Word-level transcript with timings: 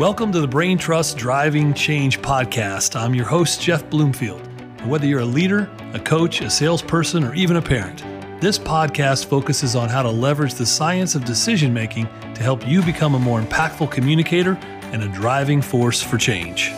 Welcome 0.00 0.32
to 0.32 0.40
the 0.40 0.48
Brain 0.48 0.78
Trust 0.78 1.18
Driving 1.18 1.74
Change 1.74 2.22
podcast. 2.22 2.98
I'm 2.98 3.14
your 3.14 3.26
host, 3.26 3.60
Jeff 3.60 3.90
Bloomfield. 3.90 4.40
Whether 4.86 5.06
you're 5.06 5.20
a 5.20 5.26
leader, 5.26 5.70
a 5.92 6.00
coach, 6.00 6.40
a 6.40 6.48
salesperson, 6.48 7.22
or 7.22 7.34
even 7.34 7.56
a 7.56 7.60
parent, 7.60 7.98
this 8.40 8.58
podcast 8.58 9.26
focuses 9.26 9.76
on 9.76 9.90
how 9.90 10.02
to 10.02 10.08
leverage 10.08 10.54
the 10.54 10.64
science 10.64 11.14
of 11.14 11.26
decision 11.26 11.74
making 11.74 12.06
to 12.32 12.42
help 12.42 12.66
you 12.66 12.82
become 12.82 13.14
a 13.14 13.18
more 13.18 13.42
impactful 13.42 13.90
communicator 13.90 14.54
and 14.84 15.02
a 15.02 15.08
driving 15.08 15.60
force 15.60 16.02
for 16.02 16.16
change. 16.16 16.70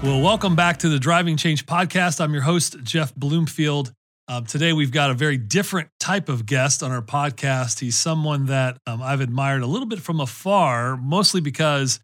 Well, 0.00 0.20
welcome 0.20 0.54
back 0.54 0.76
to 0.78 0.88
the 0.88 1.00
Driving 1.00 1.36
Change 1.36 1.66
podcast. 1.66 2.20
I'm 2.20 2.32
your 2.32 2.42
host, 2.42 2.76
Jeff 2.84 3.12
Bloomfield. 3.16 3.95
Um, 4.28 4.44
today, 4.44 4.72
we've 4.72 4.90
got 4.90 5.10
a 5.10 5.14
very 5.14 5.36
different 5.36 5.88
type 6.00 6.28
of 6.28 6.46
guest 6.46 6.82
on 6.82 6.90
our 6.90 7.02
podcast. 7.02 7.78
He's 7.78 7.96
someone 7.96 8.46
that 8.46 8.76
um, 8.84 9.00
I've 9.00 9.20
admired 9.20 9.62
a 9.62 9.66
little 9.66 9.86
bit 9.86 10.00
from 10.00 10.18
afar, 10.18 10.96
mostly 10.96 11.40
because 11.40 12.00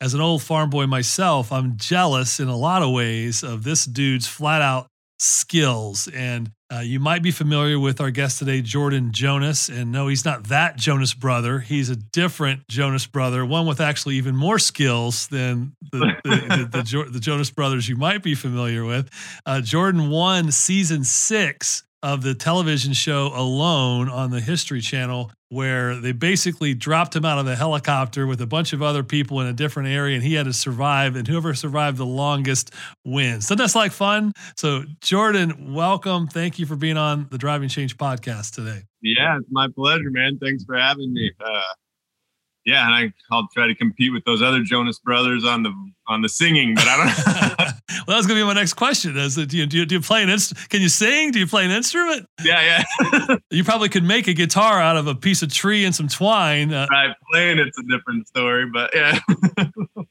as 0.00 0.14
an 0.14 0.22
old 0.22 0.42
farm 0.42 0.70
boy 0.70 0.86
myself, 0.86 1.52
I'm 1.52 1.76
jealous 1.76 2.40
in 2.40 2.48
a 2.48 2.56
lot 2.56 2.82
of 2.82 2.92
ways 2.92 3.42
of 3.42 3.62
this 3.62 3.84
dude's 3.84 4.26
flat 4.26 4.62
out 4.62 4.86
skills. 5.18 6.08
And 6.08 6.50
uh, 6.72 6.80
you 6.80 6.98
might 6.98 7.22
be 7.22 7.30
familiar 7.30 7.78
with 7.78 8.00
our 8.00 8.10
guest 8.10 8.40
today, 8.40 8.60
Jordan 8.60 9.12
Jonas. 9.12 9.68
And 9.68 9.92
no, 9.92 10.08
he's 10.08 10.24
not 10.24 10.48
that 10.48 10.76
Jonas 10.76 11.14
brother. 11.14 11.60
He's 11.60 11.90
a 11.90 11.96
different 11.96 12.66
Jonas 12.68 13.06
brother, 13.06 13.46
one 13.46 13.66
with 13.66 13.80
actually 13.80 14.16
even 14.16 14.34
more 14.34 14.58
skills 14.58 15.28
than 15.28 15.76
the, 15.92 15.98
the, 16.24 16.68
the, 16.70 16.82
the, 16.82 17.10
the 17.12 17.20
Jonas 17.20 17.50
brothers 17.50 17.88
you 17.88 17.96
might 17.96 18.22
be 18.22 18.34
familiar 18.34 18.84
with. 18.84 19.10
Uh, 19.46 19.60
Jordan 19.60 20.10
won 20.10 20.50
season 20.50 21.04
six 21.04 21.84
of 22.02 22.22
the 22.22 22.34
television 22.34 22.92
show 22.92 23.30
Alone 23.34 24.08
on 24.08 24.30
the 24.30 24.40
History 24.40 24.80
Channel, 24.80 25.30
where 25.48 25.96
they 25.96 26.12
basically 26.12 26.74
dropped 26.74 27.16
him 27.16 27.24
out 27.24 27.38
of 27.38 27.46
the 27.46 27.56
helicopter 27.56 28.26
with 28.26 28.40
a 28.40 28.46
bunch 28.46 28.72
of 28.72 28.82
other 28.82 29.02
people 29.02 29.40
in 29.40 29.46
a 29.46 29.52
different 29.52 29.88
area, 29.88 30.14
and 30.14 30.24
he 30.24 30.34
had 30.34 30.46
to 30.46 30.52
survive. 30.52 31.16
And 31.16 31.26
whoever 31.26 31.54
survived 31.54 31.96
the 31.96 32.06
longest 32.06 32.72
wins. 33.04 33.46
So 33.46 33.54
that's 33.54 33.74
like 33.74 33.92
fun. 33.92 34.32
So, 34.56 34.84
Jordan, 35.00 35.74
welcome. 35.74 36.26
Thank 36.26 36.58
you 36.58 36.66
for 36.66 36.76
being 36.76 36.96
on 36.96 37.28
the 37.30 37.38
Driving 37.38 37.68
Change 37.68 37.96
podcast 37.96 38.54
today. 38.54 38.82
Yeah, 39.02 39.38
it's 39.38 39.48
my 39.50 39.68
pleasure, 39.74 40.10
man. 40.10 40.38
Thanks 40.38 40.64
for 40.64 40.76
having 40.76 41.12
me. 41.12 41.30
Uh, 41.40 41.60
yeah, 42.64 42.84
and 42.84 42.94
I, 42.94 43.12
I'll 43.34 43.48
try 43.54 43.68
to 43.68 43.74
compete 43.74 44.12
with 44.12 44.24
those 44.24 44.42
other 44.42 44.62
Jonas 44.62 44.98
brothers 44.98 45.44
on 45.44 45.62
the 45.62 45.72
on 46.08 46.22
the 46.22 46.28
singing, 46.28 46.74
but 46.74 46.84
I 46.86 46.96
don't. 46.96 47.58
well, 48.06 48.16
that's 48.16 48.26
gonna 48.26 48.40
be 48.40 48.44
my 48.44 48.52
next 48.52 48.74
question. 48.74 49.16
Is 49.16 49.34
do 49.34 49.56
you, 49.56 49.66
do 49.66 49.78
you, 49.78 49.86
do 49.86 49.94
you 49.96 50.00
play 50.00 50.22
an 50.22 50.28
instrument? 50.28 50.68
Can 50.68 50.82
you 50.82 50.88
sing? 50.88 51.32
Do 51.32 51.38
you 51.38 51.46
play 51.46 51.64
an 51.64 51.70
instrument? 51.70 52.26
Yeah, 52.44 52.84
yeah. 53.02 53.36
you 53.50 53.64
probably 53.64 53.88
could 53.88 54.04
make 54.04 54.28
a 54.28 54.32
guitar 54.32 54.80
out 54.80 54.96
of 54.96 55.06
a 55.06 55.14
piece 55.14 55.42
of 55.42 55.52
tree 55.52 55.84
and 55.84 55.94
some 55.94 56.08
twine. 56.08 56.72
Uh, 56.72 56.86
right, 56.90 57.14
playing 57.32 57.58
it's 57.58 57.78
a 57.78 57.82
different 57.82 58.28
story, 58.28 58.66
but 58.66 58.90
yeah. 58.94 59.18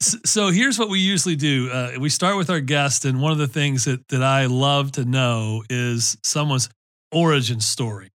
so 0.00 0.50
here's 0.50 0.78
what 0.78 0.88
we 0.88 1.00
usually 1.00 1.36
do. 1.36 1.70
Uh, 1.70 1.92
we 1.98 2.08
start 2.08 2.36
with 2.36 2.50
our 2.50 2.60
guest, 2.60 3.04
and 3.04 3.20
one 3.20 3.32
of 3.32 3.38
the 3.38 3.48
things 3.48 3.84
that 3.84 4.06
that 4.08 4.22
I 4.22 4.46
love 4.46 4.92
to 4.92 5.04
know 5.04 5.62
is 5.70 6.18
someone's 6.22 6.68
origin 7.12 7.60
story. 7.60 8.10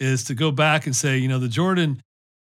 Is 0.00 0.24
to 0.24 0.34
go 0.34 0.50
back 0.50 0.86
and 0.86 0.94
say, 0.94 1.18
you 1.18 1.28
know, 1.28 1.38
the 1.38 1.48
Jordan 1.48 2.02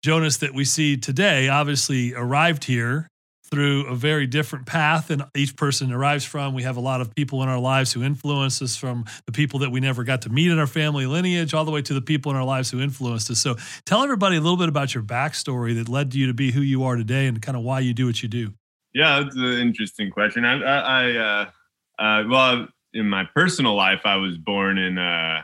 Jonas 0.05 0.39
that 0.39 0.53
we 0.53 0.65
see 0.65 0.97
today 0.97 1.49
obviously 1.49 2.15
arrived 2.15 2.65
here 2.65 3.09
through 3.51 3.87
a 3.87 3.95
very 3.95 4.27
different 4.27 4.67
path 4.67 5.09
than 5.09 5.23
each 5.35 5.55
person 5.57 5.93
arrives 5.93 6.25
from. 6.25 6.55
We 6.55 6.63
have 6.63 6.77
a 6.77 6.81
lot 6.81 7.01
of 7.01 7.15
people 7.15 7.43
in 7.43 7.49
our 7.49 7.59
lives 7.59 7.93
who 7.93 8.03
influence 8.03 8.63
us 8.63 8.75
from 8.77 9.05
the 9.27 9.33
people 9.33 9.61
that 9.61 9.71
we 9.71 9.81
never 9.81 10.03
got 10.03 10.23
to 10.23 10.31
meet 10.31 10.51
in 10.51 10.59
our 10.59 10.67
family 10.67 11.07
lineage, 11.07 11.53
all 11.53 11.65
the 11.65 11.71
way 11.71 11.83
to 11.83 11.95
the 11.95 12.01
people 12.01 12.31
in 12.33 12.37
our 12.37 12.45
lives 12.45 12.71
who 12.71 12.81
influenced 12.81 13.31
us. 13.31 13.39
So 13.39 13.57
tell 13.85 14.03
everybody 14.03 14.37
a 14.37 14.41
little 14.41 14.57
bit 14.57 14.69
about 14.69 14.95
your 14.95 15.05
backstory 15.05 15.75
that 15.77 15.89
led 15.89 16.15
you 16.15 16.27
to 16.27 16.35
be 16.35 16.53
who 16.53 16.63
you 16.63 16.85
are 16.85 16.97
today 16.97 17.27
and 17.27 17.41
kind 17.41 17.57
of 17.57 17.63
why 17.63 17.81
you 17.81 17.93
do 17.93 18.07
what 18.07 18.23
you 18.23 18.29
do. 18.29 18.55
Yeah, 18.95 19.21
that's 19.21 19.37
an 19.37 19.45
interesting 19.45 20.11
question. 20.11 20.45
I, 20.45 20.61
I, 20.63 20.79
I 20.79 21.17
uh, 21.17 21.51
uh, 21.99 22.25
well, 22.29 22.69
in 22.95 23.09
my 23.09 23.25
personal 23.35 23.75
life, 23.75 24.03
I 24.05 24.17
was 24.17 24.39
born 24.39 24.79
in 24.79 24.99
uh, 24.99 25.43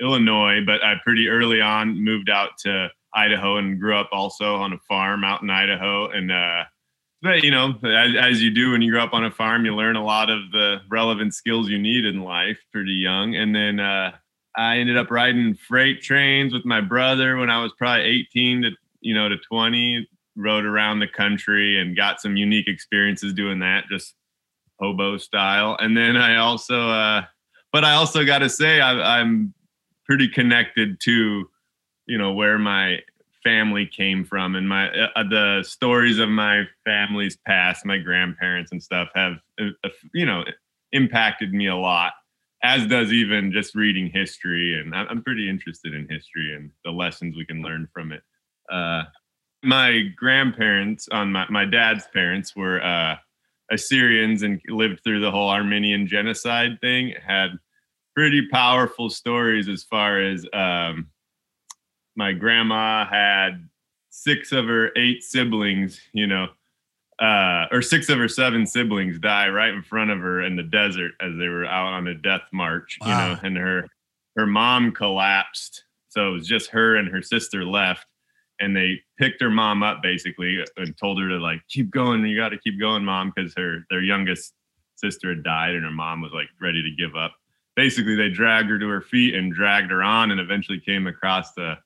Illinois, 0.00 0.60
but 0.64 0.84
I 0.84 0.94
pretty 1.02 1.28
early 1.28 1.60
on 1.60 2.02
moved 2.02 2.30
out 2.30 2.50
to 2.60 2.88
Idaho 3.14 3.56
and 3.56 3.80
grew 3.80 3.96
up 3.96 4.10
also 4.12 4.56
on 4.56 4.72
a 4.72 4.78
farm 4.88 5.24
out 5.24 5.42
in 5.42 5.50
Idaho. 5.50 6.10
And, 6.10 6.30
uh, 6.30 6.64
but 7.22 7.42
you 7.42 7.50
know, 7.50 7.74
as, 7.84 8.14
as, 8.18 8.42
you 8.42 8.50
do 8.50 8.72
when 8.72 8.82
you 8.82 8.92
grow 8.92 9.04
up 9.04 9.14
on 9.14 9.24
a 9.24 9.30
farm, 9.30 9.64
you 9.64 9.74
learn 9.74 9.96
a 9.96 10.04
lot 10.04 10.30
of 10.30 10.50
the 10.52 10.78
relevant 10.90 11.34
skills 11.34 11.68
you 11.68 11.78
need 11.78 12.04
in 12.04 12.22
life 12.22 12.58
pretty 12.72 12.92
young. 12.92 13.36
And 13.36 13.54
then, 13.54 13.80
uh, 13.80 14.12
I 14.54 14.78
ended 14.78 14.98
up 14.98 15.10
riding 15.10 15.54
freight 15.54 16.02
trains 16.02 16.52
with 16.52 16.66
my 16.66 16.80
brother 16.82 17.36
when 17.36 17.48
I 17.48 17.62
was 17.62 17.72
probably 17.78 18.04
18 18.04 18.62
to, 18.62 18.70
you 19.00 19.14
know, 19.14 19.28
to 19.28 19.36
20, 19.50 20.06
rode 20.36 20.66
around 20.66 21.00
the 21.00 21.08
country 21.08 21.80
and 21.80 21.96
got 21.96 22.20
some 22.20 22.36
unique 22.36 22.68
experiences 22.68 23.32
doing 23.32 23.60
that, 23.60 23.84
just 23.90 24.14
hobo 24.78 25.16
style. 25.16 25.76
And 25.80 25.96
then 25.96 26.16
I 26.16 26.36
also, 26.36 26.90
uh, 26.90 27.22
but 27.72 27.84
I 27.84 27.94
also 27.94 28.26
got 28.26 28.40
to 28.40 28.50
say, 28.50 28.82
I, 28.82 29.20
I'm 29.20 29.54
pretty 30.04 30.28
connected 30.28 31.00
to 31.04 31.48
you 32.06 32.18
know 32.18 32.32
where 32.32 32.58
my 32.58 32.98
family 33.42 33.86
came 33.86 34.24
from 34.24 34.54
and 34.54 34.68
my 34.68 34.90
uh, 34.90 35.08
uh, 35.16 35.22
the 35.28 35.62
stories 35.66 36.18
of 36.18 36.28
my 36.28 36.64
family's 36.84 37.36
past 37.46 37.84
my 37.84 37.98
grandparents 37.98 38.72
and 38.72 38.82
stuff 38.82 39.08
have 39.14 39.34
uh, 39.60 39.66
uh, 39.84 39.88
you 40.14 40.26
know 40.26 40.44
impacted 40.92 41.52
me 41.52 41.66
a 41.66 41.76
lot 41.76 42.12
as 42.62 42.86
does 42.86 43.12
even 43.12 43.50
just 43.50 43.74
reading 43.74 44.10
history 44.12 44.78
and 44.78 44.94
i'm 44.94 45.22
pretty 45.22 45.48
interested 45.48 45.94
in 45.94 46.06
history 46.08 46.54
and 46.54 46.70
the 46.84 46.90
lessons 46.90 47.36
we 47.36 47.44
can 47.46 47.62
learn 47.62 47.88
from 47.92 48.12
it. 48.12 48.22
Uh, 48.70 49.02
my 49.62 50.02
grandparents 50.16 51.08
on 51.12 51.32
my, 51.32 51.46
my 51.48 51.64
dad's 51.64 52.06
parents 52.12 52.56
were 52.56 52.82
uh, 52.82 53.16
assyrians 53.70 54.42
and 54.42 54.60
lived 54.68 55.00
through 55.04 55.20
the 55.20 55.30
whole 55.30 55.50
armenian 55.50 56.06
genocide 56.06 56.80
thing 56.80 57.14
had 57.24 57.50
pretty 58.14 58.46
powerful 58.48 59.08
stories 59.08 59.68
as 59.68 59.84
far 59.84 60.20
as 60.20 60.44
um, 60.52 61.08
my 62.16 62.32
grandma 62.32 63.06
had 63.06 63.68
six 64.10 64.52
of 64.52 64.66
her 64.66 64.90
eight 64.96 65.22
siblings, 65.22 66.00
you 66.12 66.26
know, 66.26 66.48
uh, 67.18 67.66
or 67.70 67.82
six 67.82 68.08
of 68.08 68.18
her 68.18 68.28
seven 68.28 68.66
siblings 68.66 69.18
die 69.18 69.48
right 69.48 69.72
in 69.72 69.82
front 69.82 70.10
of 70.10 70.18
her 70.18 70.42
in 70.42 70.56
the 70.56 70.62
desert 70.62 71.12
as 71.20 71.32
they 71.38 71.48
were 71.48 71.64
out 71.66 71.92
on 71.92 72.08
a 72.08 72.14
death 72.14 72.42
march, 72.52 72.98
wow. 73.00 73.08
you 73.08 73.34
know, 73.34 73.40
and 73.42 73.56
her 73.56 73.86
her 74.36 74.46
mom 74.46 74.92
collapsed. 74.92 75.84
So 76.08 76.28
it 76.28 76.32
was 76.32 76.46
just 76.46 76.70
her 76.70 76.96
and 76.96 77.08
her 77.08 77.22
sister 77.22 77.64
left. 77.64 78.06
And 78.60 78.76
they 78.76 79.00
picked 79.18 79.40
her 79.40 79.50
mom 79.50 79.82
up 79.82 80.02
basically 80.02 80.62
and 80.76 80.96
told 80.96 81.20
her 81.20 81.28
to 81.28 81.38
like 81.38 81.60
keep 81.68 81.90
going. 81.90 82.24
You 82.24 82.36
got 82.36 82.50
to 82.50 82.58
keep 82.58 82.78
going, 82.78 83.04
mom, 83.04 83.32
because 83.34 83.54
her 83.56 83.84
their 83.90 84.02
youngest 84.02 84.52
sister 84.96 85.30
had 85.30 85.42
died 85.42 85.74
and 85.74 85.84
her 85.84 85.90
mom 85.90 86.20
was 86.22 86.32
like 86.32 86.48
ready 86.60 86.82
to 86.82 86.90
give 86.90 87.16
up. 87.16 87.34
Basically, 87.74 88.14
they 88.14 88.28
dragged 88.28 88.68
her 88.68 88.78
to 88.78 88.88
her 88.88 89.00
feet 89.00 89.34
and 89.34 89.52
dragged 89.52 89.90
her 89.90 90.02
on, 90.02 90.30
and 90.30 90.40
eventually 90.40 90.78
came 90.78 91.06
across 91.06 91.52
the 91.54 91.76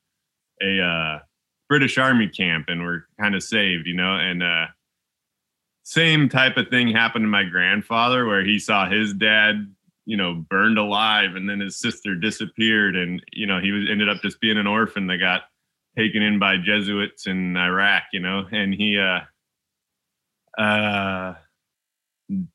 a 0.61 0.81
uh, 0.81 1.19
British 1.69 1.97
Army 1.97 2.27
camp 2.27 2.65
and 2.67 2.83
we're 2.83 3.03
kind 3.19 3.35
of 3.35 3.43
saved, 3.43 3.87
you 3.87 3.95
know. 3.95 4.15
And 4.15 4.43
uh, 4.43 4.65
same 5.83 6.29
type 6.29 6.57
of 6.57 6.67
thing 6.69 6.89
happened 6.89 7.23
to 7.23 7.29
my 7.29 7.43
grandfather, 7.43 8.25
where 8.25 8.43
he 8.43 8.59
saw 8.59 8.89
his 8.89 9.13
dad, 9.13 9.73
you 10.05 10.17
know, 10.17 10.45
burned 10.49 10.77
alive, 10.77 11.35
and 11.35 11.49
then 11.49 11.59
his 11.59 11.77
sister 11.77 12.15
disappeared, 12.15 12.95
and 12.95 13.21
you 13.31 13.45
know, 13.45 13.59
he 13.59 13.71
was 13.71 13.85
ended 13.89 14.09
up 14.09 14.21
just 14.21 14.39
being 14.39 14.57
an 14.57 14.67
orphan 14.67 15.07
that 15.07 15.17
got 15.17 15.43
taken 15.97 16.21
in 16.21 16.39
by 16.39 16.57
Jesuits 16.57 17.27
in 17.27 17.57
Iraq, 17.57 18.03
you 18.13 18.19
know, 18.19 18.45
and 18.51 18.73
he. 18.73 18.97
uh 18.99 19.21
uh 20.61 21.35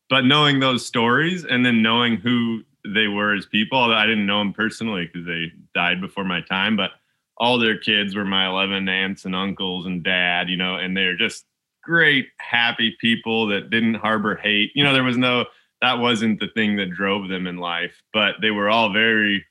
but 0.09 0.25
knowing 0.25 0.61
those 0.61 0.87
stories 0.87 1.45
and 1.45 1.65
then 1.65 1.83
knowing 1.83 2.17
who 2.17 2.63
they 2.85 3.07
were 3.07 3.35
as 3.35 3.47
people 3.47 3.79
i 3.79 4.05
didn't 4.07 4.27
know 4.27 4.39
them 4.39 4.53
personally 4.53 5.07
because 5.07 5.27
they 5.27 5.51
died 5.75 6.01
before 6.01 6.25
my 6.25 6.41
time 6.43 6.77
but 6.77 6.91
all 7.43 7.59
their 7.59 7.77
kids 7.77 8.15
were 8.15 8.25
my 8.25 8.47
11 8.47 8.89
aunts 8.89 9.25
and 9.25 9.35
uncles 9.35 9.85
and 9.85 10.05
dad, 10.05 10.49
you 10.49 10.57
know, 10.57 10.77
and 10.77 10.97
they're 10.97 11.17
just 11.17 11.45
great, 11.83 12.29
happy 12.39 12.97
people 13.01 13.49
that 13.49 13.69
didn't 13.69 13.95
harbor 13.95 14.37
hate. 14.37 14.71
You 14.77 14.85
know, 14.85 14.93
there 14.93 15.03
was 15.03 15.19
no, 15.19 15.47
that 15.81 15.99
wasn't 15.99 16.39
the 16.39 16.47
thing 16.55 16.77
that 16.77 16.93
drove 16.93 17.29
them 17.29 17.49
in 17.49 17.57
life, 17.57 18.01
but 18.13 18.37
they 18.41 18.53
were 18.53 18.71
all 18.71 18.93
very, 18.93 19.45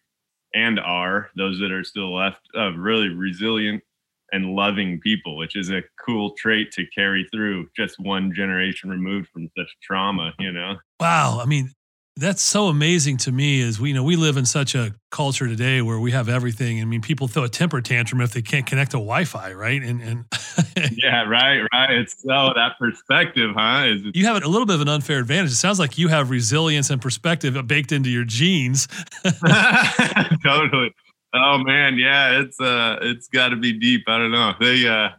and 0.56 0.80
are 0.80 1.31
those 1.36 1.60
that 1.60 1.74
are 1.74 1.83
still 1.83 2.16
left, 2.16 2.39
uh, 2.57 2.71
really 2.71 3.10
resilient 3.10 3.83
and 4.31 4.56
loving 4.56 5.01
people, 5.01 5.36
which 5.36 5.57
is 5.57 5.69
a 5.69 5.83
cool 6.00 6.31
trait 6.38 6.71
to 6.71 6.86
carry 6.95 7.27
through 7.30 7.68
just 7.75 8.00
one 8.00 8.33
generation 8.33 8.89
removed 8.89 9.27
from 9.33 9.50
such 9.57 9.68
trauma, 9.83 10.33
you 10.39 10.54
know? 10.54 10.77
Wow. 11.01 11.42
I 11.42 11.45
mean, 11.45 11.69
that's 12.21 12.41
so 12.41 12.68
amazing 12.68 13.18
to 13.18 13.31
me 13.31 13.59
is 13.59 13.79
we 13.79 13.89
you 13.89 13.95
know 13.95 14.03
we 14.03 14.15
live 14.15 14.38
in 14.38 14.45
such 14.45 14.75
a 14.75 14.94
culture 15.09 15.47
today 15.47 15.81
where 15.81 16.00
we 16.00 16.12
have 16.12 16.29
everything 16.29 16.79
i 16.81 16.85
mean 16.85 17.01
people 17.01 17.27
throw 17.27 17.44
a 17.44 17.50
temper 17.50 17.81
tantrum 17.81 18.21
if 18.21 18.31
they 18.31 18.41
can't 18.41 18.65
connect 18.65 18.91
to 18.91 18.97
wi-fi 18.97 19.51
right 19.51 19.81
and 19.81 20.01
and 20.01 20.25
yeah 20.97 21.23
right 21.23 21.62
right 21.73 21.91
it's 21.91 22.21
so 22.21 22.51
that 22.56 22.73
perspective 22.79 23.51
huh 23.56 23.85
is 23.85 24.01
you 24.13 24.25
have 24.25 24.41
a 24.41 24.47
little 24.47 24.65
bit 24.65 24.75
of 24.75 24.81
an 24.81 24.89
unfair 24.89 25.19
advantage 25.19 25.51
it 25.51 25.56
sounds 25.56 25.79
like 25.79 25.97
you 25.97 26.07
have 26.07 26.29
resilience 26.29 26.89
and 26.89 27.01
perspective 27.01 27.56
baked 27.68 27.91
into 27.91 28.09
your 28.09 28.23
genes 28.23 28.88
totally 30.44 30.94
Oh 31.33 31.59
man, 31.59 31.97
yeah, 31.97 32.41
it's 32.41 32.59
uh, 32.59 32.97
it's 33.01 33.27
got 33.29 33.50
to 33.50 33.56
be 33.56 33.71
deep. 33.71 34.03
I 34.07 34.18
don't 34.18 34.31
know. 34.31 34.53
They, 34.59 34.85
uh, 34.85 35.09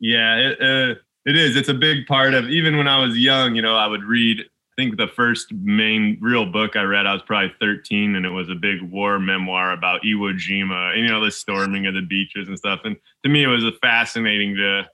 yeah, 0.00 0.36
it, 0.36 0.60
uh, 0.60 0.94
it 1.24 1.36
is. 1.36 1.54
It's 1.54 1.68
a 1.68 1.74
big 1.74 2.06
part 2.06 2.34
of. 2.34 2.48
Even 2.50 2.76
when 2.76 2.88
I 2.88 2.98
was 2.98 3.16
young, 3.16 3.54
you 3.54 3.62
know, 3.62 3.76
I 3.76 3.86
would 3.86 4.02
read. 4.02 4.44
I 4.72 4.82
think 4.82 4.96
the 4.96 5.08
first 5.08 5.52
main 5.52 6.16
real 6.22 6.46
book 6.46 6.76
I 6.76 6.82
read, 6.82 7.06
I 7.06 7.12
was 7.12 7.22
probably 7.22 7.52
13, 7.60 8.14
and 8.14 8.24
it 8.24 8.30
was 8.30 8.48
a 8.48 8.54
big 8.54 8.80
war 8.80 9.18
memoir 9.18 9.72
about 9.72 10.02
Iwo 10.02 10.32
Jima, 10.34 10.92
and, 10.92 11.00
you 11.02 11.08
know, 11.08 11.22
the 11.22 11.30
storming 11.30 11.86
of 11.86 11.92
the 11.92 12.00
beaches 12.00 12.48
and 12.48 12.56
stuff. 12.56 12.80
And 12.84 12.96
to 13.22 13.28
me, 13.28 13.42
it 13.44 13.48
was 13.48 13.64
fascinating 13.80 14.56
to 14.56 14.88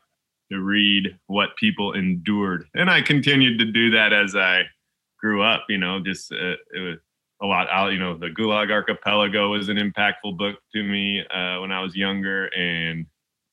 to 0.50 0.60
read 0.60 1.14
what 1.26 1.50
people 1.58 1.92
endured, 1.92 2.64
and 2.74 2.90
I 2.90 3.02
continued 3.02 3.58
to 3.58 3.66
do 3.66 3.90
that 3.90 4.12
as 4.12 4.34
I 4.34 4.62
grew 5.20 5.42
up. 5.42 5.66
You 5.68 5.78
know, 5.78 6.00
just 6.00 6.32
uh, 6.32 6.56
it 6.74 6.80
was 6.80 6.98
a 7.42 7.46
lot 7.46 7.68
out. 7.70 7.92
You 7.92 7.98
know, 7.98 8.16
the 8.16 8.28
Gulag 8.28 8.70
Archipelago 8.70 9.50
was 9.50 9.68
an 9.68 9.76
impactful 9.76 10.38
book 10.38 10.56
to 10.74 10.82
me 10.82 11.20
uh, 11.20 11.60
when 11.60 11.70
I 11.70 11.80
was 11.82 11.94
younger, 11.94 12.46
and 12.46 13.06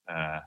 uh, 0.10 0.40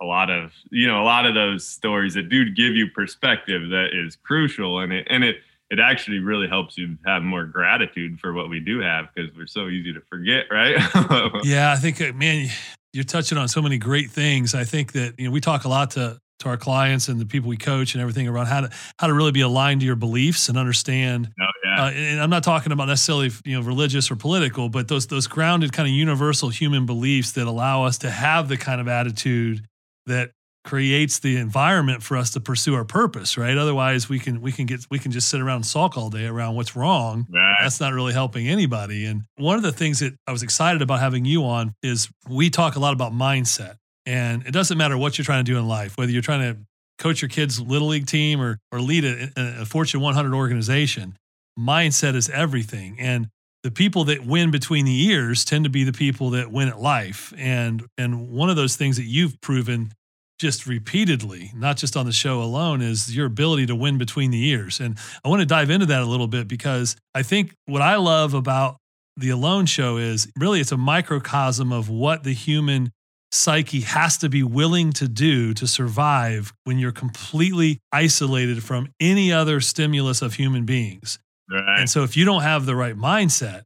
a 0.00 0.04
lot 0.04 0.30
of 0.30 0.52
you 0.70 0.86
know 0.86 1.02
a 1.02 1.04
lot 1.04 1.26
of 1.26 1.34
those 1.34 1.66
stories 1.66 2.14
that 2.14 2.28
do 2.28 2.50
give 2.50 2.74
you 2.74 2.88
perspective 2.94 3.70
that 3.70 3.88
is 3.92 4.16
crucial, 4.16 4.80
and 4.80 4.92
it 4.92 5.06
and 5.10 5.24
it 5.24 5.36
it 5.70 5.78
actually 5.80 6.18
really 6.18 6.48
helps 6.48 6.78
you 6.78 6.96
have 7.06 7.22
more 7.22 7.44
gratitude 7.44 8.18
for 8.20 8.32
what 8.32 8.48
we 8.48 8.60
do 8.60 8.80
have 8.80 9.06
because 9.14 9.30
we're 9.36 9.46
so 9.46 9.68
easy 9.68 9.92
to 9.92 10.00
forget, 10.08 10.46
right? 10.50 10.76
yeah, 11.44 11.72
I 11.72 11.76
think 11.76 12.00
uh, 12.00 12.12
man, 12.12 12.48
you're 12.92 13.04
touching 13.04 13.38
on 13.38 13.48
so 13.48 13.60
many 13.60 13.78
great 13.78 14.10
things. 14.10 14.54
I 14.54 14.64
think 14.64 14.92
that 14.92 15.14
you 15.18 15.26
know 15.26 15.30
we 15.30 15.40
talk 15.40 15.64
a 15.64 15.68
lot 15.68 15.90
to 15.92 16.20
to 16.40 16.48
our 16.48 16.56
clients 16.56 17.08
and 17.08 17.20
the 17.20 17.26
people 17.26 17.48
we 17.48 17.56
coach 17.56 17.94
and 17.94 18.00
everything 18.00 18.28
around 18.28 18.46
how 18.46 18.60
to 18.60 18.70
how 18.98 19.08
to 19.08 19.12
really 19.12 19.32
be 19.32 19.40
aligned 19.40 19.80
to 19.80 19.86
your 19.86 19.96
beliefs 19.96 20.48
and 20.48 20.56
understand. 20.56 21.32
Oh, 21.40 21.46
yeah. 21.64 21.84
uh, 21.84 21.90
and 21.90 22.20
I'm 22.20 22.30
not 22.30 22.44
talking 22.44 22.72
about 22.72 22.86
necessarily 22.86 23.30
you 23.44 23.58
know 23.58 23.66
religious 23.66 24.10
or 24.10 24.16
political, 24.16 24.68
but 24.68 24.88
those 24.88 25.06
those 25.08 25.26
grounded 25.26 25.72
kind 25.72 25.88
of 25.88 25.94
universal 25.94 26.48
human 26.48 26.86
beliefs 26.86 27.32
that 27.32 27.46
allow 27.46 27.84
us 27.84 27.98
to 27.98 28.10
have 28.10 28.48
the 28.48 28.56
kind 28.56 28.80
of 28.80 28.88
attitude 28.88 29.67
that 30.08 30.32
creates 30.64 31.20
the 31.20 31.36
environment 31.36 32.02
for 32.02 32.16
us 32.16 32.32
to 32.32 32.40
pursue 32.40 32.74
our 32.74 32.84
purpose 32.84 33.38
right 33.38 33.56
otherwise 33.56 34.08
we 34.08 34.18
can 34.18 34.42
we 34.42 34.52
can 34.52 34.66
get 34.66 34.84
we 34.90 34.98
can 34.98 35.12
just 35.12 35.30
sit 35.30 35.40
around 35.40 35.56
and 35.56 35.66
sulk 35.66 35.96
all 35.96 36.10
day 36.10 36.26
around 36.26 36.56
what's 36.56 36.76
wrong 36.76 37.26
right. 37.32 37.56
that's 37.62 37.80
not 37.80 37.94
really 37.94 38.12
helping 38.12 38.48
anybody 38.48 39.06
and 39.06 39.22
one 39.36 39.56
of 39.56 39.62
the 39.62 39.72
things 39.72 40.00
that 40.00 40.14
i 40.26 40.32
was 40.32 40.42
excited 40.42 40.82
about 40.82 41.00
having 41.00 41.24
you 41.24 41.44
on 41.44 41.72
is 41.82 42.08
we 42.28 42.50
talk 42.50 42.76
a 42.76 42.80
lot 42.80 42.92
about 42.92 43.12
mindset 43.12 43.76
and 44.08 44.46
it 44.46 44.52
doesn't 44.52 44.78
matter 44.78 44.96
what 44.96 45.18
you're 45.18 45.24
trying 45.26 45.44
to 45.44 45.52
do 45.52 45.58
in 45.58 45.68
life, 45.68 45.98
whether 45.98 46.10
you're 46.10 46.22
trying 46.22 46.54
to 46.54 46.58
coach 46.98 47.20
your 47.20 47.28
kids' 47.28 47.60
little 47.60 47.88
league 47.88 48.06
team 48.06 48.40
or, 48.40 48.58
or 48.72 48.80
lead 48.80 49.04
a, 49.04 49.30
a 49.36 49.66
Fortune 49.66 50.00
100 50.00 50.32
organization, 50.32 51.18
mindset 51.58 52.14
is 52.14 52.30
everything. 52.30 52.96
And 52.98 53.28
the 53.64 53.70
people 53.70 54.04
that 54.04 54.24
win 54.24 54.50
between 54.50 54.86
the 54.86 55.08
ears 55.08 55.44
tend 55.44 55.64
to 55.64 55.70
be 55.70 55.84
the 55.84 55.92
people 55.92 56.30
that 56.30 56.50
win 56.50 56.68
at 56.68 56.80
life. 56.80 57.34
And, 57.36 57.84
and 57.98 58.30
one 58.30 58.48
of 58.48 58.56
those 58.56 58.76
things 58.76 58.96
that 58.96 59.04
you've 59.04 59.38
proven 59.42 59.92
just 60.38 60.66
repeatedly, 60.66 61.50
not 61.54 61.76
just 61.76 61.96
on 61.96 62.06
the 62.06 62.12
show 62.12 62.40
alone, 62.40 62.80
is 62.80 63.14
your 63.14 63.26
ability 63.26 63.66
to 63.66 63.74
win 63.74 63.98
between 63.98 64.30
the 64.30 64.48
ears. 64.48 64.80
And 64.80 64.96
I 65.24 65.28
want 65.28 65.40
to 65.40 65.46
dive 65.46 65.70
into 65.70 65.86
that 65.86 66.02
a 66.02 66.06
little 66.06 66.28
bit 66.28 66.48
because 66.48 66.96
I 67.14 67.22
think 67.22 67.54
what 67.66 67.82
I 67.82 67.96
love 67.96 68.34
about 68.34 68.76
the 69.16 69.30
Alone 69.30 69.66
show 69.66 69.96
is 69.96 70.30
really 70.36 70.60
it's 70.60 70.72
a 70.72 70.76
microcosm 70.76 71.72
of 71.72 71.90
what 71.90 72.22
the 72.22 72.32
human 72.32 72.92
psyche 73.32 73.80
has 73.80 74.16
to 74.18 74.28
be 74.28 74.42
willing 74.42 74.92
to 74.92 75.08
do 75.08 75.52
to 75.54 75.66
survive 75.66 76.52
when 76.64 76.78
you're 76.78 76.92
completely 76.92 77.80
isolated 77.92 78.62
from 78.62 78.88
any 79.00 79.32
other 79.32 79.60
stimulus 79.60 80.22
of 80.22 80.34
human 80.34 80.64
beings. 80.64 81.18
Right. 81.50 81.80
And 81.80 81.90
so 81.90 82.04
if 82.04 82.16
you 82.16 82.24
don't 82.24 82.42
have 82.42 82.64
the 82.64 82.76
right 82.76 82.96
mindset, 82.96 83.62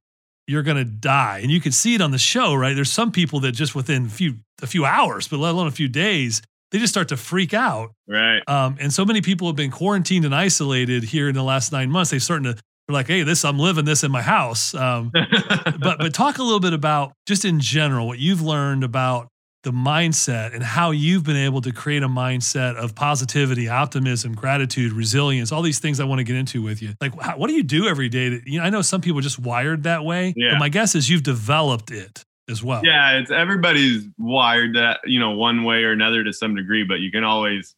you're 0.48 0.62
going 0.62 0.78
to 0.78 0.84
die. 0.84 1.40
And 1.42 1.50
you 1.50 1.60
can 1.60 1.70
see 1.70 1.94
it 1.94 2.00
on 2.00 2.10
the 2.10 2.18
show, 2.18 2.54
right? 2.54 2.74
There's 2.74 2.90
some 2.90 3.12
people 3.12 3.40
that 3.40 3.52
just 3.52 3.74
within 3.74 4.06
a 4.06 4.08
few 4.08 4.36
a 4.62 4.66
few 4.66 4.84
hours, 4.84 5.28
but 5.28 5.38
let 5.38 5.50
alone 5.50 5.66
a 5.66 5.72
few 5.72 5.88
days, 5.88 6.40
they 6.72 6.78
just 6.78 6.92
start 6.92 7.08
to 7.08 7.16
freak 7.16 7.54
out. 7.54 7.92
Right. 8.08 8.40
Um, 8.48 8.76
and 8.80 8.92
so 8.92 9.04
many 9.04 9.20
people 9.20 9.46
have 9.46 9.56
been 9.56 9.70
quarantined 9.70 10.24
and 10.24 10.34
isolated 10.34 11.04
here 11.04 11.28
in 11.28 11.34
the 11.34 11.42
last 11.42 11.70
nine 11.70 11.90
months. 11.90 12.10
They've 12.10 12.22
starting 12.22 12.52
to 12.52 12.60
they're 12.88 12.94
like, 12.94 13.06
hey, 13.06 13.22
this 13.22 13.44
I'm 13.44 13.58
living 13.58 13.84
this 13.84 14.02
in 14.02 14.10
my 14.10 14.22
house. 14.22 14.74
Um, 14.74 15.12
but 15.78 15.98
but 15.98 16.12
talk 16.12 16.38
a 16.38 16.42
little 16.42 16.60
bit 16.60 16.72
about 16.72 17.12
just 17.26 17.44
in 17.44 17.60
general 17.60 18.08
what 18.08 18.18
you've 18.18 18.42
learned 18.42 18.82
about 18.82 19.28
the 19.62 19.70
mindset 19.70 20.54
and 20.54 20.64
how 20.64 20.90
you've 20.90 21.22
been 21.22 21.36
able 21.36 21.60
to 21.60 21.72
create 21.72 22.02
a 22.02 22.08
mindset 22.08 22.74
of 22.74 22.96
positivity, 22.96 23.68
optimism, 23.68 24.34
gratitude, 24.34 24.92
resilience, 24.92 25.52
all 25.52 25.62
these 25.62 25.78
things 25.78 26.00
I 26.00 26.04
want 26.04 26.18
to 26.18 26.24
get 26.24 26.34
into 26.34 26.62
with 26.62 26.82
you. 26.82 26.94
Like, 27.00 27.20
how, 27.20 27.36
what 27.36 27.46
do 27.46 27.54
you 27.54 27.62
do 27.62 27.86
every 27.86 28.08
day? 28.08 28.30
To, 28.30 28.50
you 28.50 28.58
know, 28.58 28.64
I 28.64 28.70
know 28.70 28.82
some 28.82 29.00
people 29.00 29.20
just 29.20 29.38
wired 29.38 29.84
that 29.84 30.04
way, 30.04 30.34
yeah. 30.36 30.50
but 30.50 30.58
my 30.58 30.68
guess 30.68 30.96
is 30.96 31.08
you've 31.08 31.22
developed 31.22 31.92
it 31.92 32.24
as 32.52 32.62
well. 32.62 32.82
Yeah, 32.84 33.18
it's 33.18 33.32
everybody's 33.32 34.04
wired 34.18 34.76
that, 34.76 35.00
you 35.04 35.18
know, 35.18 35.32
one 35.32 35.64
way 35.64 35.82
or 35.82 35.90
another 35.90 36.22
to 36.22 36.32
some 36.32 36.54
degree, 36.54 36.84
but 36.84 37.00
you 37.00 37.10
can 37.10 37.24
always 37.24 37.74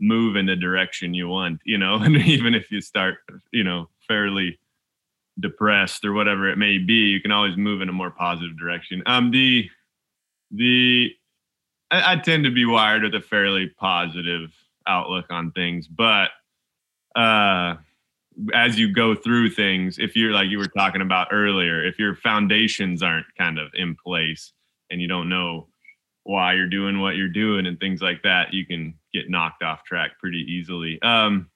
move 0.00 0.36
in 0.36 0.46
the 0.46 0.56
direction 0.56 1.12
you 1.12 1.28
want, 1.28 1.60
you 1.64 1.76
know, 1.76 1.96
and 2.02 2.16
even 2.16 2.54
if 2.54 2.70
you 2.70 2.80
start, 2.80 3.18
you 3.52 3.64
know, 3.64 3.90
fairly 4.08 4.58
depressed 5.38 6.04
or 6.04 6.12
whatever 6.12 6.48
it 6.48 6.56
may 6.56 6.78
be, 6.78 7.10
you 7.10 7.20
can 7.20 7.32
always 7.32 7.56
move 7.56 7.82
in 7.82 7.88
a 7.88 7.92
more 7.92 8.10
positive 8.10 8.58
direction. 8.58 9.02
Um, 9.06 9.30
the 9.30 9.68
the 10.50 11.12
I, 11.90 12.12
I, 12.12 12.16
tend 12.16 12.44
to 12.44 12.50
be 12.50 12.66
wired 12.66 13.04
with 13.04 13.14
a 13.14 13.20
fairly 13.20 13.68
positive 13.68 14.52
outlook 14.86 15.26
on 15.30 15.52
things, 15.52 15.86
but 15.86 16.30
uh, 17.14 17.76
as 18.54 18.78
you 18.78 18.92
go 18.92 19.14
through 19.14 19.50
things, 19.50 19.98
if 19.98 20.16
you're 20.16 20.32
like 20.32 20.48
you 20.48 20.58
were 20.58 20.66
talking 20.66 21.02
about 21.02 21.28
earlier, 21.32 21.84
if 21.84 21.98
your 21.98 22.14
foundations 22.14 23.02
aren't 23.02 23.26
kind 23.36 23.58
of 23.58 23.68
in 23.74 23.96
place 24.04 24.52
and 24.90 25.00
you 25.00 25.08
don't 25.08 25.28
know 25.28 25.68
why 26.24 26.54
you're 26.54 26.68
doing 26.68 27.00
what 27.00 27.16
you're 27.16 27.28
doing 27.28 27.66
and 27.66 27.78
things 27.80 28.00
like 28.00 28.22
that, 28.22 28.52
you 28.52 28.66
can 28.66 28.94
get 29.12 29.28
knocked 29.28 29.62
off 29.62 29.84
track 29.84 30.12
pretty 30.20 30.44
easily. 30.48 31.00
Um, 31.02 31.50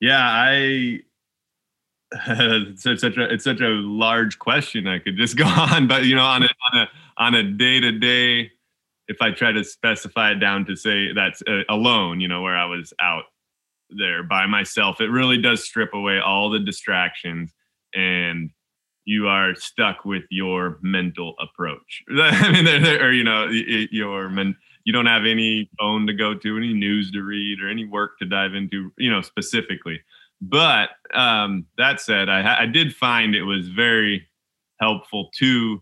yeah, 0.00 0.20
I 0.20 1.00
it's 2.28 2.82
such 2.82 3.02
a 3.02 3.32
it's 3.32 3.44
such 3.44 3.60
a 3.60 3.68
large 3.68 4.38
question. 4.38 4.86
I 4.86 4.98
could 4.98 5.16
just 5.16 5.36
go 5.38 5.46
on, 5.46 5.86
but 5.86 6.04
you 6.04 6.14
know, 6.14 6.24
on 6.24 6.42
a 6.42 6.48
on 6.72 6.80
a 6.80 6.88
on 7.16 7.34
a 7.34 7.42
day 7.42 7.80
to 7.80 7.92
day, 7.92 8.50
if 9.08 9.20
I 9.20 9.30
try 9.30 9.52
to 9.52 9.64
specify 9.64 10.32
it 10.32 10.36
down 10.36 10.66
to 10.66 10.76
say 10.76 11.12
that's 11.12 11.42
uh, 11.46 11.62
alone, 11.68 12.20
you 12.20 12.28
know, 12.28 12.42
where 12.42 12.56
I 12.56 12.64
was 12.64 12.92
out 13.00 13.24
there 13.98 14.22
by 14.22 14.46
myself, 14.46 15.00
it 15.00 15.10
really 15.10 15.38
does 15.38 15.64
strip 15.64 15.94
away 15.94 16.18
all 16.18 16.50
the 16.50 16.58
distractions, 16.58 17.52
and 17.94 18.50
you 19.04 19.28
are 19.28 19.54
stuck 19.54 20.04
with 20.04 20.24
your 20.30 20.78
mental 20.82 21.34
approach. 21.40 22.02
I 22.10 22.52
mean, 22.52 22.66
or 23.00 23.12
you 23.12 23.24
know, 23.24 23.48
your 23.48 24.28
men. 24.28 24.56
You 24.84 24.92
don't 24.92 25.06
have 25.06 25.26
any 25.26 25.70
phone 25.78 26.08
to 26.08 26.12
go 26.12 26.34
to, 26.34 26.56
any 26.56 26.74
news 26.74 27.12
to 27.12 27.22
read, 27.22 27.62
or 27.62 27.68
any 27.68 27.84
work 27.84 28.18
to 28.18 28.24
dive 28.24 28.54
into. 28.54 28.90
You 28.98 29.10
know, 29.10 29.22
specifically 29.22 30.00
but 30.42 30.90
um, 31.14 31.66
that 31.78 32.00
said, 32.00 32.28
I, 32.28 32.62
I, 32.62 32.66
did 32.66 32.94
find 32.94 33.34
it 33.34 33.44
was 33.44 33.68
very 33.68 34.28
helpful 34.80 35.30
to 35.38 35.80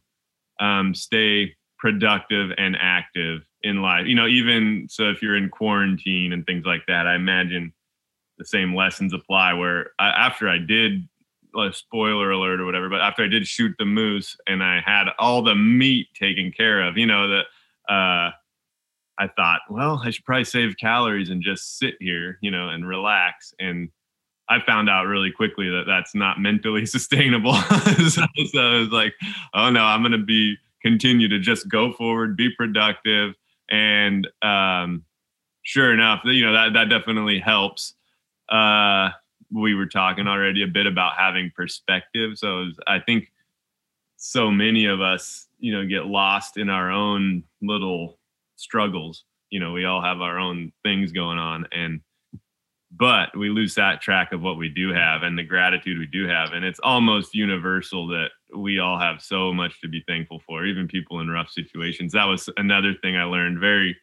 um, 0.60 0.94
stay 0.94 1.56
productive 1.78 2.50
and 2.58 2.76
active 2.78 3.40
in 3.62 3.80
life. 3.80 4.06
You 4.06 4.14
know, 4.14 4.26
even 4.26 4.86
so, 4.90 5.10
if 5.10 5.22
you're 5.22 5.36
in 5.36 5.48
quarantine 5.48 6.34
and 6.34 6.44
things 6.44 6.66
like 6.66 6.82
that, 6.88 7.06
I 7.06 7.14
imagine 7.14 7.72
the 8.40 8.46
same 8.46 8.74
lessons 8.74 9.14
apply. 9.14 9.52
Where 9.52 9.90
I, 10.00 10.08
after 10.08 10.48
I 10.48 10.58
did, 10.58 11.08
a 11.56 11.72
spoiler 11.72 12.30
alert 12.30 12.60
or 12.60 12.64
whatever, 12.64 12.88
but 12.88 13.00
after 13.00 13.22
I 13.22 13.28
did 13.28 13.46
shoot 13.46 13.74
the 13.78 13.84
moose 13.84 14.36
and 14.46 14.62
I 14.62 14.80
had 14.84 15.06
all 15.18 15.42
the 15.42 15.54
meat 15.54 16.08
taken 16.14 16.52
care 16.52 16.82
of, 16.86 16.96
you 16.96 17.06
know, 17.06 17.28
that 17.28 17.44
uh, 17.92 18.30
I 19.18 19.28
thought, 19.36 19.60
well, 19.68 20.00
I 20.02 20.10
should 20.10 20.24
probably 20.24 20.44
save 20.44 20.76
calories 20.76 21.28
and 21.28 21.42
just 21.42 21.78
sit 21.78 21.94
here, 22.00 22.38
you 22.40 22.50
know, 22.50 22.68
and 22.68 22.86
relax. 22.86 23.52
And 23.60 23.90
I 24.48 24.60
found 24.60 24.88
out 24.88 25.06
really 25.06 25.30
quickly 25.30 25.68
that 25.68 25.84
that's 25.86 26.14
not 26.14 26.40
mentally 26.40 26.86
sustainable. 26.86 27.54
so, 28.08 28.22
so 28.52 28.60
I 28.60 28.78
was 28.78 28.88
like, 28.88 29.14
oh 29.54 29.70
no, 29.70 29.82
I'm 29.84 30.02
going 30.02 30.12
to 30.12 30.18
be 30.18 30.56
continue 30.82 31.28
to 31.28 31.38
just 31.38 31.68
go 31.68 31.92
forward, 31.92 32.36
be 32.36 32.50
productive, 32.56 33.34
and 33.70 34.26
um, 34.42 35.04
sure 35.62 35.92
enough, 35.92 36.22
you 36.24 36.44
know 36.44 36.52
that 36.52 36.72
that 36.72 36.88
definitely 36.88 37.38
helps. 37.38 37.94
Uh, 38.50 39.10
we 39.52 39.74
were 39.74 39.86
talking 39.86 40.26
already 40.26 40.62
a 40.62 40.68
bit 40.68 40.86
about 40.86 41.14
having 41.16 41.50
perspective, 41.54 42.38
so 42.38 42.64
was, 42.64 42.78
I 42.86 43.00
think 43.00 43.32
so 44.16 44.50
many 44.50 44.86
of 44.86 45.00
us, 45.00 45.48
you 45.58 45.72
know, 45.72 45.86
get 45.86 46.06
lost 46.06 46.56
in 46.56 46.68
our 46.68 46.90
own 46.90 47.42
little 47.62 48.18
struggles. 48.56 49.24
You 49.50 49.60
know, 49.60 49.72
we 49.72 49.84
all 49.84 50.02
have 50.02 50.20
our 50.20 50.38
own 50.38 50.72
things 50.84 51.10
going 51.12 51.38
on, 51.38 51.66
and 51.72 52.00
but 52.92 53.36
we 53.36 53.48
lose 53.50 53.74
that 53.76 54.00
track 54.00 54.32
of 54.32 54.42
what 54.42 54.58
we 54.58 54.68
do 54.68 54.92
have 54.92 55.22
and 55.22 55.38
the 55.38 55.44
gratitude 55.44 55.98
we 55.98 56.06
do 56.06 56.26
have. 56.26 56.52
And 56.52 56.64
it's 56.64 56.80
almost 56.80 57.34
universal 57.34 58.08
that 58.08 58.30
we 58.54 58.80
all 58.80 58.98
have 58.98 59.22
so 59.22 59.52
much 59.52 59.80
to 59.80 59.88
be 59.88 60.02
thankful 60.08 60.42
for 60.46 60.64
even 60.66 60.88
people 60.88 61.20
in 61.20 61.30
rough 61.30 61.50
situations. 61.50 62.12
That 62.12 62.24
was 62.24 62.48
another 62.56 62.94
thing 62.94 63.16
i 63.16 63.24
learned 63.24 63.58
very 63.58 63.96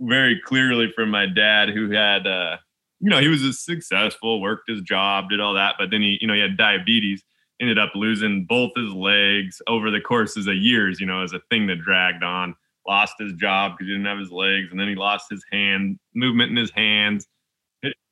very 0.00 0.40
clearly 0.44 0.90
from 0.94 1.10
my 1.10 1.26
dad 1.26 1.68
who 1.68 1.90
had 1.90 2.26
uh 2.26 2.56
you 3.04 3.10
know 3.10 3.20
he 3.20 3.28
was 3.28 3.62
successful 3.62 4.40
worked 4.40 4.68
his 4.68 4.80
job 4.80 5.28
did 5.28 5.38
all 5.38 5.54
that 5.54 5.74
but 5.78 5.90
then 5.90 6.00
he 6.00 6.18
you 6.20 6.26
know 6.26 6.34
he 6.34 6.40
had 6.40 6.56
diabetes 6.56 7.22
ended 7.60 7.78
up 7.78 7.92
losing 7.94 8.44
both 8.44 8.72
his 8.76 8.92
legs 8.92 9.62
over 9.66 9.90
the 9.90 10.00
courses 10.00 10.46
of 10.46 10.56
years, 10.56 11.00
you 11.00 11.06
know, 11.06 11.22
as 11.22 11.32
a 11.32 11.40
thing 11.50 11.66
that 11.68 11.80
dragged 11.80 12.22
on. 12.22 12.54
Lost 12.86 13.14
his 13.18 13.32
job 13.34 13.72
because 13.72 13.86
he 13.86 13.94
didn't 13.94 14.06
have 14.06 14.18
his 14.18 14.30
legs, 14.30 14.68
and 14.70 14.78
then 14.78 14.88
he 14.88 14.94
lost 14.94 15.26
his 15.30 15.42
hand 15.50 15.98
movement 16.14 16.50
in 16.50 16.56
his 16.56 16.70
hands, 16.70 17.26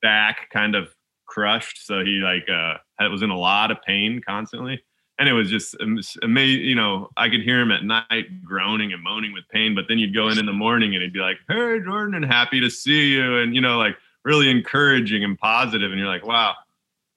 back 0.01 0.49
kind 0.51 0.75
of 0.75 0.89
crushed. 1.27 1.87
So 1.87 2.03
he 2.03 2.21
like 2.23 2.49
uh 2.49 2.79
was 3.11 3.21
in 3.23 3.29
a 3.29 3.39
lot 3.39 3.71
of 3.71 3.79
pain 3.87 4.23
constantly. 4.27 4.83
And 5.19 5.29
it 5.29 5.35
was 5.35 5.51
just 5.51 5.77
amazing. 6.23 6.65
You 6.65 6.75
know, 6.75 7.11
I 7.19 7.29
could 7.29 7.43
hear 7.43 7.61
him 7.61 7.71
at 7.71 7.85
night 7.85 8.43
groaning 8.43 8.95
and 8.95 9.03
moaning 9.03 9.35
with 9.35 9.45
pain, 9.53 9.75
but 9.75 9.85
then 9.89 9.99
you'd 9.99 10.15
go 10.15 10.31
in 10.31 10.39
in 10.39 10.47
the 10.47 10.55
morning 10.55 10.95
and 10.95 11.03
he'd 11.03 11.13
be 11.13 11.21
like, 11.21 11.37
Hey, 11.49 11.79
Jordan, 11.85 12.15
and 12.15 12.25
happy 12.25 12.61
to 12.61 12.71
see 12.71 13.13
you. 13.13 13.37
And, 13.37 13.55
you 13.55 13.61
know, 13.61 13.77
like 13.77 13.97
really 14.25 14.50
encouraging 14.50 15.23
and. 15.23 15.91
And 15.91 15.99
you're 15.99 16.09
like, 16.09 16.26
wow, 16.26 16.55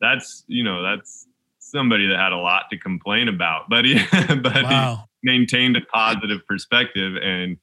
that's, 0.02 0.44
you 0.48 0.64
know, 0.64 0.82
that's 0.82 1.28
somebody 1.60 2.08
that 2.08 2.18
had 2.18 2.32
a 2.32 2.38
lot 2.38 2.64
to 2.72 2.78
complain 2.78 3.28
about, 3.28 3.64
but 3.70 3.86
he, 3.86 4.00
but 4.12 4.64
wow. 4.64 5.08
he 5.22 5.32
maintained 5.32 5.78
a 5.78 5.82
positive 5.82 6.46
perspective 6.48 7.16
and, 7.22 7.58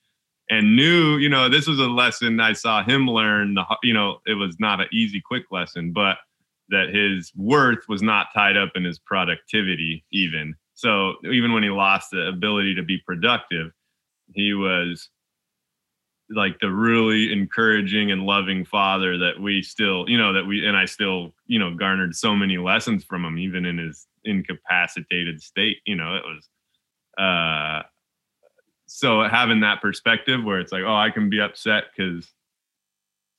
and 0.51 0.77
knew, 0.77 1.17
you 1.17 1.29
know, 1.29 1.49
this 1.49 1.67
was 1.67 1.79
a 1.79 1.87
lesson 1.87 2.39
I 2.41 2.53
saw 2.53 2.85
him 2.85 3.09
learn. 3.09 3.55
The, 3.55 3.65
you 3.83 3.95
know, 3.95 4.19
it 4.27 4.35
was 4.35 4.57
not 4.59 4.81
an 4.81 4.89
easy, 4.93 5.21
quick 5.21 5.45
lesson, 5.51 5.93
but 5.93 6.19
that 6.69 6.89
his 6.89 7.33
worth 7.37 7.89
was 7.89 8.03
not 8.03 8.29
tied 8.35 8.57
up 8.57 8.73
in 8.75 8.85
his 8.85 8.99
productivity, 8.99 10.05
even. 10.13 10.55
So 10.75 11.15
even 11.31 11.53
when 11.53 11.63
he 11.63 11.71
lost 11.71 12.11
the 12.11 12.27
ability 12.29 12.75
to 12.75 12.83
be 12.83 12.99
productive, 13.07 13.73
he 14.35 14.53
was 14.55 15.11
like 16.31 16.59
the 16.61 16.71
really 16.71 17.33
encouraging 17.33 18.11
and 18.11 18.23
loving 18.23 18.65
father 18.65 19.19
that 19.19 19.41
we 19.41 19.63
still, 19.63 20.09
you 20.09 20.19
know, 20.19 20.33
that 20.33 20.45
we 20.45 20.67
and 20.67 20.77
I 20.77 20.85
still, 20.85 21.35
you 21.47 21.59
know, 21.59 21.75
garnered 21.75 22.15
so 22.15 22.35
many 22.35 22.59
lessons 22.59 23.05
from 23.05 23.25
him, 23.25 23.39
even 23.39 23.65
in 23.65 23.79
his 23.79 24.07
incapacitated 24.25 25.43
state. 25.43 25.79
You 25.87 25.97
know, 25.97 26.17
it 26.17 26.23
was 26.25 26.49
uh 27.19 27.87
so 28.87 29.23
having 29.23 29.61
that 29.61 29.81
perspective 29.81 30.45
where 30.45 30.61
it's 30.61 30.73
like, 30.73 30.83
oh, 30.87 30.95
I 30.95 31.11
can 31.11 31.31
be 31.31 31.41
upset 31.41 31.85
because 31.97 32.31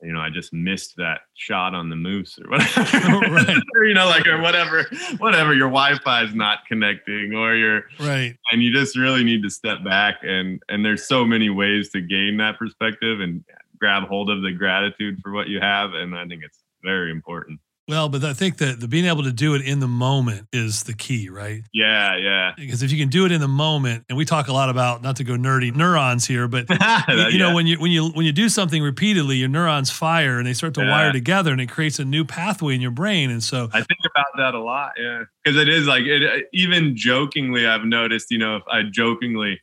you 0.04 0.12
know, 0.12 0.20
I 0.20 0.30
just 0.30 0.54
missed 0.54 0.96
that 0.98 1.22
shot 1.34 1.74
on 1.74 1.90
the 1.90 1.96
moose 1.96 2.38
or 2.38 2.50
whatever. 2.52 3.34
right. 3.34 3.58
or, 3.76 3.86
you 3.86 3.94
know, 3.94 4.06
like 4.08 4.28
or 4.28 4.42
whatever, 4.42 4.86
whatever. 5.18 5.54
Your 5.54 5.70
Wi-Fi 5.70 6.24
is 6.24 6.36
not 6.36 6.60
connecting, 6.68 7.34
or 7.34 7.56
your 7.56 7.84
right. 8.00 8.36
And 8.52 8.62
you 8.62 8.74
just 8.74 8.98
really 8.98 9.24
need 9.24 9.44
to 9.44 9.50
step 9.50 9.84
back 9.84 10.16
and 10.24 10.62
and 10.70 10.86
there's 10.86 11.08
so 11.08 11.26
many 11.26 11.50
ways 11.50 11.90
to 11.92 12.02
gain 12.02 12.38
that 12.38 12.58
perspective 12.60 13.22
and 13.22 13.44
grab 13.80 14.04
hold 14.04 14.30
of 14.30 14.42
the 14.42 14.52
gratitude 14.52 15.20
for 15.22 15.32
what 15.32 15.48
you 15.48 15.60
have. 15.60 15.94
And 15.94 16.16
I 16.16 16.26
think 16.28 16.44
it's 16.44 16.60
very 16.84 17.12
important. 17.12 17.60
Well, 17.90 18.08
but 18.08 18.24
I 18.24 18.34
think 18.34 18.58
that 18.60 18.80
the 18.80 18.88
being 18.88 19.06
able 19.06 19.24
to 19.24 19.32
do 19.34 19.56
it 19.56 19.62
in 19.62 19.82
the 19.82 19.90
moment 19.90 20.48
is 20.54 20.84
the 20.84 20.94
key, 20.94 21.28
right? 21.30 21.64
Yeah, 21.74 22.16
yeah. 22.16 22.52
Because 22.56 22.82
if 22.82 22.94
you 22.94 22.98
can 22.98 23.10
do 23.10 23.26
it 23.26 23.32
in 23.34 23.42
the 23.42 23.48
moment, 23.50 24.06
and 24.08 24.18
we 24.18 24.24
talk 24.24 24.48
a 24.48 24.54
lot 24.54 24.70
about 24.70 25.02
not 25.02 25.18
to 25.18 25.26
go 25.26 25.34
nerdy 25.34 25.76
neurons 25.76 26.26
here, 26.26 26.48
but 26.48 26.66
you, 27.10 27.16
you 27.32 27.38
know 27.38 27.54
when 27.54 27.68
you 27.68 27.78
when 27.82 27.92
you 27.92 28.10
when 28.12 28.26
you 28.26 28.32
do 28.32 28.48
something 28.48 28.82
repeatedly, 28.82 29.36
your 29.36 29.50
neurons 29.50 29.92
fire 29.92 30.38
and 30.38 30.48
they 30.48 30.54
start 30.54 30.74
to 30.76 30.82
yeah. 30.82 30.92
wire 30.92 31.12
together, 31.12 31.52
and 31.52 31.60
it 31.60 31.70
creates 31.70 32.00
a 32.00 32.06
new 32.06 32.24
pathway 32.24 32.74
in 32.74 32.80
your 32.80 32.92
brain. 32.92 33.30
And 33.30 33.44
so 33.44 33.68
I 33.74 33.82
think 33.82 34.00
about 34.16 34.28
that 34.38 34.54
a 34.54 34.62
lot, 34.62 34.94
yeah, 34.98 35.24
because 35.44 35.60
it 35.60 35.68
is 35.68 35.86
like 35.86 36.06
it. 36.06 36.24
Uh, 36.24 36.46
even 36.54 36.96
jokingly, 36.96 37.68
I've 37.68 37.86
noticed, 37.86 38.32
you 38.32 38.38
know, 38.38 38.56
if 38.56 38.64
I 38.72 38.84
jokingly 38.84 39.60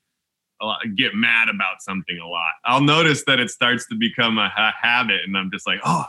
get 0.94 1.14
mad 1.14 1.48
about 1.48 1.80
something 1.80 2.18
a 2.18 2.28
lot, 2.28 2.52
I'll 2.66 2.82
notice 2.82 3.24
that 3.24 3.40
it 3.40 3.48
starts 3.48 3.86
to 3.86 3.94
become 3.94 4.36
a, 4.36 4.52
a 4.54 4.72
habit, 4.78 5.22
and 5.26 5.38
I'm 5.38 5.50
just 5.50 5.66
like, 5.66 5.80
oh 5.84 6.04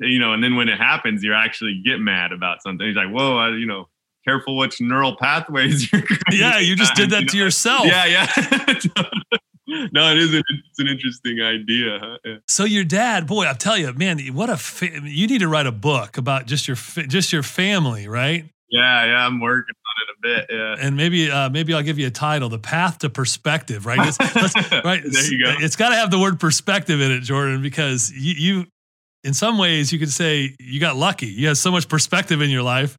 you 0.00 0.18
know, 0.18 0.32
and 0.32 0.42
then 0.42 0.56
when 0.56 0.68
it 0.68 0.78
happens, 0.78 1.22
you 1.22 1.34
actually 1.34 1.80
get 1.84 1.98
mad 1.98 2.32
about 2.32 2.62
something. 2.62 2.86
He's 2.86 2.96
like, 2.96 3.10
whoa, 3.10 3.36
I, 3.36 3.50
you 3.50 3.66
know, 3.66 3.88
careful 4.24 4.56
which 4.56 4.80
neural 4.80 5.16
pathways 5.16 5.92
you're. 5.92 6.02
Yeah, 6.32 6.58
you 6.58 6.76
just 6.76 6.94
did 6.94 7.10
that 7.10 7.22
you 7.22 7.28
to 7.28 7.36
know? 7.36 7.44
yourself. 7.44 7.86
Yeah, 7.86 8.04
yeah. 8.06 8.26
no, 9.92 10.10
it 10.10 10.18
is. 10.18 10.34
An, 10.34 10.42
it's 10.48 10.78
an 10.78 10.88
interesting 10.88 11.40
idea. 11.40 11.98
Huh? 12.00 12.18
Yeah. 12.24 12.34
So 12.48 12.64
your 12.64 12.84
dad, 12.84 13.26
boy, 13.26 13.44
I'll 13.44 13.54
tell 13.54 13.76
you, 13.76 13.92
man, 13.92 14.18
what 14.34 14.50
a 14.50 14.56
fa- 14.56 15.00
you 15.02 15.26
need 15.26 15.40
to 15.40 15.48
write 15.48 15.66
a 15.66 15.72
book 15.72 16.18
about 16.18 16.46
just 16.46 16.68
your 16.68 16.76
just 16.76 17.32
your 17.32 17.42
family, 17.42 18.08
right? 18.08 18.44
Yeah, 18.70 19.04
yeah, 19.04 19.26
I'm 19.26 19.40
working 19.40 19.74
on 19.74 19.96
it 20.02 20.16
a 20.16 20.46
bit. 20.46 20.56
Yeah, 20.56 20.86
and 20.86 20.96
maybe 20.96 21.28
uh, 21.30 21.50
maybe 21.50 21.74
I'll 21.74 21.82
give 21.82 21.98
you 21.98 22.06
a 22.06 22.12
title: 22.12 22.48
"The 22.48 22.58
Path 22.58 22.98
to 22.98 23.10
Perspective." 23.10 23.84
Right, 23.84 23.98
right. 24.84 25.02
there 25.04 25.32
you 25.32 25.44
go. 25.44 25.54
It's 25.58 25.76
got 25.76 25.88
to 25.88 25.96
have 25.96 26.10
the 26.12 26.20
word 26.20 26.38
perspective 26.38 27.00
in 27.00 27.10
it, 27.10 27.20
Jordan, 27.20 27.62
because 27.62 28.12
you, 28.12 28.34
you 28.34 28.66
in 29.24 29.34
some 29.34 29.58
ways, 29.58 29.92
you 29.92 29.98
could 29.98 30.10
say 30.10 30.54
you 30.58 30.80
got 30.80 30.96
lucky. 30.96 31.26
You 31.26 31.48
have 31.48 31.58
so 31.58 31.70
much 31.70 31.88
perspective 31.88 32.40
in 32.40 32.50
your 32.50 32.62
life. 32.62 32.96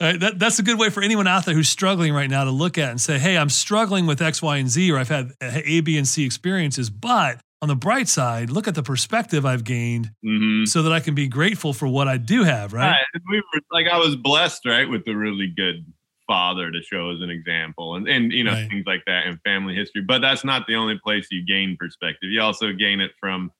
Right? 0.00 0.18
That, 0.18 0.38
that's 0.38 0.58
a 0.58 0.62
good 0.62 0.78
way 0.78 0.90
for 0.90 1.02
anyone 1.02 1.26
out 1.26 1.44
there 1.44 1.54
who's 1.54 1.68
struggling 1.68 2.12
right 2.12 2.28
now 2.28 2.44
to 2.44 2.50
look 2.50 2.78
at 2.78 2.90
and 2.90 3.00
say, 3.00 3.18
hey, 3.18 3.38
I'm 3.38 3.48
struggling 3.48 4.06
with 4.06 4.20
X, 4.20 4.42
Y, 4.42 4.56
and 4.56 4.68
Z, 4.68 4.90
or 4.90 4.98
I've 4.98 5.08
had 5.08 5.32
A, 5.40 5.80
B, 5.80 5.96
and 5.96 6.06
C 6.06 6.24
experiences. 6.24 6.90
But 6.90 7.40
on 7.62 7.68
the 7.68 7.76
bright 7.76 8.08
side, 8.08 8.50
look 8.50 8.68
at 8.68 8.74
the 8.74 8.82
perspective 8.82 9.46
I've 9.46 9.64
gained 9.64 10.10
mm-hmm. 10.24 10.66
so 10.66 10.82
that 10.82 10.92
I 10.92 11.00
can 11.00 11.14
be 11.14 11.28
grateful 11.28 11.72
for 11.72 11.86
what 11.86 12.08
I 12.08 12.18
do 12.18 12.42
have, 12.42 12.72
right? 12.72 12.90
right. 12.90 13.22
We 13.30 13.38
were, 13.38 13.60
like, 13.70 13.86
I 13.86 13.98
was 13.98 14.16
blessed, 14.16 14.66
right, 14.66 14.88
with 14.88 15.06
a 15.06 15.16
really 15.16 15.46
good 15.56 15.86
father 16.26 16.70
to 16.70 16.82
show 16.82 17.10
as 17.10 17.20
an 17.20 17.28
example 17.30 17.96
and, 17.96 18.08
and 18.08 18.32
you 18.32 18.42
know, 18.42 18.52
right. 18.52 18.68
things 18.68 18.84
like 18.86 19.02
that 19.06 19.26
in 19.26 19.38
family 19.44 19.74
history. 19.74 20.02
But 20.02 20.20
that's 20.20 20.42
not 20.42 20.66
the 20.66 20.74
only 20.74 20.98
place 21.02 21.28
you 21.30 21.44
gain 21.46 21.76
perspective. 21.78 22.30
You 22.30 22.40
also 22.40 22.72
gain 22.72 23.00
it 23.00 23.12
from 23.20 23.50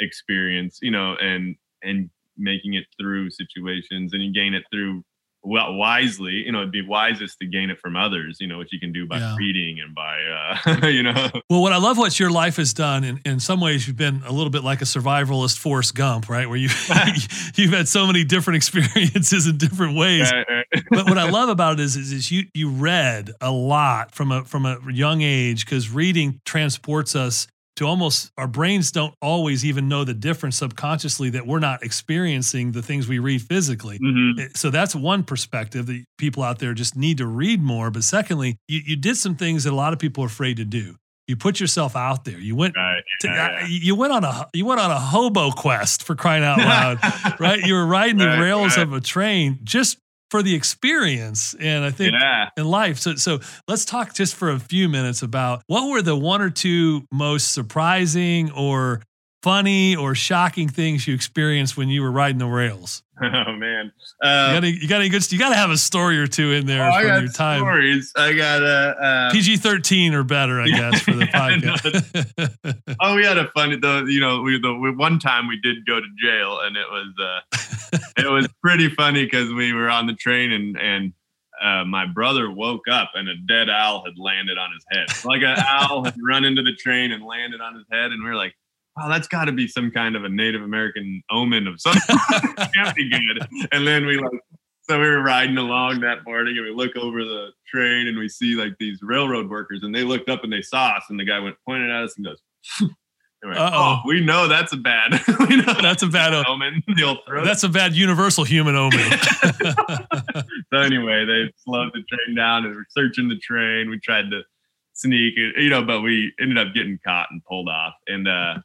experience, 0.00 0.78
you 0.82 0.90
know, 0.90 1.14
and 1.20 1.56
and 1.82 2.10
making 2.36 2.74
it 2.74 2.84
through 2.98 3.30
situations, 3.30 4.12
and 4.12 4.22
you 4.22 4.32
gain 4.32 4.54
it 4.54 4.64
through 4.72 5.04
well 5.42 5.74
wisely 5.74 6.32
you 6.32 6.52
know 6.52 6.58
it'd 6.58 6.70
be 6.70 6.86
wisest 6.86 7.38
to 7.38 7.46
gain 7.46 7.70
it 7.70 7.78
from 7.80 7.96
others 7.96 8.36
you 8.40 8.46
know 8.46 8.58
what 8.58 8.70
you 8.72 8.78
can 8.78 8.92
do 8.92 9.06
by 9.06 9.18
yeah. 9.18 9.34
reading 9.38 9.78
and 9.80 9.94
by 9.94 10.18
uh 10.22 10.86
you 10.88 11.02
know. 11.02 11.30
Well 11.48 11.62
what 11.62 11.72
i 11.72 11.78
love 11.78 11.96
what 11.96 12.18
your 12.20 12.30
life 12.30 12.56
has 12.56 12.74
done 12.74 13.04
in, 13.04 13.20
in 13.24 13.40
some 13.40 13.60
ways 13.60 13.86
you've 13.86 13.96
been 13.96 14.22
a 14.26 14.32
little 14.32 14.50
bit 14.50 14.64
like 14.64 14.82
a 14.82 14.84
survivalist 14.84 15.58
Forrest 15.58 15.94
Gump 15.94 16.28
right? 16.28 16.46
Where 16.46 16.58
you 16.58 16.68
you've 17.54 17.72
had 17.72 17.88
so 17.88 18.06
many 18.06 18.24
different 18.24 18.56
experiences 18.56 19.46
in 19.46 19.56
different 19.56 19.96
ways. 19.96 20.30
But 20.90 21.06
what 21.06 21.18
i 21.18 21.28
love 21.28 21.48
about 21.48 21.80
it 21.80 21.84
is, 21.84 21.96
is 21.96 22.12
is 22.12 22.30
you 22.30 22.44
you 22.54 22.70
read 22.70 23.30
a 23.40 23.50
lot 23.50 24.14
from 24.14 24.32
a 24.32 24.44
from 24.44 24.66
a 24.66 24.78
young 24.90 25.22
age 25.22 25.64
because 25.64 25.90
reading 25.90 26.40
transports 26.44 27.16
us 27.16 27.46
to 27.80 27.86
almost 27.86 28.30
our 28.36 28.46
brains 28.46 28.92
don't 28.92 29.14
always 29.22 29.64
even 29.64 29.88
know 29.88 30.04
the 30.04 30.12
difference 30.12 30.56
subconsciously 30.56 31.30
that 31.30 31.46
we're 31.46 31.60
not 31.60 31.82
experiencing 31.82 32.72
the 32.72 32.82
things 32.82 33.08
we 33.08 33.18
read 33.18 33.40
physically. 33.40 33.98
Mm-hmm. 33.98 34.48
So 34.54 34.68
that's 34.68 34.94
one 34.94 35.24
perspective 35.24 35.86
that 35.86 36.04
people 36.18 36.42
out 36.42 36.58
there 36.58 36.74
just 36.74 36.94
need 36.94 37.16
to 37.18 37.26
read 37.26 37.62
more. 37.62 37.90
But 37.90 38.04
secondly, 38.04 38.58
you, 38.68 38.82
you 38.84 38.96
did 38.96 39.16
some 39.16 39.34
things 39.34 39.64
that 39.64 39.72
a 39.72 39.76
lot 39.76 39.94
of 39.94 39.98
people 39.98 40.22
are 40.22 40.26
afraid 40.26 40.58
to 40.58 40.66
do. 40.66 40.96
You 41.26 41.36
put 41.36 41.58
yourself 41.58 41.96
out 41.96 42.26
there. 42.26 42.38
You 42.38 42.54
went 42.54 42.76
right, 42.76 43.02
to, 43.22 43.28
yeah, 43.28 43.60
yeah. 43.60 43.66
you 43.66 43.94
went 43.94 44.12
on 44.12 44.24
a 44.24 44.46
you 44.52 44.66
went 44.66 44.80
on 44.80 44.90
a 44.90 45.00
hobo 45.00 45.50
quest 45.50 46.02
for 46.02 46.14
crying 46.14 46.44
out 46.44 46.58
loud, 46.58 46.98
right? 47.40 47.60
You 47.60 47.74
were 47.74 47.86
riding 47.86 48.18
the 48.18 48.26
right, 48.26 48.40
rails 48.40 48.76
right. 48.76 48.82
of 48.82 48.92
a 48.92 49.00
train 49.00 49.60
just 49.64 49.96
for 50.30 50.42
the 50.42 50.54
experience 50.54 51.54
and 51.54 51.84
I 51.84 51.90
think 51.90 52.12
yeah. 52.12 52.50
in 52.56 52.64
life. 52.64 52.98
So 52.98 53.16
so 53.16 53.40
let's 53.68 53.84
talk 53.84 54.14
just 54.14 54.34
for 54.34 54.50
a 54.50 54.58
few 54.58 54.88
minutes 54.88 55.22
about 55.22 55.62
what 55.66 55.90
were 55.90 56.02
the 56.02 56.16
one 56.16 56.40
or 56.40 56.50
two 56.50 57.04
most 57.12 57.52
surprising 57.52 58.50
or 58.52 59.02
funny 59.42 59.96
or 59.96 60.14
shocking 60.14 60.68
things 60.68 61.06
you 61.06 61.14
experienced 61.14 61.76
when 61.76 61.88
you 61.88 62.02
were 62.02 62.12
riding 62.12 62.38
the 62.38 62.46
rails? 62.46 63.02
Oh 63.46 63.52
man, 63.52 63.92
uh, 64.22 64.48
you, 64.48 64.54
got 64.54 64.64
any, 64.64 64.70
you 64.70 64.88
got 64.88 65.00
any 65.00 65.08
good? 65.10 65.30
You 65.30 65.38
got 65.38 65.50
to 65.50 65.54
have 65.54 65.70
a 65.70 65.76
story 65.76 66.18
or 66.18 66.26
two 66.26 66.52
in 66.52 66.66
there 66.66 66.88
oh, 66.90 66.92
from 66.92 67.24
your 67.24 67.32
time. 67.32 67.60
Stories. 67.60 68.12
I 68.16 68.32
got 68.32 68.62
a 68.62 68.66
uh, 68.98 69.04
uh 69.04 69.30
PG 69.30 69.58
thirteen 69.58 70.14
or 70.14 70.24
better, 70.24 70.58
I 70.60 70.66
guess, 70.68 71.02
for 71.02 71.12
the 71.12 71.24
podcast. 71.26 72.96
oh, 72.98 73.14
we 73.14 73.24
had 73.24 73.36
a 73.36 73.48
funny 73.48 73.76
though. 73.76 74.04
You 74.04 74.20
know, 74.20 74.40
we 74.40 74.58
the 74.58 74.74
we, 74.74 74.90
one 74.90 75.18
time 75.18 75.48
we 75.48 75.60
did 75.60 75.84
go 75.86 76.00
to 76.00 76.06
jail, 76.22 76.60
and 76.60 76.76
it 76.76 76.86
was 76.90 77.14
uh, 77.20 78.00
it 78.16 78.30
was 78.30 78.48
pretty 78.62 78.88
funny 78.88 79.24
because 79.24 79.52
we 79.52 79.74
were 79.74 79.90
on 79.90 80.06
the 80.06 80.14
train 80.14 80.52
and 80.52 80.78
and 80.78 81.12
uh, 81.60 81.84
my 81.84 82.06
brother 82.06 82.50
woke 82.50 82.88
up 82.90 83.10
and 83.14 83.28
a 83.28 83.36
dead 83.46 83.68
owl 83.68 84.02
had 84.04 84.14
landed 84.16 84.56
on 84.56 84.70
his 84.72 84.84
head. 84.90 85.08
Like 85.24 85.42
an 85.42 85.62
owl 85.68 86.04
had 86.04 86.14
run 86.26 86.44
into 86.44 86.62
the 86.62 86.74
train 86.74 87.12
and 87.12 87.22
landed 87.22 87.60
on 87.60 87.74
his 87.74 87.84
head, 87.92 88.12
and 88.12 88.24
we 88.24 88.30
are 88.30 88.36
like, 88.36 88.54
oh, 89.00 89.08
that's 89.08 89.28
got 89.28 89.46
to 89.46 89.52
be 89.52 89.66
some 89.68 89.90
kind 89.90 90.16
of 90.16 90.24
a 90.24 90.28
Native 90.28 90.62
American 90.62 91.22
omen 91.30 91.66
of 91.66 91.80
something. 91.80 92.02
Can't 92.74 92.94
be 92.94 93.10
good. 93.10 93.46
And 93.72 93.86
then 93.86 94.06
we 94.06 94.18
like, 94.18 94.40
so 94.82 94.98
we 94.98 95.08
were 95.08 95.22
riding 95.22 95.56
along 95.56 96.00
that 96.00 96.24
morning 96.24 96.56
and 96.56 96.66
we 96.66 96.72
look 96.72 96.96
over 96.96 97.22
the 97.24 97.50
train 97.66 98.08
and 98.08 98.18
we 98.18 98.28
see 98.28 98.56
like 98.56 98.74
these 98.80 98.98
railroad 99.02 99.48
workers 99.48 99.80
and 99.82 99.94
they 99.94 100.02
looked 100.02 100.28
up 100.28 100.42
and 100.42 100.52
they 100.52 100.62
saw 100.62 100.96
us 100.96 101.04
and 101.10 101.18
the 101.18 101.24
guy 101.24 101.38
went 101.38 101.56
pointed 101.64 101.90
at 101.90 102.02
us 102.02 102.16
and 102.16 102.26
goes, 102.26 102.40
like, 103.44 103.56
oh, 103.56 104.00
we 104.04 104.20
know 104.20 104.48
that's 104.48 104.72
a 104.72 104.76
bad. 104.76 105.12
we 105.48 105.56
know 105.56 105.74
that's 105.80 106.02
a 106.02 106.08
bad 106.08 106.34
omen. 106.34 106.82
That's 107.44 107.62
a 107.62 107.68
bad 107.68 107.94
universal 107.94 108.44
human 108.44 108.74
omen. 108.74 109.00
so 110.72 110.78
anyway, 110.78 111.24
they 111.24 111.52
slowed 111.64 111.92
the 111.94 112.02
train 112.02 112.36
down 112.36 112.66
and 112.66 112.74
we're 112.74 112.84
searching 112.90 113.28
the 113.28 113.38
train. 113.38 113.90
We 113.90 114.00
tried 114.00 114.30
to 114.30 114.42
sneak, 114.92 115.34
it, 115.36 115.62
you 115.62 115.70
know, 115.70 115.84
but 115.84 116.02
we 116.02 116.32
ended 116.40 116.58
up 116.58 116.74
getting 116.74 116.98
caught 117.04 117.28
and 117.30 117.44
pulled 117.44 117.68
off. 117.68 117.94
And 118.06 118.28
uh, 118.28 118.58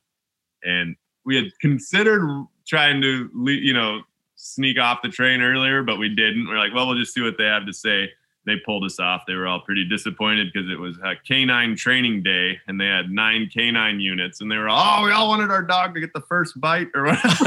and 0.65 0.95
we 1.25 1.35
had 1.35 1.45
considered 1.59 2.45
trying 2.67 3.01
to 3.01 3.29
you 3.45 3.73
know 3.73 4.01
sneak 4.35 4.79
off 4.79 5.01
the 5.01 5.09
train 5.09 5.41
earlier, 5.41 5.83
but 5.83 5.97
we 5.97 6.09
didn't. 6.09 6.47
We're 6.47 6.57
like, 6.57 6.73
well, 6.73 6.87
we'll 6.87 6.97
just 6.97 7.13
see 7.13 7.21
what 7.21 7.37
they 7.37 7.45
have 7.45 7.65
to 7.65 7.73
say. 7.73 8.09
they 8.45 8.55
pulled 8.63 8.83
us 8.83 8.99
off. 8.99 9.23
They 9.27 9.33
were 9.33 9.47
all 9.47 9.61
pretty 9.61 9.85
disappointed 9.85 10.51
because 10.53 10.69
it 10.69 10.79
was 10.79 10.97
a 11.03 11.15
canine 11.27 11.75
training 11.75 12.21
day 12.21 12.59
and 12.67 12.79
they 12.79 12.85
had 12.85 13.09
nine 13.09 13.49
canine 13.51 13.99
units 13.99 14.39
and 14.39 14.51
they 14.51 14.57
were 14.57 14.69
all, 14.69 15.01
oh, 15.01 15.05
we 15.05 15.11
all 15.11 15.27
wanted 15.27 15.49
our 15.49 15.63
dog 15.63 15.95
to 15.95 15.99
get 15.99 16.13
the 16.13 16.21
first 16.21 16.59
bite 16.61 16.89
or 16.93 17.05
whatever. 17.05 17.25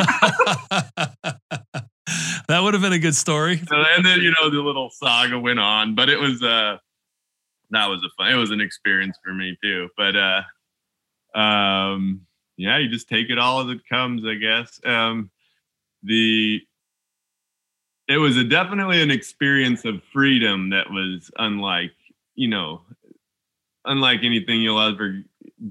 that 2.49 2.61
would 2.61 2.75
have 2.75 2.83
been 2.83 2.93
a 2.93 2.99
good 2.99 3.15
story. 3.15 3.63
and 3.71 4.05
then, 4.05 4.21
you 4.21 4.35
know, 4.41 4.51
the 4.51 4.61
little 4.61 4.91
saga 4.91 5.39
went 5.39 5.61
on, 5.61 5.95
but 5.95 6.09
it 6.09 6.19
was, 6.19 6.43
uh, 6.43 6.79
that 7.71 7.87
was 7.87 8.03
a 8.03 8.09
fun, 8.17 8.33
it 8.33 8.37
was 8.37 8.51
an 8.51 8.61
experience 8.61 9.17
for 9.25 9.33
me 9.33 9.57
too. 9.63 9.89
But, 9.97 10.17
uh, 10.17 10.43
um, 11.39 12.23
yeah, 12.59 12.77
you 12.77 12.89
just 12.89 13.09
take 13.09 13.31
it 13.31 13.39
all 13.39 13.61
as 13.61 13.71
it 13.75 13.89
comes, 13.89 14.25
I 14.27 14.35
guess. 14.35 14.79
Um, 14.85 15.31
the, 16.03 16.61
it 18.09 18.19
was 18.19 18.37
a 18.37 18.45
definitely 18.45 19.01
an 19.01 19.11
experience 19.11 19.85
of 19.85 20.03
freedom 20.13 20.71
that 20.71 20.91
was 20.91 21.31
unlike 21.39 21.93
you 22.35 22.49
know 22.49 22.81
unlike 23.85 24.21
anything 24.23 24.63
you'll 24.63 24.81
ever 24.81 25.23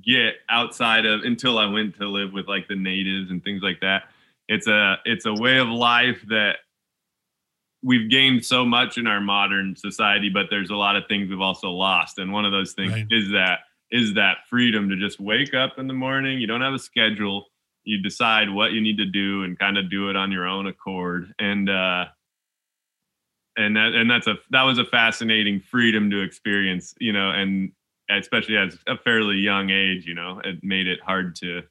get 0.06 0.36
outside 0.50 1.06
of 1.06 1.22
until 1.22 1.58
i 1.58 1.66
went 1.66 1.96
to 1.96 2.08
live 2.08 2.34
with 2.34 2.48
like 2.48 2.68
the 2.68 2.76
natives 2.76 3.32
and 3.32 3.44
things 3.44 3.64
like 3.64 3.80
that 3.80 4.04
it's 4.48 4.68
a 4.68 4.98
it's 5.06 5.26
a 5.26 5.34
way 5.34 5.58
of 5.58 5.68
life 5.68 6.22
that 6.28 6.58
we've 7.82 8.10
gained 8.10 8.44
so 8.44 8.66
much 8.66 8.98
in 8.98 9.08
our 9.08 9.22
modern 9.22 9.76
society 9.76 10.30
but 10.30 10.48
there's 10.50 10.70
a 10.70 10.76
lot 10.76 10.96
of 10.96 11.04
things 11.08 11.30
we've 11.30 11.42
also 11.42 11.70
lost 11.70 12.18
and 12.18 12.34
one 12.34 12.46
of 12.46 12.52
those 12.52 12.74
things 12.74 12.92
right. 12.92 13.08
is 13.10 13.32
that 13.32 13.60
is 13.92 14.16
that 14.16 14.38
freedom 14.50 14.90
to 14.90 14.96
just 14.98 15.20
wake 15.20 15.54
up 15.54 15.74
in 15.78 15.88
the 15.88 15.94
morning. 15.94 16.40
You 16.40 16.48
don't 16.48 16.62
have 16.62 16.74
a 16.74 16.80
schedule. 16.80 17.46
You 17.84 18.02
decide 18.02 18.50
what 18.50 18.74
you 18.74 18.82
need 18.82 18.98
to 18.98 19.06
do 19.06 19.44
and 19.44 19.58
kind 19.58 19.78
of 19.78 19.90
do 19.90 20.10
it 20.10 20.16
on 20.16 20.32
your 20.32 20.46
own 20.46 20.68
accord. 20.68 21.34
And 21.40 21.70
uh 21.70 22.06
and 23.58 23.76
that 23.76 23.94
and 23.96 24.10
that's 24.10 24.28
a 24.28 24.36
that 24.52 24.64
was 24.64 24.78
a 24.78 24.86
fascinating 24.86 25.60
freedom 25.60 26.10
to 26.12 26.22
experience 26.22 26.94
you 27.00 27.12
know 27.12 27.32
and 27.32 27.72
especially 28.10 28.56
at 28.56 28.70
a 28.88 28.98
fairly 29.04 29.36
young 29.36 29.70
age 29.70 30.06
you 30.06 30.14
know 30.14 30.40
it 30.46 30.58
made 30.64 30.88
it 30.88 31.00
hard 31.04 31.36
to 31.36 31.62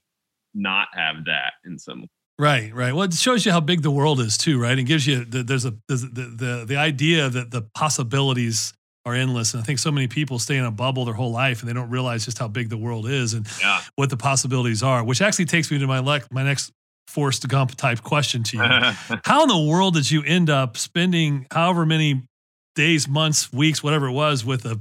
not 0.52 0.88
have 0.92 1.24
that 1.26 1.54
in 1.64 1.78
some 1.78 2.02
way. 2.02 2.08
right 2.38 2.74
right. 2.74 2.92
Well 2.92 3.04
it 3.04 3.14
shows 3.14 3.46
you 3.46 3.52
how 3.52 3.60
big 3.60 3.82
the 3.82 3.90
world 3.90 4.20
is 4.20 4.36
too 4.36 4.60
right? 4.60 4.78
It 4.78 4.84
gives 4.84 5.06
you 5.06 5.24
the, 5.24 5.42
there's 5.42 5.64
a 5.64 5.74
there's 5.88 6.02
the, 6.02 6.34
the 6.36 6.64
the 6.66 6.76
idea 6.76 7.30
that 7.30 7.50
the 7.52 7.62
possibilities 7.62 8.74
are 9.06 9.14
endless 9.14 9.54
and 9.54 9.62
i 9.62 9.64
think 9.64 9.78
so 9.78 9.90
many 9.90 10.06
people 10.06 10.38
stay 10.38 10.56
in 10.56 10.64
a 10.64 10.70
bubble 10.70 11.06
their 11.06 11.14
whole 11.14 11.30
life 11.30 11.60
and 11.60 11.68
they 11.68 11.72
don't 11.72 11.88
realize 11.88 12.26
just 12.26 12.38
how 12.38 12.48
big 12.48 12.68
the 12.68 12.76
world 12.76 13.08
is 13.08 13.32
and 13.32 13.46
yeah. 13.62 13.80
what 13.94 14.10
the 14.10 14.16
possibilities 14.16 14.82
are 14.82 15.02
which 15.02 15.22
actually 15.22 15.46
takes 15.46 15.70
me 15.70 15.78
to 15.78 15.86
my 15.86 16.00
le- 16.00 16.20
my 16.30 16.42
next 16.42 16.72
Forrest 17.08 17.46
Gump 17.48 17.74
type 17.76 18.02
question 18.02 18.42
to 18.44 18.56
you. 18.56 18.62
How 19.24 19.42
in 19.42 19.48
the 19.48 19.70
world 19.70 19.94
did 19.94 20.10
you 20.10 20.22
end 20.24 20.50
up 20.50 20.76
spending 20.76 21.46
however 21.50 21.86
many 21.86 22.28
days, 22.74 23.08
months, 23.08 23.52
weeks, 23.52 23.82
whatever 23.82 24.06
it 24.06 24.12
was, 24.12 24.44
with 24.44 24.64
a 24.66 24.80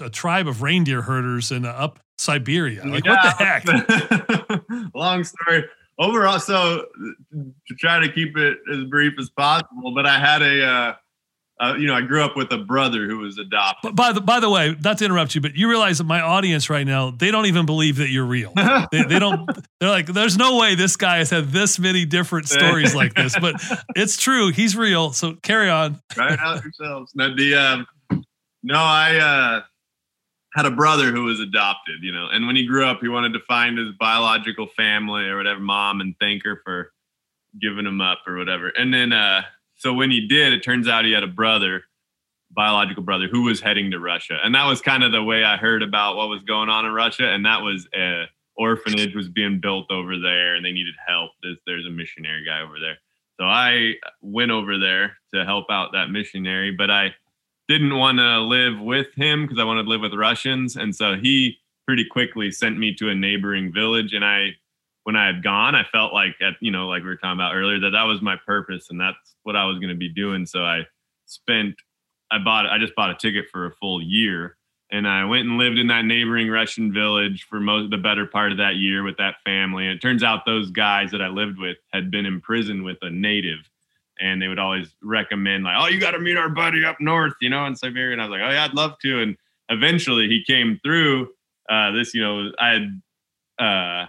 a 0.00 0.10
tribe 0.10 0.48
of 0.48 0.62
reindeer 0.62 1.02
herders 1.02 1.50
in 1.50 1.64
uh, 1.64 1.70
up 1.70 2.00
Siberia? 2.18 2.84
Like 2.84 3.04
yeah. 3.04 3.10
what 3.12 3.38
the 3.38 4.60
heck? 4.60 4.94
Long 4.94 5.24
story. 5.24 5.64
Overall, 5.98 6.40
so 6.40 6.86
to 7.32 7.74
try 7.78 8.00
to 8.00 8.12
keep 8.12 8.36
it 8.36 8.58
as 8.72 8.84
brief 8.84 9.12
as 9.18 9.30
possible, 9.30 9.94
but 9.94 10.06
I 10.06 10.18
had 10.18 10.42
a 10.42 10.66
uh, 10.66 10.94
uh, 11.60 11.74
you 11.78 11.86
know, 11.86 11.94
I 11.94 12.00
grew 12.00 12.22
up 12.22 12.36
with 12.36 12.50
a 12.52 12.58
brother 12.58 13.06
who 13.06 13.18
was 13.18 13.38
adopted. 13.38 13.82
But 13.82 13.94
by 13.94 14.12
the 14.12 14.20
by 14.20 14.40
the 14.40 14.50
way, 14.50 14.74
not 14.82 14.98
to 14.98 15.04
interrupt 15.04 15.36
you, 15.36 15.40
but 15.40 15.54
you 15.54 15.68
realize 15.68 15.98
that 15.98 16.04
my 16.04 16.20
audience 16.20 16.68
right 16.68 16.86
now, 16.86 17.10
they 17.12 17.30
don't 17.30 17.46
even 17.46 17.64
believe 17.64 17.96
that 17.96 18.08
you're 18.08 18.24
real. 18.24 18.52
they, 18.92 19.04
they, 19.04 19.20
don't. 19.20 19.48
They're 19.78 19.90
like, 19.90 20.06
there's 20.06 20.36
no 20.36 20.58
way 20.58 20.74
this 20.74 20.96
guy 20.96 21.18
has 21.18 21.30
had 21.30 21.50
this 21.50 21.78
many 21.78 22.06
different 22.06 22.48
stories 22.48 22.92
like 22.94 23.14
this. 23.14 23.38
But 23.38 23.62
it's 23.94 24.16
true. 24.16 24.50
He's 24.50 24.76
real. 24.76 25.12
So 25.12 25.34
carry 25.34 25.70
on. 25.70 26.00
Right 26.16 26.38
out 26.40 26.64
yourselves. 26.64 27.12
No, 27.14 27.34
the 27.34 27.54
um, 27.54 27.86
no, 28.64 28.76
I 28.76 29.16
uh, 29.16 29.60
had 30.54 30.66
a 30.66 30.72
brother 30.72 31.12
who 31.12 31.22
was 31.22 31.38
adopted. 31.38 32.02
You 32.02 32.10
know, 32.10 32.26
and 32.32 32.48
when 32.48 32.56
he 32.56 32.66
grew 32.66 32.84
up, 32.84 32.98
he 33.00 33.08
wanted 33.08 33.32
to 33.34 33.40
find 33.46 33.78
his 33.78 33.92
biological 34.00 34.66
family 34.76 35.26
or 35.26 35.36
whatever, 35.36 35.60
mom, 35.60 36.00
and 36.00 36.16
thank 36.18 36.44
her 36.44 36.60
for 36.64 36.90
giving 37.60 37.86
him 37.86 38.00
up 38.00 38.22
or 38.26 38.36
whatever. 38.36 38.70
And 38.70 38.92
then. 38.92 39.12
uh 39.12 39.42
so 39.84 39.92
when 39.92 40.10
he 40.10 40.26
did, 40.26 40.54
it 40.54 40.64
turns 40.64 40.88
out 40.88 41.04
he 41.04 41.12
had 41.12 41.22
a 41.22 41.26
brother, 41.26 41.82
biological 42.50 43.02
brother, 43.02 43.28
who 43.30 43.42
was 43.42 43.60
heading 43.60 43.90
to 43.90 44.00
Russia, 44.00 44.38
and 44.42 44.54
that 44.54 44.64
was 44.66 44.80
kind 44.80 45.04
of 45.04 45.12
the 45.12 45.22
way 45.22 45.44
I 45.44 45.58
heard 45.58 45.82
about 45.82 46.16
what 46.16 46.30
was 46.30 46.42
going 46.42 46.70
on 46.70 46.86
in 46.86 46.92
Russia. 46.92 47.26
And 47.26 47.44
that 47.44 47.60
was 47.60 47.86
a 47.94 48.24
orphanage 48.56 49.14
was 49.14 49.28
being 49.28 49.60
built 49.60 49.90
over 49.90 50.18
there, 50.18 50.54
and 50.54 50.64
they 50.64 50.72
needed 50.72 50.94
help. 51.06 51.32
There's, 51.42 51.58
there's 51.66 51.86
a 51.86 51.90
missionary 51.90 52.46
guy 52.46 52.62
over 52.62 52.80
there, 52.80 52.96
so 53.38 53.44
I 53.44 53.96
went 54.22 54.52
over 54.52 54.78
there 54.78 55.18
to 55.34 55.44
help 55.44 55.66
out 55.70 55.92
that 55.92 56.10
missionary, 56.10 56.70
but 56.70 56.90
I 56.90 57.14
didn't 57.68 57.94
want 57.94 58.16
to 58.16 58.38
live 58.40 58.80
with 58.80 59.08
him 59.16 59.42
because 59.42 59.58
I 59.58 59.64
wanted 59.64 59.82
to 59.82 59.90
live 59.90 60.00
with 60.00 60.14
Russians, 60.14 60.76
and 60.76 60.96
so 60.96 61.16
he 61.16 61.58
pretty 61.86 62.06
quickly 62.06 62.50
sent 62.50 62.78
me 62.78 62.94
to 62.94 63.10
a 63.10 63.14
neighboring 63.14 63.70
village, 63.70 64.14
and 64.14 64.24
I 64.24 64.52
when 65.04 65.16
I 65.16 65.26
had 65.26 65.42
gone, 65.42 65.74
I 65.74 65.84
felt 65.84 66.12
like 66.12 66.34
at 66.40 66.54
you 66.60 66.70
know 66.70 66.88
like 66.88 67.02
we 67.02 67.08
were 67.08 67.16
talking 67.16 67.38
about 67.38 67.54
earlier 67.54 67.80
that 67.80 67.90
that 67.90 68.04
was 68.04 68.20
my 68.20 68.36
purpose 68.46 68.90
and 68.90 69.00
that's 69.00 69.36
what 69.44 69.56
I 69.56 69.64
was 69.64 69.78
going 69.78 69.90
to 69.90 69.94
be 69.94 70.08
doing. 70.08 70.46
So 70.46 70.64
I 70.64 70.82
spent 71.26 71.76
I 72.30 72.38
bought 72.38 72.66
I 72.66 72.78
just 72.78 72.94
bought 72.94 73.10
a 73.10 73.14
ticket 73.14 73.46
for 73.50 73.66
a 73.66 73.74
full 73.76 74.02
year 74.02 74.56
and 74.90 75.08
I 75.08 75.24
went 75.24 75.48
and 75.48 75.58
lived 75.58 75.78
in 75.78 75.88
that 75.88 76.04
neighboring 76.04 76.48
Russian 76.48 76.92
village 76.92 77.46
for 77.48 77.60
most 77.60 77.90
the 77.90 77.96
better 77.96 78.26
part 78.26 78.52
of 78.52 78.58
that 78.58 78.76
year 78.76 79.02
with 79.02 79.16
that 79.18 79.36
family. 79.44 79.86
And 79.86 79.96
it 79.96 80.00
turns 80.00 80.22
out 80.22 80.46
those 80.46 80.70
guys 80.70 81.10
that 81.10 81.22
I 81.22 81.28
lived 81.28 81.58
with 81.58 81.78
had 81.92 82.10
been 82.10 82.26
in 82.26 82.40
prison 82.40 82.84
with 82.84 82.98
a 83.02 83.10
native 83.10 83.68
and 84.20 84.40
they 84.40 84.48
would 84.48 84.58
always 84.58 84.94
recommend 85.02 85.64
like, 85.64 85.76
oh, 85.78 85.88
you 85.88 85.98
got 85.98 86.12
to 86.12 86.20
meet 86.20 86.36
our 86.36 86.48
buddy 86.48 86.84
up 86.84 87.00
north, 87.00 87.34
you 87.40 87.50
know, 87.50 87.66
in 87.66 87.74
Siberia. 87.74 88.12
And 88.12 88.22
I 88.22 88.26
was 88.26 88.30
like, 88.30 88.42
oh 88.42 88.50
yeah, 88.50 88.64
I'd 88.64 88.74
love 88.74 88.98
to. 89.00 89.20
And 89.20 89.36
eventually 89.68 90.28
he 90.28 90.44
came 90.44 90.78
through. 90.84 91.30
Uh, 91.68 91.90
this, 91.92 92.14
you 92.14 92.22
know, 92.22 92.52
I 92.58 92.68
had 92.68 93.02
uh, 93.58 94.06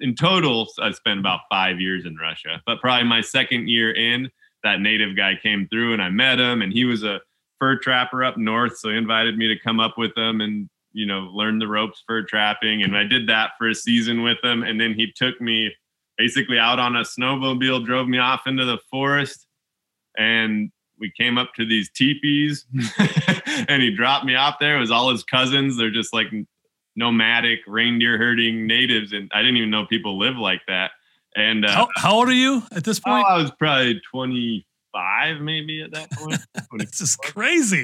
in 0.00 0.14
total, 0.14 0.68
I 0.80 0.92
spent 0.92 1.20
about 1.20 1.40
five 1.50 1.80
years 1.80 2.06
in 2.06 2.16
Russia. 2.16 2.62
But 2.66 2.80
probably 2.80 3.08
my 3.08 3.20
second 3.20 3.68
year 3.68 3.92
in, 3.92 4.30
that 4.64 4.80
native 4.80 5.16
guy 5.16 5.34
came 5.40 5.68
through 5.68 5.92
and 5.92 6.02
I 6.02 6.10
met 6.10 6.38
him, 6.38 6.62
and 6.62 6.72
he 6.72 6.84
was 6.84 7.04
a 7.04 7.20
fur 7.58 7.76
trapper 7.76 8.24
up 8.24 8.36
north, 8.36 8.78
so 8.78 8.90
he 8.90 8.96
invited 8.96 9.36
me 9.36 9.48
to 9.48 9.58
come 9.58 9.80
up 9.80 9.98
with 9.98 10.16
him 10.16 10.40
and 10.40 10.68
you 10.92 11.06
know 11.06 11.30
learn 11.32 11.58
the 11.58 11.68
ropes 11.68 12.02
fur 12.06 12.22
trapping. 12.22 12.82
And 12.82 12.96
I 12.96 13.04
did 13.04 13.28
that 13.28 13.52
for 13.58 13.68
a 13.68 13.74
season 13.74 14.22
with 14.22 14.38
him, 14.42 14.62
and 14.62 14.80
then 14.80 14.94
he 14.94 15.12
took 15.12 15.40
me 15.40 15.72
basically 16.16 16.58
out 16.58 16.78
on 16.78 16.96
a 16.96 17.02
snowmobile, 17.02 17.84
drove 17.84 18.08
me 18.08 18.18
off 18.18 18.46
into 18.46 18.64
the 18.64 18.78
forest, 18.90 19.46
and 20.16 20.70
we 20.98 21.12
came 21.16 21.38
up 21.38 21.54
to 21.54 21.64
these 21.64 21.90
teepees, 21.90 22.66
and 23.68 23.82
he 23.82 23.94
dropped 23.94 24.24
me 24.24 24.34
off 24.34 24.56
there. 24.58 24.76
It 24.76 24.80
was 24.80 24.90
all 24.90 25.10
his 25.10 25.22
cousins. 25.22 25.76
They're 25.76 25.90
just 25.90 26.12
like 26.12 26.26
nomadic 26.98 27.60
reindeer 27.66 28.18
herding 28.18 28.66
natives, 28.66 29.12
and 29.12 29.30
I 29.32 29.38
didn't 29.38 29.56
even 29.56 29.70
know 29.70 29.86
people 29.86 30.18
live 30.18 30.36
like 30.36 30.60
that. 30.66 30.90
And 31.36 31.64
uh, 31.64 31.70
how, 31.70 31.88
how, 31.96 32.14
old 32.16 32.28
are 32.28 32.32
you 32.32 32.62
at 32.72 32.84
this 32.84 33.00
point? 33.00 33.24
Oh, 33.26 33.32
I 33.34 33.40
was 33.40 33.50
probably 33.52 34.00
twenty 34.10 34.66
five, 34.92 35.40
maybe 35.40 35.82
at 35.82 35.92
that 35.92 36.10
point. 36.10 36.40
this 36.72 37.00
is 37.00 37.16
crazy. 37.16 37.82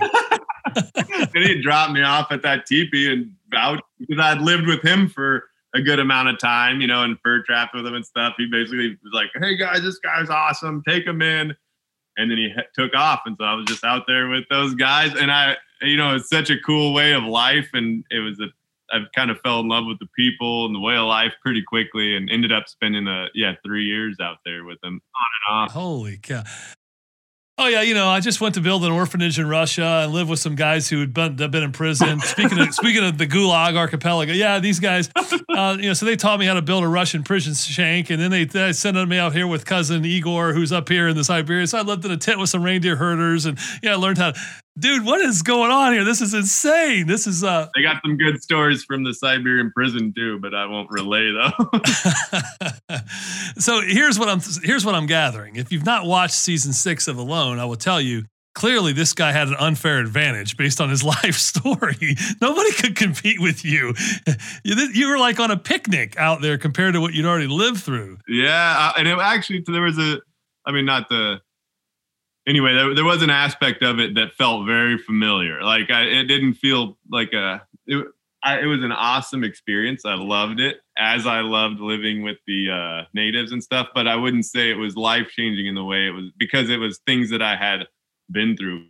and 0.75 1.45
he 1.45 1.63
dropped 1.63 1.93
me 1.93 2.03
off 2.03 2.33
at 2.33 2.43
that 2.43 2.67
teepee 2.67 3.13
and 3.13 3.33
vouched 3.51 3.83
because 4.01 4.19
I'd 4.19 4.41
lived 4.41 4.67
with 4.67 4.83
him 4.83 5.09
for 5.09 5.45
a 5.75 5.83
good 5.83 5.99
amount 5.99 6.29
of 6.29 6.39
time, 6.39 6.81
you 6.81 6.87
know, 6.87 7.03
and 7.03 7.19
fur 7.23 7.43
trapped 7.43 7.75
with 7.75 7.87
him 7.87 7.95
and 7.95 8.05
stuff. 8.05 8.35
He 8.37 8.49
basically 8.51 8.99
was 9.03 9.13
like, 9.13 9.31
"Hey 9.41 9.57
guys, 9.57 9.83
this 9.83 9.99
guy's 10.01 10.31
awesome. 10.31 10.83
Take 10.87 11.07
him 11.07 11.23
in." 11.23 11.55
And 12.17 12.31
then 12.31 12.39
he 12.39 12.53
took 12.75 12.95
off, 12.95 13.23
and 13.27 13.37
so 13.39 13.45
I 13.45 13.55
was 13.55 13.67
just 13.67 13.85
out 13.85 14.05
there 14.07 14.29
with 14.29 14.45
those 14.49 14.75
guys, 14.77 15.15
and 15.17 15.33
I, 15.33 15.57
you 15.83 15.97
know, 15.97 16.15
it's 16.15 16.29
such 16.29 16.49
a 16.49 16.59
cool 16.61 16.95
way 16.95 17.13
of 17.13 17.25
life, 17.25 17.71
and 17.73 18.05
it 18.11 18.21
was 18.21 18.39
a 18.41 18.47
I've 18.95 19.11
kind 19.15 19.31
of 19.31 19.41
fell 19.41 19.61
in 19.61 19.69
love 19.69 19.85
with 19.87 19.99
the 19.99 20.09
people 20.17 20.67
and 20.67 20.75
the 20.75 20.81
way 20.81 20.97
of 20.97 21.07
life 21.07 21.33
pretty 21.43 21.63
quickly, 21.63 22.17
and 22.17 22.31
ended 22.31 22.53
up 22.53 22.69
spending 22.69 23.07
a 23.09 23.27
yeah 23.35 23.55
three 23.67 23.85
years 23.85 24.17
out 24.23 24.39
there 24.45 24.65
with 24.65 24.81
them 24.83 25.01
on 25.15 25.57
and 25.57 25.65
off. 25.65 25.73
Holy 25.73 26.19
cow! 26.19 26.45
Oh 27.57 27.69
yeah, 27.69 27.83
you 27.83 27.95
know, 27.95 28.09
I 28.09 28.19
just 28.19 28.41
went 28.41 28.57
to 28.57 28.61
build 28.61 28.85
an 28.85 28.91
orphanage 28.91 29.39
in 29.39 29.49
Russia 29.49 30.03
and 30.05 30.13
live 30.13 30.29
with 30.29 30.41
some 30.41 30.57
guys 30.57 30.89
who 30.89 30.99
had 30.99 31.15
been, 31.15 31.37
been 31.37 31.63
in 31.63 31.71
prison. 31.71 32.19
speaking 32.25 32.59
of 32.59 32.75
speaking 32.75 33.05
of 33.05 33.17
the 33.17 33.29
Gulag 33.29 33.77
Archipelago, 33.77 34.33
yeah, 34.33 34.59
these 34.59 34.81
guys, 34.81 35.09
uh, 35.17 35.77
you 35.79 35.87
know, 35.87 35.93
so 35.93 36.05
they 36.05 36.17
taught 36.17 36.41
me 36.41 36.47
how 36.47 36.55
to 36.55 36.63
build 36.63 36.83
a 36.83 36.89
Russian 36.89 37.23
prison 37.23 37.55
shank, 37.55 38.11
and 38.11 38.21
then 38.21 38.33
they, 38.33 38.45
they 38.45 38.73
sent 38.73 38.97
me 39.09 39.19
out 39.19 39.35
here 39.35 39.47
with 39.47 39.67
cousin 39.67 40.05
Igor, 40.05 40.53
who's 40.53 40.73
up 40.73 40.89
here 40.89 41.07
in 41.07 41.17
the 41.17 41.23
Siberia. 41.23 41.69
So 41.69 41.79
I 41.79 41.83
lived 41.83 42.05
in 42.05 42.11
a 42.11 42.17
tent 42.17 42.41
with 42.41 42.51
some 42.51 42.65
reindeer 42.65 42.97
herders, 42.97 43.47
and 43.47 43.57
yeah, 43.85 43.93
I 43.93 43.97
learned 43.97 44.19
how. 44.19 44.33
To, 44.33 44.41
dude, 44.79 45.05
what 45.05 45.21
is 45.21 45.43
going 45.43 45.71
on 45.71 45.93
here? 45.93 46.05
This 46.05 46.21
is 46.21 46.35
insane. 46.35 47.07
This 47.07 47.27
is 47.27 47.45
uh. 47.45 47.69
They 47.75 47.83
got 47.83 48.03
some 48.05 48.17
good 48.17 48.43
stories 48.43 48.85
from 48.85 49.05
the 49.05 49.15
Siberian 49.15 49.71
prison 49.75 50.13
too, 50.15 50.39
but 50.41 50.55
I 50.55 50.67
won't 50.67 50.91
relay 50.91 51.33
though. 51.33 51.71
so 53.59 53.81
here's 53.81 54.19
what 54.19 54.29
I'm 54.29 54.41
here's 54.63 54.85
what 54.85 54.95
I'm 54.95 55.07
gathering. 55.07 55.57
If 55.57 55.73
you've 55.73 55.87
not 55.87 56.07
watched 56.07 56.35
season 56.35 56.73
six 56.73 57.09
of 57.09 57.19
Alone, 57.19 57.59
I 57.59 57.65
will 57.65 57.77
tell 57.77 58.01
you 58.01 58.25
clearly 58.55 58.93
this 58.93 59.13
guy 59.13 59.33
had 59.33 59.49
an 59.49 59.57
unfair 59.59 59.99
advantage 59.99 60.57
based 60.57 60.81
on 60.81 60.89
his 60.89 61.03
life 61.05 61.37
story. 61.37 62.17
Nobody 62.41 62.73
could 62.73 62.97
compete 62.97 63.41
with 63.41 63.65
you. 63.65 63.95
You 64.65 65.09
were 65.09 65.19
like 65.19 65.41
on 65.41 65.51
a 65.51 65.57
picnic 65.57 66.17
out 66.17 66.41
there 66.41 66.59
compared 66.59 66.95
to 66.95 67.01
what 67.01 67.15
you'd 67.15 67.27
already 67.27 67.47
lived 67.47 67.83
through. 67.83 68.19
Yeah, 68.29 68.77
uh, 68.79 68.93
and 68.99 69.09
it 69.09 69.19
actually 69.19 69.65
there 69.67 69.83
was 69.83 69.99
a, 69.99 70.21
I 70.67 70.73
mean, 70.73 70.87
not 70.87 71.09
the 71.09 71.41
anyway, 72.47 72.75
there, 72.75 72.95
there 72.95 73.05
was 73.05 73.23
an 73.23 73.31
aspect 73.31 73.83
of 73.83 73.99
it 73.99 74.15
that 74.15 74.35
felt 74.35 74.67
very 74.67 74.99
familiar. 74.99 75.63
Like 75.63 75.91
I, 75.91 76.03
it 76.03 76.25
didn't 76.25 76.55
feel 76.55 76.99
like 77.11 77.33
a. 77.33 77.63
It, 77.87 78.07
I, 78.43 78.61
it 78.61 78.67
was 78.67 78.83
an 78.83 78.93
awesome 78.93 79.43
experience. 79.43 80.05
I 80.05 80.17
loved 80.17 80.61
it, 80.61 80.77
as 80.99 81.27
I 81.27 81.41
loved 81.41 81.81
living 81.81 82.23
with 82.23 82.37
the 82.47 82.71
uh, 82.71 83.07
natives 83.15 83.53
and 83.53 83.63
stuff. 83.63 83.89
But 83.95 84.07
I 84.07 84.17
wouldn't 84.17 84.45
say 84.45 84.71
it 84.71 84.77
was 84.77 84.97
life 84.97 85.29
changing 85.31 85.67
in 85.67 85.75
the 85.75 85.85
way 85.85 86.07
it 86.07 86.11
was 86.11 86.31
because 86.39 86.69
it 86.69 86.77
was 86.77 87.01
things 87.07 87.31
that 87.31 87.41
I 87.41 87.57
had 87.57 87.87
been 88.31 88.57
through 88.57 88.85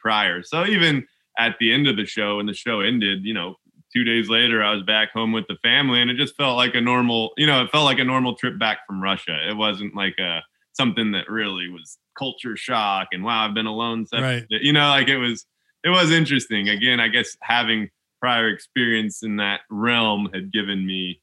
prior. 0.00 0.42
So 0.42 0.66
even 0.66 1.06
at 1.38 1.56
the 1.60 1.72
end 1.72 1.86
of 1.86 1.96
the 1.96 2.04
show, 2.04 2.40
and 2.40 2.48
the 2.48 2.54
show 2.54 2.80
ended, 2.80 3.24
you 3.24 3.34
know, 3.34 3.56
two 3.92 4.02
days 4.04 4.28
later, 4.28 4.62
I 4.62 4.74
was 4.74 4.82
back 4.82 5.12
home 5.12 5.32
with 5.32 5.46
the 5.48 5.56
family, 5.62 6.00
and 6.00 6.10
it 6.10 6.16
just 6.16 6.36
felt 6.36 6.56
like 6.56 6.74
a 6.74 6.80
normal. 6.80 7.30
You 7.36 7.46
know, 7.46 7.62
it 7.62 7.70
felt 7.70 7.84
like 7.84 8.00
a 8.00 8.04
normal 8.04 8.34
trip 8.34 8.58
back 8.58 8.78
from 8.88 9.00
Russia. 9.00 9.36
It 9.48 9.56
wasn't 9.56 9.94
like 9.94 10.18
a 10.18 10.42
something 10.74 11.12
that 11.12 11.30
really 11.30 11.68
was 11.68 11.98
culture 12.18 12.56
shock 12.56 13.08
and 13.12 13.24
wow, 13.24 13.46
I've 13.46 13.54
been 13.54 13.66
alone. 13.66 14.06
Right. 14.12 14.44
You 14.50 14.72
know, 14.72 14.88
like 14.88 15.08
it 15.08 15.18
was. 15.18 15.46
It 15.86 15.90
was 15.90 16.10
interesting. 16.10 16.70
Again, 16.70 16.98
I 16.98 17.08
guess 17.08 17.36
having 17.42 17.90
prior 18.18 18.48
experience 18.48 19.22
in 19.22 19.36
that 19.36 19.60
realm 19.68 20.30
had 20.32 20.50
given 20.50 20.86
me 20.86 21.20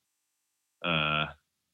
uh, 0.86 1.26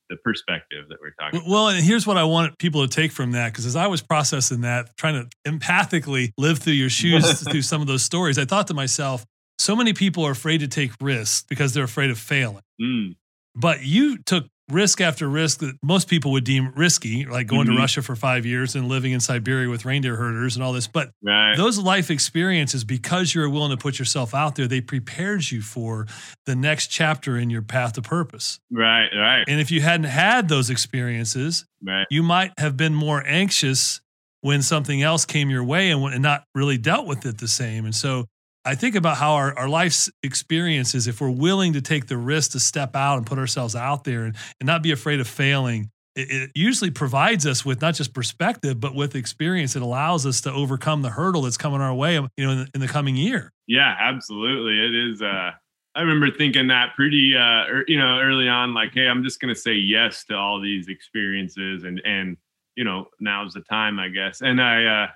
the 0.10 0.16
perspective 0.24 0.86
that 0.90 0.98
we're 1.02 1.12
talking. 1.20 1.42
Well, 1.46 1.68
and 1.68 1.84
here's 1.84 2.08
what 2.08 2.18
I 2.18 2.24
want 2.24 2.58
people 2.58 2.88
to 2.88 2.94
take 2.94 3.12
from 3.12 3.34
that 3.34 3.52
because 3.52 3.66
as 3.66 3.76
I 3.76 3.88
was 3.88 4.02
processing 4.02 4.62
that, 4.62 4.96
trying 4.96 5.16
to 5.16 5.52
empathically 5.52 6.32
live 6.38 6.60
through 6.60 6.74
your 6.74 6.90
shoes 6.90 7.42
through 7.52 7.62
some 7.62 7.82
of 7.82 7.88
those 7.88 8.04
stories, 8.04 8.38
I 8.38 8.46
thought 8.46 8.68
to 8.68 8.74
myself, 8.74 9.26
so 9.60 9.76
many 9.76 9.94
people 9.94 10.26
are 10.26 10.32
afraid 10.32 10.60
to 10.60 10.68
take 10.68 10.92
risks 11.02 11.46
because 11.50 11.74
they're 11.74 11.84
afraid 11.84 12.10
of 12.10 12.18
failing. 12.18 12.64
Mm. 12.82 13.16
But 13.56 13.84
you 13.84 14.20
took 14.20 14.46
risk 14.70 15.00
after 15.00 15.30
risk 15.30 15.60
that 15.60 15.76
most 15.82 16.10
people 16.10 16.32
would 16.32 16.44
deem 16.44 16.72
risky, 16.76 17.26
like 17.26 17.48
going 17.48 17.68
Mhm. 17.68 17.72
to 17.76 17.78
Russia 17.78 18.02
for 18.02 18.16
five 18.16 18.46
years 18.46 18.76
and 18.76 18.88
living 18.90 19.14
in 19.14 19.20
Siberia 19.20 19.70
with 19.70 19.86
reindeer 19.86 20.18
herders 20.18 20.56
and 20.56 20.64
all 20.64 20.74
this. 20.74 20.88
But 20.88 21.12
Right. 21.24 21.56
those 21.56 21.78
life 21.78 22.12
experiences, 22.12 22.84
because 22.84 23.34
you're 23.34 23.50
willing 23.50 23.72
to 23.72 23.78
put 23.78 23.98
yourself 23.98 24.36
out 24.36 24.56
there, 24.56 24.68
they 24.68 24.82
prepares 24.82 25.52
you 25.52 25.62
for 25.62 26.06
the 26.46 26.56
next 26.56 26.88
chapter 26.88 27.38
in 27.38 27.50
your 27.50 27.62
path 27.62 27.94
to 27.94 28.02
purpose. 28.02 28.60
Right. 28.70 29.08
Right. 29.16 29.46
And 29.48 29.62
if 29.62 29.72
you 29.72 29.82
hadn't 29.82 30.08
had 30.08 30.50
those 30.50 30.70
experiences, 30.70 31.66
Right. 31.82 32.06
you 32.10 32.22
might 32.24 32.52
have 32.58 32.76
been 32.76 32.94
more 32.94 33.24
anxious 33.26 34.02
when 34.42 34.62
something 34.62 35.02
else 35.02 35.26
came 35.26 35.50
your 35.50 35.64
way 35.64 35.90
and, 35.92 36.04
and 36.14 36.22
not 36.22 36.44
really 36.54 36.78
dealt 36.78 37.08
with 37.08 37.26
it 37.26 37.38
the 37.38 37.48
same. 37.48 37.86
And 37.86 37.96
so 37.96 38.26
I 38.68 38.76
think 38.76 38.96
about 38.96 39.16
how 39.16 39.36
our, 39.36 39.58
our 39.58 39.70
life's 39.70 40.10
experiences, 40.24 41.08
if 41.08 41.22
we're 41.22 41.32
willing 41.32 41.74
to 41.74 41.82
take 41.82 42.08
the 42.08 42.18
risk 42.18 42.52
to 42.52 42.60
step 42.60 42.98
out 42.98 43.18
and 43.18 43.26
put 43.26 43.40
ourselves 43.40 43.76
out 43.76 44.04
there 44.04 44.26
and, 44.26 44.36
and 44.60 44.68
not 44.68 44.84
be 44.84 44.92
afraid 44.92 45.22
of 45.22 45.28
failing, 45.28 45.90
it, 46.18 46.30
it 46.30 46.52
usually 46.54 46.92
provides 46.92 47.46
us 47.46 47.64
with 47.64 47.82
not 47.82 47.96
just 47.96 48.14
perspective, 48.14 48.80
but 48.80 48.94
with 48.94 49.16
experience. 49.16 49.78
It 49.78 49.82
allows 49.82 50.26
us 50.26 50.42
to 50.42 50.52
overcome 50.52 51.02
the 51.02 51.10
hurdle 51.10 51.44
that's 51.44 51.58
coming 51.58 51.80
our 51.80 51.94
way, 51.94 52.16
you 52.16 52.30
know, 52.40 52.52
in 52.52 52.58
the, 52.58 52.68
in 52.76 52.82
the 52.82 52.88
coming 52.88 53.16
year. 53.16 53.54
Yeah, 53.68 53.96
absolutely. 53.98 54.78
It 54.80 55.12
is. 55.12 55.22
Uh, 55.22 55.52
I 55.96 56.02
remember 56.02 56.30
thinking 56.30 56.68
that 56.68 56.94
pretty, 56.96 57.36
uh, 57.38 57.72
er, 57.72 57.86
you 57.88 57.98
know, 57.98 58.20
early 58.20 58.50
on, 58.50 58.74
like, 58.74 58.94
hey, 58.94 59.08
I'm 59.08 59.24
just 59.24 59.40
going 59.40 59.54
to 59.54 59.60
say 59.60 59.74
yes 59.76 60.26
to 60.26 60.36
all 60.36 60.62
these 60.62 60.90
experiences, 60.90 61.86
and 61.86 62.02
and 62.06 62.38
you 62.76 62.84
know, 62.84 63.08
now's 63.20 63.54
the 63.54 63.62
time, 63.62 63.98
I 63.98 64.10
guess. 64.10 64.42
And 64.42 64.62
I, 64.62 64.86
uh, 64.86 65.08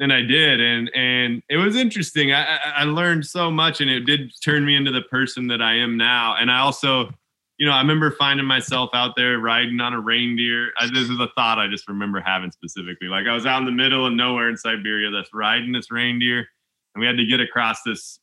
and 0.00 0.12
I 0.12 0.22
did, 0.22 0.60
and 0.60 0.90
and 0.94 1.42
it 1.48 1.56
was 1.56 1.76
interesting. 1.76 2.32
I, 2.32 2.44
I 2.44 2.58
I 2.76 2.84
learned 2.84 3.26
so 3.26 3.50
much, 3.50 3.80
and 3.80 3.90
it 3.90 4.00
did 4.00 4.32
turn 4.42 4.64
me 4.64 4.76
into 4.76 4.90
the 4.90 5.02
person 5.02 5.48
that 5.48 5.60
I 5.60 5.74
am 5.74 5.96
now. 5.96 6.36
And 6.38 6.50
I 6.50 6.60
also, 6.60 7.10
you 7.58 7.66
know, 7.66 7.72
I 7.72 7.80
remember 7.80 8.12
finding 8.12 8.46
myself 8.46 8.90
out 8.94 9.14
there 9.16 9.38
riding 9.38 9.80
on 9.80 9.94
a 9.94 10.00
reindeer. 10.00 10.70
I, 10.78 10.86
this 10.86 11.08
is 11.08 11.18
a 11.18 11.28
thought 11.34 11.58
I 11.58 11.66
just 11.68 11.88
remember 11.88 12.20
having 12.20 12.50
specifically. 12.50 13.08
Like 13.08 13.26
I 13.26 13.34
was 13.34 13.46
out 13.46 13.60
in 13.60 13.66
the 13.66 13.72
middle 13.72 14.06
of 14.06 14.12
nowhere 14.12 14.48
in 14.48 14.56
Siberia, 14.56 15.10
that's 15.10 15.30
riding 15.34 15.72
this 15.72 15.90
reindeer, 15.90 16.46
and 16.94 17.00
we 17.00 17.06
had 17.06 17.16
to 17.16 17.26
get 17.26 17.40
across 17.40 17.82
this 17.82 18.20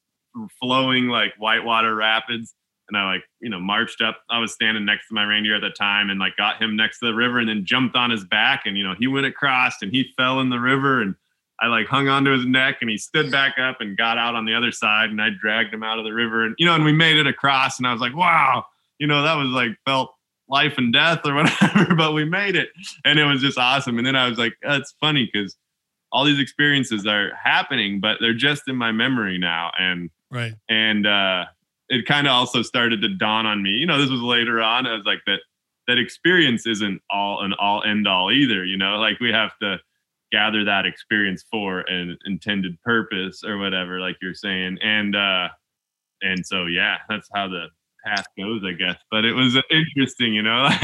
flowing 0.59 1.07
like 1.07 1.33
whitewater 1.37 1.95
rapids. 1.95 2.53
And 2.87 2.95
I 2.95 3.13
like, 3.13 3.23
you 3.41 3.49
know, 3.49 3.59
marched 3.59 4.01
up. 4.01 4.21
I 4.29 4.37
was 4.37 4.53
standing 4.53 4.85
next 4.85 5.07
to 5.07 5.15
my 5.15 5.23
reindeer 5.23 5.55
at 5.55 5.61
the 5.61 5.71
time 5.71 6.11
and 6.11 6.19
like 6.19 6.37
got 6.37 6.61
him 6.61 6.75
next 6.75 6.99
to 6.99 7.07
the 7.07 7.15
river 7.15 7.39
and 7.39 7.49
then 7.49 7.65
jumped 7.65 7.95
on 7.95 8.11
his 8.11 8.23
back. 8.23 8.63
And, 8.65 8.77
you 8.77 8.83
know, 8.83 8.93
he 8.99 9.07
went 9.07 9.25
across 9.25 9.81
and 9.81 9.91
he 9.91 10.13
fell 10.15 10.39
in 10.39 10.51
the 10.51 10.59
river 10.59 11.01
and 11.01 11.15
I 11.61 11.67
like 11.67 11.87
hung 11.87 12.07
onto 12.09 12.31
his 12.31 12.45
neck 12.45 12.77
and 12.81 12.89
he 12.89 12.97
stood 12.97 13.31
back 13.31 13.57
up 13.57 13.77
and 13.79 13.95
got 13.95 14.17
out 14.17 14.35
on 14.35 14.45
the 14.45 14.53
other 14.53 14.71
side 14.71 15.09
and 15.09 15.21
I 15.21 15.29
dragged 15.29 15.73
him 15.73 15.83
out 15.83 15.99
of 15.99 16.05
the 16.05 16.11
river 16.11 16.45
and, 16.45 16.55
you 16.57 16.65
know, 16.65 16.75
and 16.75 16.83
we 16.83 16.91
made 16.91 17.17
it 17.17 17.27
across 17.27 17.77
and 17.77 17.87
I 17.87 17.93
was 17.93 18.01
like, 18.01 18.15
wow, 18.15 18.65
you 18.99 19.07
know, 19.07 19.23
that 19.23 19.35
was 19.35 19.47
like 19.49 19.71
felt 19.85 20.13
life 20.49 20.77
and 20.77 20.91
death 20.91 21.21
or 21.25 21.33
whatever, 21.35 21.95
but 21.95 22.13
we 22.13 22.25
made 22.25 22.55
it. 22.55 22.69
And 23.05 23.17
it 23.19 23.25
was 23.25 23.41
just 23.41 23.57
awesome. 23.57 23.97
And 23.97 24.05
then 24.05 24.15
I 24.15 24.27
was 24.27 24.37
like, 24.37 24.53
that's 24.61 24.93
funny 24.99 25.29
because 25.31 25.55
all 26.11 26.25
these 26.25 26.39
experiences 26.39 27.05
are 27.07 27.31
happening, 27.41 27.99
but 27.99 28.17
they're 28.19 28.33
just 28.33 28.63
in 28.67 28.75
my 28.75 28.91
memory 28.91 29.37
now. 29.37 29.71
And 29.79 30.09
Right. 30.31 30.53
and 30.69 31.07
uh, 31.07 31.45
it 31.87 32.05
kind 32.05 32.27
of 32.27 32.31
also 32.31 32.61
started 32.61 33.01
to 33.01 33.09
dawn 33.09 33.45
on 33.45 33.63
me. 33.63 33.71
You 33.71 33.85
know, 33.85 33.97
this 33.99 34.09
was 34.09 34.21
later 34.21 34.61
on. 34.61 34.87
I 34.87 34.93
was 34.93 35.05
like 35.05 35.21
that 35.27 35.39
that 35.87 35.97
experience 35.97 36.65
isn't 36.65 37.01
all 37.09 37.43
an 37.43 37.53
all 37.53 37.83
end 37.83 38.07
all 38.07 38.31
either. 38.31 38.65
You 38.65 38.75
know, 38.77 38.97
like 38.97 39.19
we 39.19 39.31
have 39.31 39.57
to 39.61 39.79
gather 40.35 40.65
that 40.65 40.85
experience 40.85 41.45
for 41.49 41.79
an 41.87 42.17
intended 42.25 42.81
purpose 42.81 43.41
or 43.41 43.57
whatever, 43.57 44.01
like 44.01 44.17
you're 44.21 44.33
saying. 44.33 44.77
And 44.83 45.15
uh, 45.15 45.47
and 46.21 46.45
so 46.45 46.65
yeah, 46.65 46.97
that's 47.07 47.29
how 47.33 47.47
the 47.47 47.67
path 48.05 48.25
goes, 48.37 48.61
I 48.67 48.73
guess. 48.73 48.97
But 49.09 49.23
it 49.23 49.31
was 49.31 49.57
interesting, 49.71 50.33
you 50.33 50.43
know. 50.43 50.69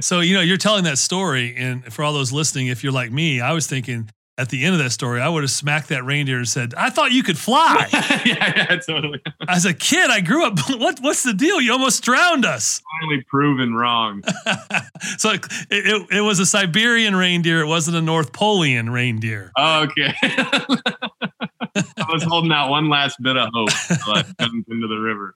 So, 0.00 0.20
you 0.20 0.34
know, 0.34 0.40
you're 0.40 0.56
telling 0.56 0.84
that 0.84 0.96
story. 0.96 1.54
And 1.56 1.84
for 1.92 2.02
all 2.02 2.14
those 2.14 2.32
listening, 2.32 2.68
if 2.68 2.82
you're 2.82 2.92
like 2.92 3.12
me, 3.12 3.40
I 3.40 3.52
was 3.52 3.66
thinking 3.66 4.10
at 4.40 4.48
the 4.48 4.64
end 4.64 4.74
of 4.74 4.78
that 4.80 4.90
story, 4.90 5.20
I 5.20 5.28
would 5.28 5.42
have 5.42 5.50
smacked 5.50 5.88
that 5.90 6.02
reindeer 6.02 6.38
and 6.38 6.48
said, 6.48 6.72
I 6.74 6.88
thought 6.88 7.12
you 7.12 7.22
could 7.22 7.36
fly. 7.36 7.86
yeah, 7.92 8.52
yeah, 8.56 8.76
totally. 8.78 9.20
As 9.46 9.66
a 9.66 9.74
kid, 9.74 10.10
I 10.10 10.20
grew 10.20 10.46
up. 10.46 10.58
What, 10.80 10.98
what's 11.00 11.24
the 11.24 11.34
deal? 11.34 11.60
You 11.60 11.72
almost 11.72 12.02
drowned 12.02 12.46
us. 12.46 12.80
Finally 13.02 13.22
proven 13.28 13.74
wrong. 13.74 14.22
so 15.18 15.32
it, 15.32 15.44
it, 15.70 16.06
it 16.10 16.20
was 16.22 16.38
a 16.38 16.46
Siberian 16.46 17.14
reindeer. 17.14 17.60
It 17.60 17.66
wasn't 17.66 17.98
a 17.98 18.00
North 18.00 18.32
Polian 18.32 18.90
reindeer. 18.90 19.52
Oh, 19.58 19.82
okay. 19.82 20.14
I 20.22 22.06
was 22.10 22.22
holding 22.22 22.50
out 22.50 22.70
one 22.70 22.88
last 22.88 23.20
bit 23.20 23.36
of 23.36 23.50
hope 23.52 23.68
until 23.90 24.12
I 24.14 24.22
jumped 24.40 24.70
into 24.70 24.86
the 24.86 24.96
river. 24.96 25.34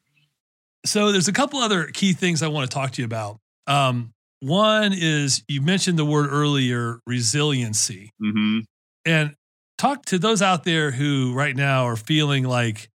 So 0.87 1.13
there's 1.13 1.29
a 1.29 1.33
couple 1.33 1.59
other 1.59 1.87
key 1.89 2.15
things 2.15 2.43
I 2.43 2.49
want 2.49 2.71
to 2.71 2.75
talk 2.75 2.93
to 2.93 3.03
you 3.03 3.07
about. 3.07 3.39
Um, 3.67 4.15
one 4.41 4.93
is 4.95 5.43
you 5.49 5.61
mentioned 5.61 5.99
the 5.99 6.07
word 6.07 6.29
earlier, 6.31 7.01
resiliency. 7.07 8.13
hmm 8.19 8.61
and 9.05 9.35
talk 9.79 10.05
to 10.07 10.19
those 10.19 10.43
out 10.43 10.65
there 10.65 10.91
who 10.91 11.33
right 11.35 11.55
now 11.55 11.87
are 11.87 11.97
feeling 11.97 12.45
like, 12.45 12.89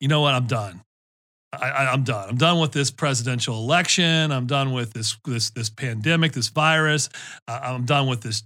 you 0.00 0.08
know 0.08 0.20
what, 0.20 0.34
I'm 0.34 0.46
done. 0.46 0.82
I, 1.52 1.86
I'm 1.92 2.02
done. 2.02 2.30
I'm 2.30 2.36
done 2.36 2.60
with 2.60 2.72
this 2.72 2.90
presidential 2.90 3.56
election. 3.56 4.32
I'm 4.32 4.46
done 4.46 4.72
with 4.72 4.94
this 4.94 5.18
this 5.26 5.50
this 5.50 5.68
pandemic, 5.68 6.32
this 6.32 6.48
virus. 6.48 7.10
I'm 7.46 7.84
done 7.84 8.06
with 8.06 8.22
this 8.22 8.42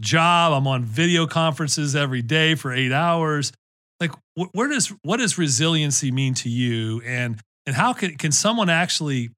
job. 0.00 0.52
I'm 0.52 0.66
on 0.66 0.84
video 0.84 1.26
conferences 1.26 1.96
every 1.96 2.20
day 2.20 2.54
for 2.54 2.72
eight 2.72 2.92
hours. 2.92 3.52
Like, 3.98 4.10
wh- 4.38 4.54
where 4.54 4.68
does 4.68 4.92
what 5.02 5.18
does 5.18 5.38
resiliency 5.38 6.10
mean 6.10 6.34
to 6.34 6.50
you, 6.50 7.00
and 7.06 7.40
and 7.66 7.74
how 7.74 7.94
can 7.94 8.16
can 8.16 8.30
someone 8.30 8.68
actually 8.68 9.30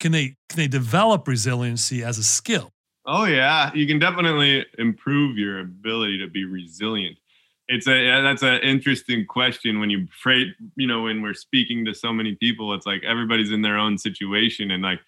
can 0.00 0.12
they 0.12 0.34
can 0.50 0.58
they 0.58 0.68
develop 0.68 1.26
resiliency 1.26 2.02
as 2.04 2.18
a 2.18 2.24
skill? 2.24 2.70
Oh 3.06 3.24
yeah, 3.24 3.70
you 3.74 3.86
can 3.86 3.98
definitely 3.98 4.64
improve 4.78 5.36
your 5.36 5.60
ability 5.60 6.18
to 6.18 6.26
be 6.26 6.44
resilient. 6.44 7.18
It's 7.68 7.86
a 7.86 8.22
that's 8.22 8.42
an 8.42 8.60
interesting 8.60 9.26
question 9.26 9.80
when 9.80 9.90
you 9.90 10.06
freight, 10.22 10.48
you 10.76 10.86
know, 10.86 11.02
when 11.02 11.22
we're 11.22 11.34
speaking 11.34 11.84
to 11.86 11.94
so 11.94 12.12
many 12.12 12.34
people, 12.34 12.74
it's 12.74 12.86
like 12.86 13.02
everybody's 13.04 13.52
in 13.52 13.62
their 13.62 13.76
own 13.76 13.98
situation 13.98 14.70
and 14.70 14.82
like 14.82 15.00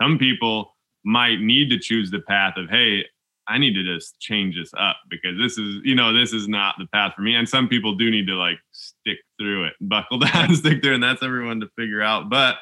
some 0.00 0.18
people 0.18 0.74
might 1.04 1.40
need 1.40 1.68
to 1.70 1.78
choose 1.78 2.10
the 2.10 2.20
path 2.20 2.54
of 2.56 2.70
hey, 2.70 3.04
I 3.48 3.58
need 3.58 3.74
to 3.74 3.82
just 3.82 4.18
change 4.20 4.56
this 4.56 4.70
up 4.78 4.96
because 5.10 5.36
this 5.38 5.58
is, 5.58 5.80
you 5.84 5.94
know, 5.94 6.12
this 6.12 6.32
is 6.32 6.48
not 6.48 6.76
the 6.78 6.86
path 6.86 7.14
for 7.14 7.22
me. 7.22 7.34
And 7.34 7.48
some 7.48 7.68
people 7.68 7.94
do 7.96 8.10
need 8.10 8.26
to 8.28 8.34
like 8.34 8.58
stick 8.70 9.18
through 9.38 9.66
it, 9.66 9.74
buckle 9.80 10.18
down, 10.20 10.54
stick 10.54 10.82
through, 10.82 10.94
and 10.94 11.02
that's 11.02 11.22
everyone 11.22 11.60
to 11.60 11.68
figure 11.76 12.02
out. 12.02 12.30
But 12.30 12.56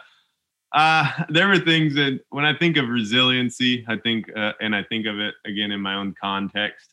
uh, 0.73 1.11
there 1.29 1.49
were 1.49 1.59
things 1.59 1.95
that 1.95 2.21
when 2.31 2.45
I 2.45 2.57
think 2.57 2.77
of 2.77 2.89
resiliency, 2.89 3.85
I 3.89 3.97
think, 3.97 4.27
uh, 4.37 4.53
and 4.61 4.75
I 4.75 4.83
think 4.83 5.07
of 5.07 5.19
it 5.19 5.35
again 5.45 5.73
in 5.73 5.81
my 5.81 5.95
own 5.95 6.15
context. 6.21 6.91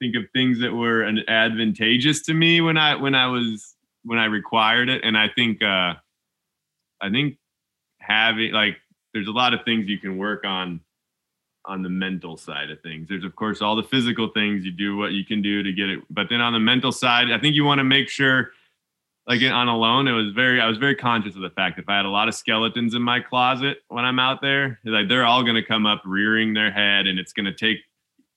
Think 0.00 0.16
of 0.16 0.24
things 0.32 0.58
that 0.60 0.72
were 0.72 1.02
an 1.02 1.28
advantageous 1.28 2.22
to 2.22 2.34
me 2.34 2.62
when 2.62 2.78
I 2.78 2.94
when 2.94 3.14
I 3.14 3.26
was 3.26 3.76
when 4.02 4.18
I 4.18 4.26
required 4.26 4.88
it, 4.88 5.02
and 5.04 5.16
I 5.16 5.28
think 5.28 5.62
uh, 5.62 5.94
I 7.02 7.10
think 7.10 7.36
having 7.98 8.52
like 8.52 8.78
there's 9.12 9.28
a 9.28 9.32
lot 9.32 9.52
of 9.52 9.60
things 9.64 9.88
you 9.88 9.98
can 9.98 10.16
work 10.16 10.46
on 10.46 10.80
on 11.66 11.82
the 11.82 11.90
mental 11.90 12.38
side 12.38 12.70
of 12.70 12.80
things. 12.80 13.08
There's 13.10 13.24
of 13.24 13.36
course 13.36 13.60
all 13.60 13.76
the 13.76 13.82
physical 13.82 14.28
things 14.28 14.64
you 14.64 14.72
do 14.72 14.96
what 14.96 15.12
you 15.12 15.22
can 15.22 15.42
do 15.42 15.62
to 15.62 15.70
get 15.70 15.90
it, 15.90 16.00
but 16.08 16.28
then 16.30 16.40
on 16.40 16.54
the 16.54 16.58
mental 16.58 16.92
side, 16.92 17.30
I 17.30 17.38
think 17.38 17.54
you 17.54 17.66
want 17.66 17.80
to 17.80 17.84
make 17.84 18.08
sure 18.08 18.52
like 19.26 19.42
on 19.42 19.68
Alone, 19.68 20.08
it 20.08 20.12
was 20.12 20.32
very 20.32 20.60
I 20.60 20.66
was 20.66 20.78
very 20.78 20.94
conscious 20.94 21.36
of 21.36 21.42
the 21.42 21.50
fact 21.50 21.78
if 21.78 21.88
I 21.88 21.96
had 21.96 22.06
a 22.06 22.10
lot 22.10 22.28
of 22.28 22.34
skeletons 22.34 22.94
in 22.94 23.02
my 23.02 23.20
closet 23.20 23.78
when 23.88 24.04
I'm 24.04 24.18
out 24.18 24.40
there, 24.40 24.80
like 24.84 25.08
they're 25.08 25.24
all 25.24 25.42
gonna 25.42 25.64
come 25.64 25.86
up 25.86 26.02
rearing 26.04 26.54
their 26.54 26.70
head 26.72 27.06
and 27.06 27.18
it's 27.18 27.32
gonna 27.32 27.54
take 27.54 27.78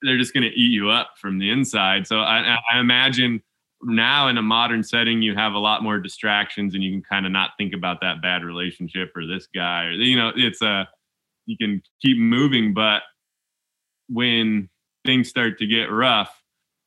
they're 0.04 0.18
just 0.18 0.34
going 0.34 0.42
to 0.42 0.50
eat 0.50 0.70
you 0.70 0.90
up 0.90 1.12
from 1.16 1.38
the 1.38 1.50
inside. 1.50 2.06
So 2.06 2.20
I, 2.20 2.56
I 2.70 2.78
imagine 2.78 3.42
now 3.82 4.28
in 4.28 4.36
a 4.36 4.42
modern 4.42 4.82
setting, 4.82 5.22
you 5.22 5.34
have 5.34 5.54
a 5.54 5.58
lot 5.58 5.82
more 5.82 5.98
distractions 5.98 6.74
and 6.74 6.84
you 6.84 6.92
can 6.92 7.02
kind 7.02 7.26
of 7.26 7.32
not 7.32 7.50
think 7.58 7.74
about 7.74 8.00
that 8.02 8.22
bad 8.22 8.44
relationship 8.44 9.12
or 9.16 9.26
this 9.26 9.48
guy 9.54 9.84
or, 9.84 9.92
you 9.92 10.16
know, 10.16 10.30
it's 10.36 10.62
a, 10.62 10.88
you 11.46 11.56
can 11.56 11.82
keep 12.00 12.18
moving, 12.18 12.74
but 12.74 13.02
when 14.08 14.68
things 15.04 15.28
start 15.28 15.58
to 15.58 15.66
get 15.66 15.90
rough, 15.90 16.42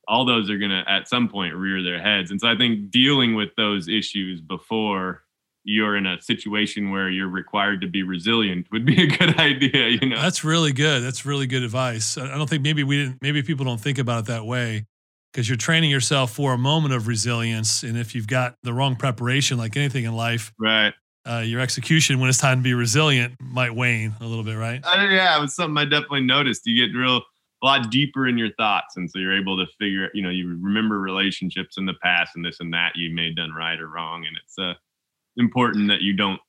all 0.07 0.25
those 0.25 0.49
are 0.49 0.57
going 0.57 0.71
to 0.71 0.83
at 0.87 1.07
some 1.07 1.27
point 1.27 1.53
rear 1.53 1.83
their 1.83 2.01
heads. 2.01 2.31
And 2.31 2.39
so 2.39 2.47
I 2.47 2.55
think 2.55 2.91
dealing 2.91 3.35
with 3.35 3.49
those 3.57 3.87
issues 3.87 4.41
before 4.41 5.23
you're 5.63 5.97
in 5.97 6.05
a 6.05 6.21
situation 6.21 6.91
where 6.91 7.09
you're 7.09 7.27
required 7.27 7.81
to 7.81 7.87
be 7.87 8.01
resilient 8.01 8.65
would 8.71 8.85
be 8.85 9.03
a 9.03 9.07
good 9.07 9.37
idea 9.39 9.89
you 9.89 10.07
know? 10.07 10.21
That's 10.21 10.43
really 10.43 10.71
good. 10.71 11.03
That's 11.03 11.25
really 11.25 11.45
good 11.45 11.63
advice. 11.63 12.17
I 12.17 12.37
don't 12.37 12.49
think 12.49 12.63
maybe 12.63 12.83
we 12.83 13.03
didn't 13.03 13.21
maybe 13.21 13.43
people 13.43 13.65
don't 13.65 13.79
think 13.79 13.97
about 13.97 14.19
it 14.19 14.25
that 14.27 14.45
way 14.45 14.85
because 15.33 15.49
you're 15.49 15.57
training 15.57 15.91
yourself 15.91 16.31
for 16.31 16.53
a 16.53 16.57
moment 16.57 16.93
of 16.93 17.07
resilience 17.07 17.83
and 17.83 17.97
if 17.97 18.15
you've 18.15 18.27
got 18.27 18.55
the 18.63 18.73
wrong 18.73 18.95
preparation 18.95 19.57
like 19.57 19.75
anything 19.75 20.05
in 20.05 20.15
life 20.15 20.53
right. 20.57 20.93
uh, 21.29 21.39
your 21.39 21.59
execution 21.59 22.19
when 22.19 22.29
it's 22.29 22.37
time 22.37 22.59
to 22.59 22.63
be 22.63 22.73
resilient 22.73 23.35
might 23.41 23.75
wane 23.75 24.15
a 24.21 24.25
little 24.25 24.45
bit 24.45 24.55
right? 24.57 24.81
Uh, 24.85 25.05
yeah 25.09 25.37
it 25.37 25.41
was 25.41 25.53
something 25.53 25.77
i 25.77 25.83
definitely 25.83 26.21
noticed. 26.21 26.61
You 26.65 26.87
get 26.87 26.97
real 26.97 27.23
a 27.63 27.65
lot 27.65 27.89
deeper 27.89 28.27
in 28.27 28.37
your 28.37 28.53
thoughts 28.57 28.97
and 28.97 29.09
so 29.09 29.19
you're 29.19 29.37
able 29.37 29.57
to 29.57 29.65
figure 29.79 30.09
you 30.13 30.21
know 30.21 30.29
you 30.29 30.57
remember 30.61 30.99
relationships 30.99 31.77
in 31.77 31.85
the 31.85 31.95
past 32.03 32.35
and 32.35 32.45
this 32.45 32.59
and 32.59 32.73
that 32.73 32.91
you 32.95 33.13
may 33.13 33.27
have 33.27 33.35
done 33.35 33.51
right 33.51 33.79
or 33.79 33.87
wrong 33.87 34.25
and 34.27 34.37
it's 34.43 34.57
uh 34.59 34.73
important 35.37 35.87
that 35.87 36.01
you 36.01 36.15
don't 36.15 36.39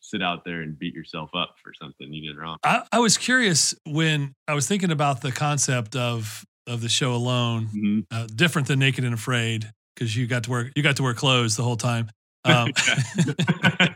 sit 0.00 0.22
out 0.22 0.44
there 0.44 0.62
and 0.62 0.78
beat 0.78 0.94
yourself 0.94 1.30
up 1.34 1.56
for 1.62 1.72
something 1.74 2.12
you 2.12 2.30
did 2.30 2.38
wrong. 2.38 2.58
I, 2.62 2.82
I 2.92 2.98
was 3.00 3.18
curious 3.18 3.74
when 3.84 4.34
I 4.46 4.54
was 4.54 4.68
thinking 4.68 4.90
about 4.90 5.20
the 5.20 5.32
concept 5.32 5.96
of 5.96 6.44
of 6.68 6.80
the 6.80 6.88
show 6.88 7.14
alone, 7.14 7.66
mm-hmm. 7.66 8.00
uh, 8.10 8.26
different 8.34 8.68
than 8.68 8.80
Naked 8.80 9.04
and 9.04 9.14
Afraid 9.14 9.70
because 9.94 10.16
you 10.16 10.26
got 10.26 10.44
to 10.44 10.50
wear 10.50 10.70
you 10.74 10.82
got 10.82 10.96
to 10.96 11.02
wear 11.02 11.14
clothes 11.14 11.56
the 11.56 11.62
whole 11.62 11.76
time. 11.76 12.10
Um, 12.46 12.72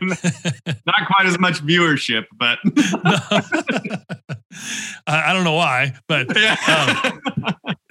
Not 0.85 1.07
quite 1.07 1.25
as 1.25 1.39
much 1.39 1.65
viewership, 1.65 2.25
but 2.37 2.59
I, 5.07 5.29
I, 5.29 5.33
don't 5.33 5.43
know 5.43 5.53
why, 5.53 5.93
but 6.07 6.29
um, 6.35 7.21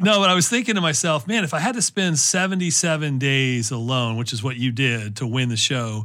no. 0.01 0.21
But 0.21 0.31
I 0.31 0.35
was 0.35 0.49
thinking 0.49 0.75
to 0.75 0.81
myself, 0.81 1.27
man, 1.27 1.45
if 1.45 1.55
I 1.55 1.61
had 1.61 1.75
to 1.77 1.83
spend 1.83 2.19
seventy-seven 2.19 3.19
days 3.19 3.71
alone, 3.71 4.17
which 4.17 4.33
is 4.33 4.43
what 4.43 4.57
you 4.57 4.73
did 4.73 5.17
to 5.17 5.27
win 5.27 5.49
the 5.49 5.57
show, 5.57 6.05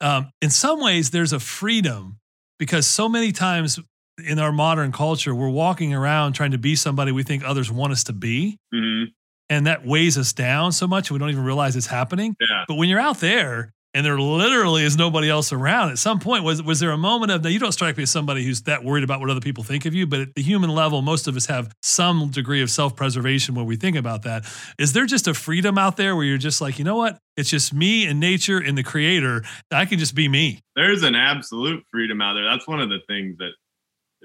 um, 0.00 0.30
in 0.40 0.50
some 0.50 0.80
ways, 0.80 1.10
there's 1.10 1.32
a 1.32 1.40
freedom 1.40 2.18
because 2.58 2.86
so 2.86 3.08
many 3.08 3.32
times 3.32 3.78
in 4.24 4.38
our 4.38 4.52
modern 4.52 4.92
culture, 4.92 5.34
we're 5.34 5.48
walking 5.48 5.92
around 5.92 6.34
trying 6.34 6.52
to 6.52 6.58
be 6.58 6.76
somebody 6.76 7.12
we 7.12 7.22
think 7.22 7.44
others 7.44 7.70
want 7.70 7.92
us 7.92 8.04
to 8.04 8.12
be. 8.12 8.58
Mm-hmm. 8.72 9.10
And 9.50 9.66
that 9.66 9.86
weighs 9.86 10.16
us 10.16 10.32
down 10.32 10.72
so 10.72 10.86
much 10.86 11.10
we 11.10 11.18
don't 11.18 11.28
even 11.28 11.44
realize 11.44 11.76
it's 11.76 11.86
happening. 11.86 12.34
Yeah. 12.40 12.64
But 12.66 12.76
when 12.76 12.88
you're 12.88 13.00
out 13.00 13.18
there 13.18 13.73
and 13.94 14.04
there 14.04 14.18
literally 14.18 14.82
is 14.82 14.96
nobody 14.96 15.30
else 15.30 15.52
around. 15.52 15.90
At 15.90 15.98
some 15.98 16.18
point, 16.18 16.42
was 16.42 16.60
was 16.62 16.80
there 16.80 16.90
a 16.90 16.98
moment 16.98 17.30
of 17.30 17.44
now 17.44 17.48
you 17.48 17.60
don't 17.60 17.72
strike 17.72 17.96
me 17.96 18.02
as 18.02 18.10
somebody 18.10 18.44
who's 18.44 18.62
that 18.62 18.84
worried 18.84 19.04
about 19.04 19.20
what 19.20 19.30
other 19.30 19.40
people 19.40 19.62
think 19.62 19.86
of 19.86 19.94
you, 19.94 20.06
but 20.06 20.20
at 20.20 20.34
the 20.34 20.42
human 20.42 20.70
level, 20.70 21.00
most 21.00 21.28
of 21.28 21.36
us 21.36 21.46
have 21.46 21.72
some 21.80 22.30
degree 22.30 22.60
of 22.60 22.70
self 22.70 22.96
preservation 22.96 23.54
when 23.54 23.66
we 23.66 23.76
think 23.76 23.96
about 23.96 24.22
that. 24.24 24.44
Is 24.78 24.92
there 24.92 25.06
just 25.06 25.28
a 25.28 25.34
freedom 25.34 25.78
out 25.78 25.96
there 25.96 26.16
where 26.16 26.24
you're 26.24 26.38
just 26.38 26.60
like, 26.60 26.78
you 26.78 26.84
know 26.84 26.96
what? 26.96 27.18
It's 27.36 27.48
just 27.48 27.72
me 27.72 28.06
and 28.06 28.18
nature 28.18 28.58
and 28.58 28.76
the 28.76 28.82
creator. 28.82 29.44
I 29.70 29.86
can 29.86 29.98
just 29.98 30.14
be 30.14 30.28
me. 30.28 30.60
There's 30.74 31.04
an 31.04 31.14
absolute 31.14 31.84
freedom 31.90 32.20
out 32.20 32.34
there. 32.34 32.44
That's 32.44 32.66
one 32.66 32.80
of 32.80 32.88
the 32.88 33.00
things 33.06 33.38
that 33.38 33.52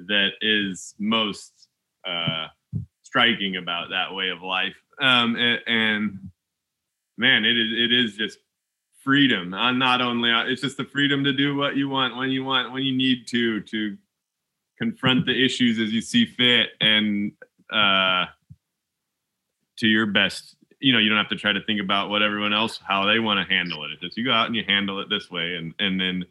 that 0.08 0.30
is 0.42 0.96
most 0.98 1.68
uh, 2.08 2.48
striking 3.04 3.56
about 3.56 3.90
that 3.90 4.16
way 4.16 4.30
of 4.30 4.42
life. 4.42 4.76
Um, 5.00 5.36
and, 5.36 5.60
and 5.68 6.20
man, 7.18 7.46
it 7.46 7.58
is 7.58 7.72
it 7.72 7.94
is 7.94 8.16
just 8.16 8.40
freedom. 9.10 9.56
I'm 9.56 9.80
not 9.80 10.02
only 10.02 10.30
it's 10.52 10.62
just 10.62 10.78
the 10.78 10.86
freedom 10.86 11.24
to 11.24 11.34
do 11.34 11.56
what 11.56 11.76
you 11.76 11.90
want 11.90 12.16
when 12.16 12.30
you 12.30 12.44
want 12.44 12.72
when 12.72 12.84
you 12.84 12.96
need 12.96 13.26
to 13.30 13.60
to 13.62 13.98
confront 14.78 15.26
the 15.26 15.34
issues 15.44 15.80
as 15.80 15.92
you 15.92 16.00
see 16.00 16.28
fit 16.28 16.70
and 16.80 17.32
uh, 17.74 18.26
to 19.78 19.88
your 19.88 20.06
best. 20.06 20.56
You 20.80 20.94
know, 20.94 21.00
you 21.00 21.10
don't 21.10 21.18
have 21.18 21.30
to 21.30 21.38
try 21.38 21.52
to 21.54 21.64
think 21.66 21.82
about 21.82 22.12
what 22.12 22.22
everyone 22.22 22.54
else 22.54 22.80
how 22.88 23.08
they 23.08 23.18
want 23.18 23.40
to 23.40 23.52
handle 23.52 23.84
it. 23.84 23.94
It's 23.94 24.02
just 24.02 24.16
you 24.16 24.26
go 24.26 24.32
out 24.32 24.46
and 24.46 24.56
you 24.56 24.64
handle 24.68 25.00
it 25.00 25.10
this 25.10 25.32
way, 25.32 25.56
and 25.56 25.74
and 25.80 26.00
then 26.00 26.26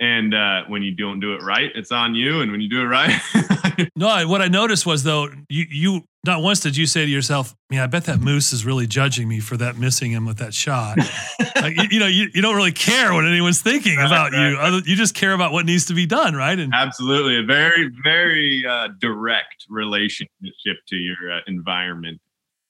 and 0.00 0.34
uh, 0.34 0.64
when 0.68 0.82
you 0.82 0.94
don't 0.94 1.20
do 1.20 1.34
it 1.34 1.42
right, 1.42 1.70
it's 1.74 1.90
on 1.90 2.14
you. 2.14 2.40
And 2.40 2.50
when 2.50 2.60
you 2.60 2.68
do 2.68 2.82
it 2.82 2.86
right, 2.86 3.88
no. 3.96 4.28
What 4.28 4.42
I 4.42 4.48
noticed 4.48 4.86
was 4.86 5.02
though, 5.02 5.28
you 5.48 5.66
you 5.70 6.04
not 6.24 6.42
once 6.42 6.60
did 6.60 6.76
you 6.76 6.86
say 6.86 7.04
to 7.04 7.10
yourself, 7.10 7.54
"Man, 7.70 7.80
I 7.80 7.86
bet 7.86 8.04
that 8.04 8.20
moose 8.20 8.52
is 8.52 8.66
really 8.66 8.86
judging 8.86 9.28
me 9.28 9.40
for 9.40 9.56
that 9.56 9.78
missing 9.78 10.12
him 10.12 10.26
with 10.26 10.38
that 10.38 10.52
shot." 10.52 10.98
like, 11.56 11.76
you, 11.76 11.84
you, 11.92 12.00
know, 12.00 12.06
you, 12.06 12.28
you 12.34 12.42
don't 12.42 12.56
really 12.56 12.72
care 12.72 13.14
what 13.14 13.24
anyone's 13.24 13.62
thinking 13.62 13.96
right, 13.96 14.06
about 14.06 14.32
right, 14.32 14.50
you. 14.50 14.58
Right. 14.58 14.86
You 14.86 14.96
just 14.96 15.14
care 15.14 15.32
about 15.32 15.52
what 15.52 15.64
needs 15.64 15.86
to 15.86 15.94
be 15.94 16.06
done, 16.06 16.34
right? 16.34 16.58
And 16.58 16.74
absolutely, 16.74 17.38
a 17.38 17.42
very 17.42 17.90
very 18.04 18.64
uh, 18.68 18.88
direct 19.00 19.66
relationship 19.68 20.76
to 20.88 20.96
your 20.96 21.32
uh, 21.32 21.40
environment 21.46 22.20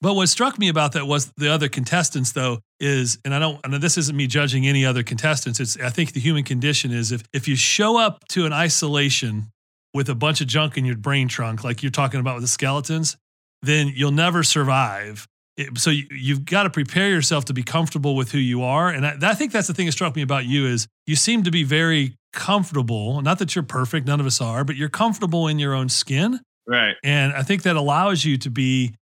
but 0.01 0.15
what 0.15 0.29
struck 0.29 0.59
me 0.59 0.69
about 0.69 0.93
that 0.93 1.07
was 1.07 1.33
the 1.37 1.51
other 1.51 1.69
contestants, 1.69 2.33
though, 2.33 2.61
is, 2.81 3.19
and 3.25 3.35
I 3.35 3.39
don't, 3.39 3.59
and 3.65 3.75
this 3.75 3.97
isn't 3.97 4.17
me 4.17 4.27
judging 4.27 4.67
any 4.67 4.85
other 4.85 5.03
contestants. 5.03 5.59
It's, 5.59 5.79
I 5.81 5.89
think 5.89 6.13
the 6.13 6.21
human 6.21 6.45
condition 6.45 6.93
is 6.93 7.13
if 7.13 7.23
if 7.33 7.49
you 7.49 7.57
show 7.57 7.99
up 7.99 8.27
to 8.29 8.45
an 8.45 8.53
isolation 8.53 9.51
with 9.95 10.09
a 10.11 10.15
bunch 10.15 10.41
of 10.43 10.47
junk 10.47 10.77
in 10.77 10.85
your 10.85 10.97
brain 10.97 11.29
trunk, 11.29 11.65
like 11.65 11.83
you're 11.83 11.91
talking 11.91 12.21
about 12.21 12.35
with 12.35 12.45
the 12.45 12.49
skeletons, 12.49 13.17
then 13.63 13.91
you'll 13.95 14.13
never 14.13 14.43
survive. 14.43 15.27
It, 15.57 15.79
so 15.79 15.89
you, 15.89 16.35
have 16.35 16.45
got 16.45 16.65
to 16.65 16.71
prepare 16.71 17.09
yourself 17.09 17.47
to 17.47 17.55
be 17.55 17.63
comfortable 17.63 18.15
with 18.15 18.31
who 18.31 18.39
you 18.39 18.63
are. 18.63 18.91
And 18.91 19.07
I, 19.07 19.17
I 19.23 19.35
think 19.35 19.53
that's 19.53 19.67
the 19.67 19.73
thing 19.73 19.87
that 19.87 19.93
struck 19.93 20.15
me 20.15 20.21
about 20.21 20.45
you 20.45 20.67
is 20.67 20.87
you 21.07 21.17
seem 21.17 21.45
to 21.45 21.51
be 21.51 21.65
very 21.65 22.15
comfortable. 22.35 23.23
Not 23.23 23.39
that 23.39 23.55
you're 23.55 23.65
perfect, 23.65 24.07
none 24.07 24.21
of 24.21 24.27
us 24.27 24.43
are, 24.43 24.65
but 24.65 24.77
you're 24.77 24.91
comfortable 24.91 25.49
in 25.49 25.59
your 25.59 25.73
own 25.73 25.89
skin. 25.89 26.41
Right. 26.67 26.97
And 27.03 27.33
I 27.33 27.43
think 27.43 27.63
that 27.63 27.77
allows 27.77 28.25
you 28.25 28.37
to 28.39 28.51
be 28.51 28.95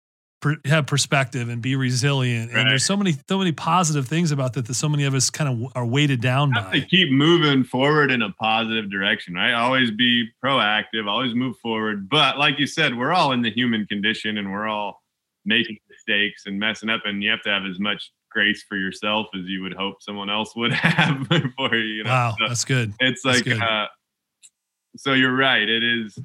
per, 0.43 0.58
have 0.65 0.86
perspective 0.86 1.49
and 1.49 1.62
be 1.62 1.75
resilient. 1.75 2.51
Right. 2.51 2.62
And 2.62 2.69
there's 2.69 2.86
so 2.86 2.95
many 2.95 3.15
so 3.27 3.39
many 3.39 3.51
positive 3.51 4.08
things 4.08 4.32
about 4.32 4.53
that 4.53 4.67
that 4.67 4.73
so 4.73 4.89
many 4.89 5.06
of 5.06 5.15
us 5.15 5.29
kind 5.29 5.49
of 5.49 5.71
are 5.75 5.86
weighted 5.86 6.21
down 6.21 6.51
by. 6.51 6.79
To 6.79 6.86
keep 6.86 7.12
moving 7.12 7.63
forward 7.63 8.12
in 8.12 8.21
a 8.21 8.32
positive 8.34 8.91
direction, 8.91 9.34
right? 9.34 9.53
Always 9.53 9.89
be 9.89 10.29
proactive, 10.43 11.08
always 11.08 11.34
move 11.34 11.58
forward. 11.58 12.10
But 12.10 12.38
like 12.38 12.60
you 12.60 12.67
said, 12.67 12.95
we're 12.95 13.13
all 13.13 13.32
in 13.32 13.41
the 13.41 13.51
human 13.51 13.88
condition 13.88 14.38
and 14.38 14.51
we're 14.51 14.67
all 14.67 15.01
making 15.45 15.77
mistakes 15.89 16.43
and 16.45 16.60
messing 16.60 16.89
up, 16.89 17.01
and 17.06 17.23
you 17.23 17.32
have 17.32 17.41
to 17.41 17.49
have 17.49 17.63
as 17.65 17.79
much 17.79 18.12
grace 18.29 18.63
for 18.63 18.75
yourself 18.75 19.27
as 19.36 19.45
you 19.45 19.62
would 19.62 19.73
hope 19.73 20.01
someone 20.01 20.29
else 20.29 20.56
would 20.56 20.73
have 20.73 21.27
for 21.56 21.75
you. 21.75 21.86
you 21.86 22.03
know? 22.03 22.10
Wow, 22.10 22.36
so 22.38 22.47
that's 22.47 22.65
good. 22.65 22.93
It's 22.99 23.23
like, 23.23 23.47
uh, 23.47 23.88
so 24.97 25.13
you're 25.13 25.36
right. 25.36 25.67
It 25.67 25.84
is 25.84 26.19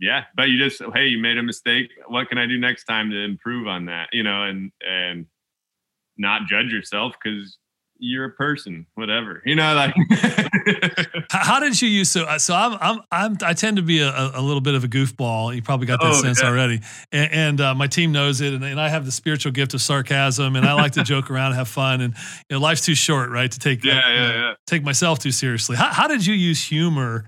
yeah 0.00 0.24
but 0.34 0.44
you 0.44 0.58
just 0.58 0.82
hey 0.94 1.06
you 1.06 1.18
made 1.18 1.38
a 1.38 1.42
mistake 1.42 1.90
what 2.08 2.28
can 2.28 2.38
i 2.38 2.46
do 2.46 2.58
next 2.58 2.84
time 2.84 3.10
to 3.10 3.16
improve 3.16 3.66
on 3.66 3.86
that 3.86 4.08
you 4.12 4.22
know 4.22 4.44
and 4.44 4.72
and 4.80 5.26
not 6.18 6.42
judge 6.48 6.72
yourself 6.72 7.14
because 7.22 7.58
you're 8.00 8.24
a 8.24 8.30
person, 8.30 8.86
whatever, 8.94 9.42
you 9.44 9.54
know, 9.54 9.74
like. 9.74 9.94
How 11.30 11.60
did 11.60 11.80
you 11.80 11.88
use 11.88 12.10
so? 12.10 12.24
Uh, 12.24 12.38
so 12.38 12.54
I'm 12.54 12.78
I'm 12.80 13.00
I'm 13.12 13.36
I 13.42 13.52
tend 13.52 13.76
to 13.76 13.82
be 13.82 14.00
a, 14.00 14.10
a 14.34 14.40
little 14.40 14.60
bit 14.60 14.74
of 14.74 14.84
a 14.84 14.88
goofball. 14.88 15.54
You 15.54 15.62
probably 15.62 15.86
got 15.86 16.00
that 16.00 16.12
oh, 16.12 16.22
sense 16.22 16.40
yeah. 16.42 16.48
already, 16.48 16.80
and, 17.12 17.32
and 17.32 17.60
uh, 17.60 17.74
my 17.74 17.86
team 17.86 18.10
knows 18.10 18.40
it. 18.40 18.54
And, 18.54 18.64
and, 18.64 18.80
I 18.80 18.88
have 18.88 19.04
the 19.04 19.12
spiritual 19.12 19.52
gift 19.52 19.74
of 19.74 19.82
sarcasm, 19.82 20.56
and 20.56 20.66
I 20.66 20.72
like 20.72 20.92
to 20.92 21.04
joke 21.04 21.30
around, 21.30 21.52
have 21.52 21.68
fun, 21.68 22.00
and 22.00 22.14
you 22.48 22.56
know, 22.56 22.60
life's 22.60 22.84
too 22.84 22.94
short, 22.94 23.30
right, 23.30 23.50
to 23.50 23.58
take 23.58 23.84
yeah, 23.84 24.00
yeah, 24.08 24.24
uh, 24.24 24.32
yeah. 24.32 24.54
take 24.66 24.82
myself 24.82 25.18
too 25.18 25.32
seriously. 25.32 25.76
How, 25.76 25.92
how 25.92 26.08
did 26.08 26.24
you 26.24 26.34
use 26.34 26.64
humor? 26.64 27.24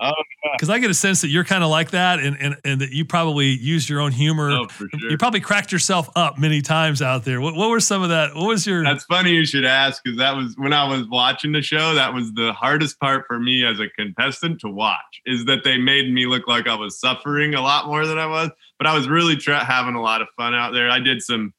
Because 0.54 0.70
I 0.70 0.78
get 0.80 0.90
a 0.90 0.94
sense 0.94 1.20
that 1.20 1.28
you're 1.28 1.44
kind 1.44 1.62
of 1.62 1.70
like 1.70 1.92
that, 1.92 2.18
and, 2.18 2.36
and 2.40 2.56
and 2.64 2.80
that 2.80 2.90
you 2.90 3.04
probably 3.04 3.48
use 3.48 3.88
your 3.88 4.00
own 4.00 4.10
humor. 4.10 4.50
Oh, 4.50 4.66
for 4.68 4.88
sure. 4.88 5.10
You 5.10 5.16
probably 5.16 5.40
cracked 5.40 5.70
yourself 5.70 6.10
up 6.16 6.36
many 6.38 6.60
times 6.60 7.00
out 7.00 7.24
there. 7.24 7.40
What, 7.40 7.54
what 7.54 7.70
were 7.70 7.78
some 7.78 8.02
of 8.02 8.08
that? 8.08 8.34
What 8.34 8.48
was 8.48 8.66
your? 8.66 8.82
That's 8.82 9.04
funny 9.04 9.30
you 9.30 9.46
should 9.46 9.64
ask 9.64 10.02
because 10.02 10.18
that 10.18 10.34
was 10.34 10.54
when 10.56 10.72
I 10.72 10.84
was 10.84 11.06
watching 11.08 11.52
the 11.52 11.62
show, 11.62 11.94
that 11.94 12.12
was 12.12 12.32
the 12.34 12.52
hardest 12.52 12.98
part 12.98 13.24
for 13.28 13.38
me 13.38 13.64
as 13.64 13.78
a 13.78 13.88
contestant 13.90 14.60
to 14.62 14.68
watch. 14.68 15.20
Is 15.26 15.44
that 15.44 15.62
they 15.62 15.78
made 15.78 16.12
me 16.12 16.26
look 16.26 16.48
like 16.48 16.66
I 16.66 16.74
was 16.74 16.98
suffering 16.98 17.54
a 17.54 17.60
lot 17.60 17.86
more 17.86 18.04
than 18.04 18.18
I 18.18 18.26
was, 18.26 18.50
but 18.78 18.86
I 18.88 18.96
was 18.96 19.08
really 19.08 19.36
tra- 19.36 19.64
having 19.64 19.94
a 19.94 20.02
lot 20.02 20.22
of 20.22 20.28
fun 20.36 20.54
out 20.54 20.72
there. 20.72 20.90
I 20.90 20.98
did 20.98 21.22
some, 21.22 21.54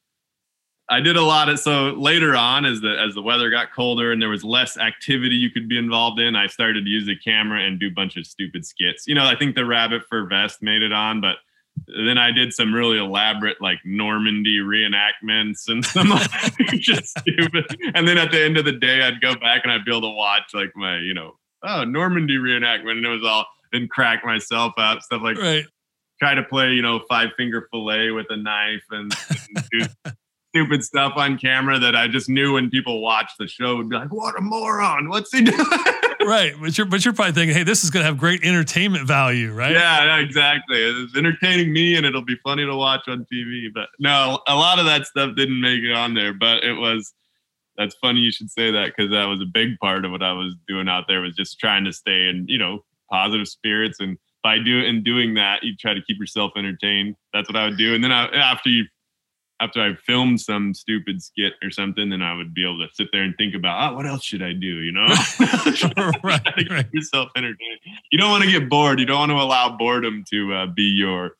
I 0.90 1.00
did 1.00 1.16
a 1.16 1.22
lot 1.22 1.50
of 1.50 1.60
so 1.60 1.92
later 1.92 2.36
on 2.36 2.66
as 2.66 2.82
the 2.82 2.98
as 3.00 3.14
the 3.16 3.22
weather 3.22 3.50
got 3.50 3.74
colder 3.74 4.12
and 4.12 4.22
there 4.22 4.30
was 4.30 4.44
less 4.44 4.78
activity 4.78 5.36
you 5.36 5.50
could 5.50 5.70
be 5.70 5.78
involved 5.78 6.20
in. 6.20 6.36
I 6.36 6.48
started 6.48 6.84
to 6.84 6.90
use 6.90 7.06
the 7.06 7.16
camera 7.16 7.62
and 7.62 7.80
do 7.80 7.88
a 7.88 7.92
bunch 7.92 8.18
of 8.18 8.28
stupid 8.28 8.66
skits. 8.66 9.08
You 9.08 9.16
know, 9.16 9.26
I 9.26 9.36
think 9.36 9.56
the 9.56 9.66
rabbit 9.66 10.04
fur 10.10 10.28
vest 10.28 10.62
made 10.62 10.82
it 10.82 10.92
on, 10.92 11.22
but 11.22 11.38
then 11.88 12.18
I 12.18 12.32
did 12.32 12.54
some 12.54 12.74
really 12.74 12.98
elaborate 12.98 13.62
like 13.62 13.80
Normandy 13.86 14.60
reenactments 14.60 15.68
and 15.68 15.86
some 15.86 16.10
like 16.10 16.32
just 16.74 17.18
stupid. 17.18 17.66
And 17.96 18.08
then 18.08 18.18
at 18.18 18.32
the 18.32 18.44
end 18.44 18.58
of 18.58 18.66
the 18.66 18.74
day, 18.74 19.02
I'd 19.02 19.22
go 19.22 19.36
back 19.36 19.62
and 19.64 19.72
I'd 19.72 19.86
be 19.86 19.92
able 19.92 20.02
to 20.02 20.16
watch 20.16 20.54
like 20.54 20.72
my, 20.76 21.00
you 21.00 21.14
know, 21.14 21.38
oh 21.64 21.86
Normandy 21.86 22.38
reenactment, 22.38 22.98
and 22.98 23.06
it 23.06 23.10
was 23.10 23.24
all 23.24 23.46
and 23.72 23.90
crack 23.90 24.24
myself 24.24 24.74
up, 24.78 25.02
stuff 25.02 25.22
like 25.24 25.38
right. 25.38 25.66
try 26.20 26.36
to 26.36 26.44
play, 26.44 26.74
you 26.74 26.82
know, 26.82 27.02
five 27.10 27.30
finger 27.36 27.68
fillet 27.72 28.12
with 28.12 28.28
a 28.30 28.38
knife 28.38 28.84
and, 28.92 29.12
and 29.56 29.70
do 29.72 30.12
stupid 30.54 30.84
stuff 30.84 31.14
on 31.16 31.38
camera 31.38 31.80
that 31.80 31.96
I 31.96 32.08
just 32.08 32.30
knew 32.30 32.54
when 32.54 32.70
people 32.70 33.02
watched 33.02 33.38
the 33.40 33.48
show 33.48 33.78
would 33.78 33.90
be 33.90 33.96
like, 33.96 34.14
"What 34.14 34.38
a 34.38 34.42
moron! 34.42 35.10
What's 35.10 35.32
he 35.32 35.44
doing?" 35.44 35.58
right, 36.26 36.54
but 36.62 36.78
you're 36.78 36.86
but 36.86 37.04
you're 37.04 37.14
probably 37.14 37.34
thinking, 37.34 37.56
"Hey, 37.56 37.64
this 37.64 37.84
is 37.84 37.90
going 37.90 38.04
to 38.04 38.06
have 38.06 38.18
great 38.18 38.44
entertainment 38.44 39.08
value, 39.08 39.52
right?" 39.52 39.72
Yeah, 39.72 40.18
exactly. 40.18 40.78
It's 40.78 41.18
entertaining 41.18 41.74
me, 41.74 41.96
and 41.96 42.06
it'll 42.06 42.24
be 42.24 42.38
funny 42.44 42.66
to 42.66 42.76
watch 42.76 43.02
on 43.08 43.26
TV. 43.32 43.68
But 43.74 43.90
no, 44.00 44.40
a 44.48 44.56
lot 44.56 44.78
of 44.78 44.86
that 44.86 45.08
stuff 45.08 45.36
didn't 45.36 45.60
make 45.60 45.82
it 45.82 45.94
on 45.94 46.14
there, 46.14 46.34
but 46.34 46.64
it 46.64 46.74
was. 46.74 47.14
That's 47.76 47.96
funny 47.96 48.20
you 48.20 48.32
should 48.32 48.52
say 48.52 48.70
that 48.70 48.94
because 48.96 49.10
that 49.10 49.26
was 49.26 49.42
a 49.42 49.48
big 49.52 49.80
part 49.80 50.06
of 50.06 50.12
what 50.12 50.22
I 50.22 50.32
was 50.32 50.56
doing 50.68 50.88
out 50.88 51.06
there 51.08 51.22
was 51.22 51.36
just 51.36 51.60
trying 51.60 51.86
to 51.86 51.92
stay 51.92 52.28
in, 52.28 52.46
you 52.48 52.60
know, 52.60 52.86
positive 53.10 53.48
spirits 53.48 54.00
and 54.00 54.20
by 54.44 54.60
doing 54.60 54.86
and 54.86 55.04
doing 55.04 55.34
that, 55.36 55.64
you 55.64 55.76
try 55.76 55.96
to 55.96 56.02
keep 56.02 56.20
yourself 56.20 56.52
entertained. 56.56 57.16
That's 57.34 57.50
what 57.50 57.56
I 57.56 57.66
would 57.66 57.78
do. 57.78 57.96
And 57.96 58.04
then 58.04 58.12
I, 58.12 58.28
after 58.28 58.70
you 58.70 58.86
after 59.64 59.82
I 59.82 59.96
filmed 60.06 60.42
some 60.42 60.74
stupid 60.74 61.22
skit 61.22 61.54
or 61.64 61.72
something, 61.72 62.10
then 62.10 62.22
I 62.22 62.36
would 62.36 62.54
be 62.54 62.64
able 62.64 62.86
to 62.86 62.94
sit 62.94 63.08
there 63.14 63.24
and 63.24 63.34
think 63.38 63.56
about, 63.56 63.92
oh, 63.92 63.96
what 63.96 64.06
else 64.06 64.24
should 64.24 64.44
I 64.44 64.54
do? 64.54 64.68
You 64.68 64.92
know, 64.92 65.06
right, 66.24 66.70
right. 66.70 66.88
yourself 66.92 67.30
entertained. 67.36 67.80
You 68.12 68.20
don't 68.20 68.30
want 68.30 68.44
to 68.44 68.52
get 68.52 68.70
bored. 68.70 69.00
You 69.00 69.06
don't 69.06 69.20
want 69.20 69.32
to 69.32 69.36
allow 69.36 69.78
boredom 69.78 70.24
to 70.32 70.54
uh, 70.54 70.66
be 70.68 70.84
your 70.84 71.32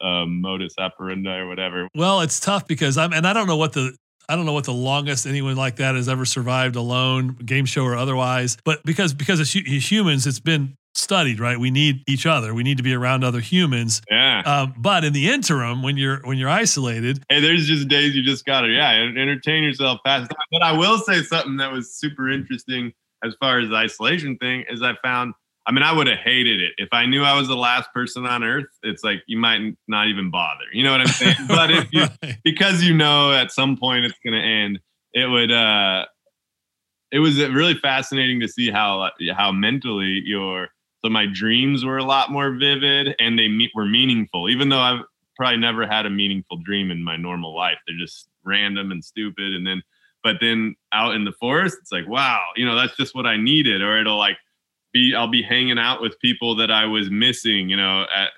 um, 0.00 0.40
modus 0.40 0.74
operandi 0.78 1.38
or 1.38 1.46
whatever. 1.46 1.88
Well, 1.94 2.20
it's 2.20 2.40
tough 2.40 2.66
because 2.66 2.98
I'm, 2.98 3.12
and 3.12 3.26
I 3.26 3.32
don't 3.32 3.46
know 3.46 3.56
what 3.56 3.72
the 3.72 3.96
I 4.28 4.36
don't 4.36 4.46
know 4.46 4.52
what 4.52 4.64
the 4.64 4.72
longest 4.72 5.26
anyone 5.26 5.56
like 5.56 5.76
that 5.76 5.94
has 5.94 6.08
ever 6.08 6.24
survived 6.24 6.76
alone, 6.76 7.34
game 7.44 7.64
show 7.64 7.84
or 7.84 7.96
otherwise. 7.96 8.56
But 8.64 8.82
because 8.84 9.14
because 9.14 9.40
it's 9.40 9.52
humans, 9.90 10.26
it's 10.26 10.40
been 10.40 10.76
studied, 10.94 11.40
right? 11.40 11.58
We 11.58 11.70
need 11.70 12.02
each 12.08 12.26
other. 12.26 12.54
We 12.54 12.62
need 12.62 12.76
to 12.76 12.82
be 12.82 12.94
around 12.94 13.24
other 13.24 13.40
humans. 13.40 14.02
Yeah. 14.10 14.31
Um, 14.44 14.74
but 14.78 15.04
in 15.04 15.12
the 15.12 15.28
interim, 15.28 15.82
when 15.82 15.96
you're 15.96 16.20
when 16.24 16.38
you're 16.38 16.48
isolated, 16.50 17.24
hey, 17.28 17.40
there's 17.40 17.66
just 17.66 17.88
days 17.88 18.14
you 18.14 18.22
just 18.22 18.44
gotta 18.44 18.68
yeah 18.68 18.90
entertain 18.90 19.62
yourself 19.64 20.00
past. 20.04 20.32
But 20.50 20.62
I 20.62 20.72
will 20.72 20.98
say 20.98 21.22
something 21.22 21.56
that 21.58 21.72
was 21.72 21.94
super 21.94 22.30
interesting 22.30 22.92
as 23.24 23.34
far 23.40 23.60
as 23.60 23.68
the 23.68 23.76
isolation 23.76 24.36
thing 24.38 24.64
is 24.68 24.82
I 24.82 24.94
found. 25.02 25.34
I 25.64 25.70
mean, 25.70 25.84
I 25.84 25.92
would 25.92 26.08
have 26.08 26.18
hated 26.18 26.60
it 26.60 26.72
if 26.78 26.88
I 26.90 27.06
knew 27.06 27.22
I 27.22 27.38
was 27.38 27.46
the 27.46 27.56
last 27.56 27.92
person 27.94 28.26
on 28.26 28.42
Earth. 28.42 28.66
It's 28.82 29.04
like 29.04 29.22
you 29.28 29.38
might 29.38 29.60
not 29.86 30.08
even 30.08 30.28
bother. 30.28 30.64
You 30.72 30.82
know 30.82 30.90
what 30.90 31.02
I'm 31.02 31.06
saying? 31.06 31.36
but 31.48 31.70
if 31.70 31.92
you 31.92 32.06
right. 32.22 32.36
because 32.42 32.82
you 32.82 32.94
know 32.94 33.32
at 33.32 33.52
some 33.52 33.76
point 33.76 34.04
it's 34.04 34.18
gonna 34.24 34.38
end, 34.38 34.80
it 35.12 35.26
would. 35.26 35.52
uh 35.52 36.06
it 37.12 37.18
was 37.18 37.38
really 37.38 37.74
fascinating 37.74 38.40
to 38.40 38.48
see 38.48 38.70
how 38.70 39.10
how 39.36 39.52
mentally 39.52 40.22
your 40.24 40.70
so 41.04 41.10
my 41.10 41.26
dreams 41.26 41.84
were 41.84 41.98
a 41.98 42.04
lot 42.04 42.30
more 42.30 42.52
vivid 42.52 43.14
and 43.18 43.38
they 43.38 43.48
me- 43.48 43.70
were 43.74 43.86
meaningful, 43.86 44.48
even 44.48 44.68
though 44.68 44.78
I've 44.78 45.00
probably 45.36 45.58
never 45.58 45.86
had 45.86 46.06
a 46.06 46.10
meaningful 46.10 46.58
dream 46.58 46.90
in 46.90 47.02
my 47.02 47.16
normal 47.16 47.54
life. 47.54 47.78
They're 47.86 47.98
just 47.98 48.28
random 48.44 48.92
and 48.92 49.04
stupid. 49.04 49.52
And 49.52 49.66
then, 49.66 49.82
but 50.22 50.36
then 50.40 50.76
out 50.92 51.14
in 51.14 51.24
the 51.24 51.32
forest, 51.32 51.78
it's 51.80 51.90
like, 51.90 52.06
wow, 52.06 52.40
you 52.54 52.64
know, 52.64 52.76
that's 52.76 52.96
just 52.96 53.14
what 53.14 53.26
I 53.26 53.36
needed. 53.36 53.82
Or 53.82 53.98
it'll 53.98 54.18
like 54.18 54.36
be, 54.92 55.14
I'll 55.14 55.30
be 55.30 55.42
hanging 55.42 55.78
out 55.78 56.00
with 56.00 56.18
people 56.20 56.54
that 56.56 56.70
I 56.70 56.84
was 56.84 57.10
missing, 57.10 57.68
you 57.68 57.76
know, 57.76 58.06
at 58.14 58.28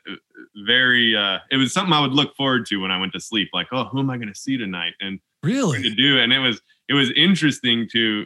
very, 0.64 1.14
uh, 1.14 1.38
it 1.50 1.58
was 1.58 1.72
something 1.72 1.92
I 1.92 2.00
would 2.00 2.12
look 2.12 2.34
forward 2.36 2.64
to 2.66 2.76
when 2.76 2.90
I 2.90 2.98
went 2.98 3.12
to 3.12 3.20
sleep. 3.20 3.50
Like, 3.52 3.66
oh, 3.72 3.84
who 3.84 3.98
am 3.98 4.08
I 4.08 4.16
going 4.16 4.32
to 4.32 4.38
see 4.38 4.56
tonight? 4.56 4.94
And 5.00 5.20
really 5.42 5.82
to 5.82 5.94
do. 5.94 6.18
And 6.18 6.32
it 6.32 6.38
was, 6.38 6.62
it 6.88 6.94
was 6.94 7.10
interesting 7.14 7.88
to, 7.92 8.24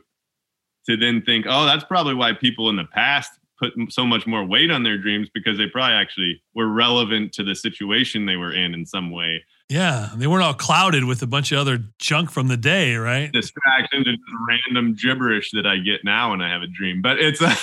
to 0.89 0.97
then 0.97 1.23
think, 1.23 1.47
oh, 1.49 1.65
that's 1.65 1.85
probably 1.85 2.15
why 2.15 2.33
people 2.35 2.69
in 2.71 2.77
the 2.77 2.85
past 2.85 3.33
put 3.59 3.73
so 3.91 4.07
much 4.07 4.27
more 4.27 4.45
weight 4.45 4.71
on 4.71 4.83
their 4.83 4.99
dreams 4.99 5.29
because 5.33 5.59
they 5.59 5.67
probably 5.67 5.95
actually 5.95 6.43
were 6.55 6.69
relevant 6.69 7.33
to 7.35 7.45
the 7.45 7.55
situation 7.55 8.27
they 8.27 8.37
were 8.37 8.53
in 8.53 8.75
in 8.75 8.87
some 8.87 9.11
way. 9.11 9.45
Yeah, 9.69 10.11
they 10.17 10.27
weren't 10.27 10.45
all 10.45 10.55
clouded 10.55 11.05
with 11.05 11.21
a 11.23 11.27
bunch 11.27 11.53
of 11.53 11.59
other 11.59 11.79
junk 11.99 12.31
from 12.31 12.49
the 12.49 12.57
day, 12.57 12.97
right? 12.97 13.31
Distractions 13.31 14.07
and 14.07 14.19
random 14.49 14.95
gibberish 14.95 15.51
that 15.53 15.67
I 15.67 15.77
get 15.77 16.05
now 16.05 16.31
when 16.31 16.41
I 16.41 16.51
have 16.51 16.63
a 16.63 16.67
dream. 16.67 17.03
But 17.03 17.19
it's, 17.19 17.43
uh, 17.43 17.49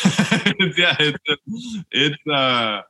it's 0.59 0.77
yeah, 0.77 0.95
it's 0.99 1.17
it's 1.91 2.27
uh 2.31 2.81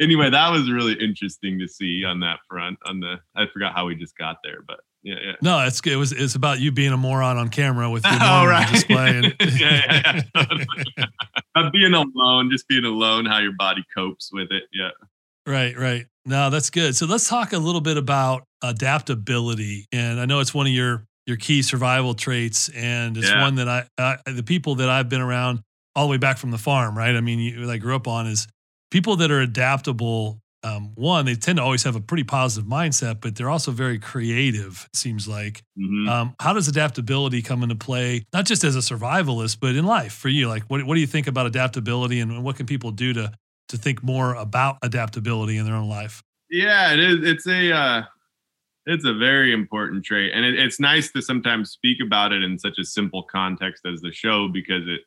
anyway, 0.00 0.30
that 0.30 0.50
was 0.50 0.70
really 0.70 0.94
interesting 0.94 1.58
to 1.58 1.68
see 1.68 2.04
on 2.04 2.20
that 2.20 2.38
front. 2.48 2.78
On 2.86 3.00
the 3.00 3.16
I 3.36 3.46
forgot 3.52 3.74
how 3.74 3.86
we 3.86 3.96
just 3.96 4.16
got 4.16 4.38
there, 4.42 4.62
but 4.66 4.80
yeah, 5.02 5.16
yeah. 5.22 5.32
No, 5.42 5.66
it's 5.66 5.80
it 5.84 5.96
was 5.96 6.12
it's 6.12 6.36
about 6.36 6.60
you 6.60 6.70
being 6.70 6.92
a 6.92 6.96
moron 6.96 7.36
on 7.36 7.48
camera 7.48 7.90
with 7.90 8.04
your 8.10 8.14
oh, 8.14 8.46
right. 8.46 8.68
display. 8.70 9.18
And, 9.18 9.36
yeah, 9.40 9.56
yeah, 9.58 9.82
yeah. 9.90 9.91
Not 9.91 9.91
being 11.90 12.12
alone, 12.14 12.50
just 12.50 12.68
being 12.68 12.84
alone, 12.84 13.26
how 13.26 13.38
your 13.38 13.52
body 13.52 13.84
copes 13.94 14.30
with 14.32 14.50
it. 14.50 14.64
Yeah. 14.72 14.90
Right, 15.46 15.76
right. 15.76 16.06
No, 16.24 16.50
that's 16.50 16.70
good. 16.70 16.94
So 16.94 17.06
let's 17.06 17.28
talk 17.28 17.52
a 17.52 17.58
little 17.58 17.80
bit 17.80 17.96
about 17.96 18.44
adaptability, 18.62 19.86
and 19.92 20.20
I 20.20 20.26
know 20.26 20.40
it's 20.40 20.54
one 20.54 20.66
of 20.66 20.72
your 20.72 21.04
your 21.26 21.36
key 21.36 21.62
survival 21.62 22.14
traits, 22.14 22.68
and 22.70 23.16
it's 23.16 23.32
one 23.32 23.56
that 23.56 23.68
I, 23.68 23.86
I 23.98 24.18
the 24.26 24.42
people 24.42 24.76
that 24.76 24.88
I've 24.88 25.08
been 25.08 25.20
around 25.20 25.62
all 25.94 26.06
the 26.06 26.10
way 26.10 26.16
back 26.16 26.38
from 26.38 26.50
the 26.50 26.58
farm, 26.58 26.96
right? 26.96 27.14
I 27.14 27.20
mean, 27.20 27.38
you, 27.38 27.70
I 27.70 27.78
grew 27.78 27.96
up 27.96 28.06
on 28.06 28.26
is 28.26 28.46
people 28.90 29.16
that 29.16 29.30
are 29.30 29.40
adaptable 29.40 30.41
um, 30.64 30.92
one, 30.94 31.24
they 31.24 31.34
tend 31.34 31.56
to 31.56 31.62
always 31.62 31.82
have 31.82 31.96
a 31.96 32.00
pretty 32.00 32.24
positive 32.24 32.68
mindset, 32.68 33.20
but 33.20 33.34
they're 33.34 33.50
also 33.50 33.72
very 33.72 33.98
creative, 33.98 34.88
it 34.92 34.96
seems 34.96 35.26
like. 35.26 35.62
Mm-hmm. 35.78 36.08
Um, 36.08 36.36
how 36.40 36.52
does 36.52 36.68
adaptability 36.68 37.42
come 37.42 37.62
into 37.62 37.74
play, 37.74 38.24
not 38.32 38.44
just 38.44 38.62
as 38.62 38.76
a 38.76 38.78
survivalist, 38.78 39.58
but 39.60 39.74
in 39.74 39.84
life 39.84 40.12
for 40.12 40.28
you? 40.28 40.48
Like, 40.48 40.62
what, 40.64 40.84
what 40.84 40.94
do 40.94 41.00
you 41.00 41.06
think 41.06 41.26
about 41.26 41.46
adaptability 41.46 42.20
and 42.20 42.44
what 42.44 42.56
can 42.56 42.66
people 42.66 42.92
do 42.92 43.12
to, 43.12 43.32
to 43.68 43.76
think 43.76 44.02
more 44.02 44.34
about 44.34 44.78
adaptability 44.82 45.56
in 45.56 45.64
their 45.64 45.74
own 45.74 45.88
life? 45.88 46.22
Yeah, 46.48 46.92
it 46.92 47.00
is. 47.00 47.16
It's 47.22 47.46
a, 47.46 47.72
uh, 47.72 48.02
it's 48.86 49.04
a 49.04 49.14
very 49.14 49.52
important 49.52 50.04
trait. 50.04 50.32
And 50.34 50.44
it, 50.44 50.58
it's 50.58 50.78
nice 50.78 51.10
to 51.12 51.22
sometimes 51.22 51.70
speak 51.70 51.98
about 52.04 52.32
it 52.32 52.42
in 52.42 52.58
such 52.58 52.78
a 52.78 52.84
simple 52.84 53.24
context 53.24 53.84
as 53.86 54.00
the 54.00 54.12
show 54.12 54.48
because 54.48 54.82
it, 54.86 55.00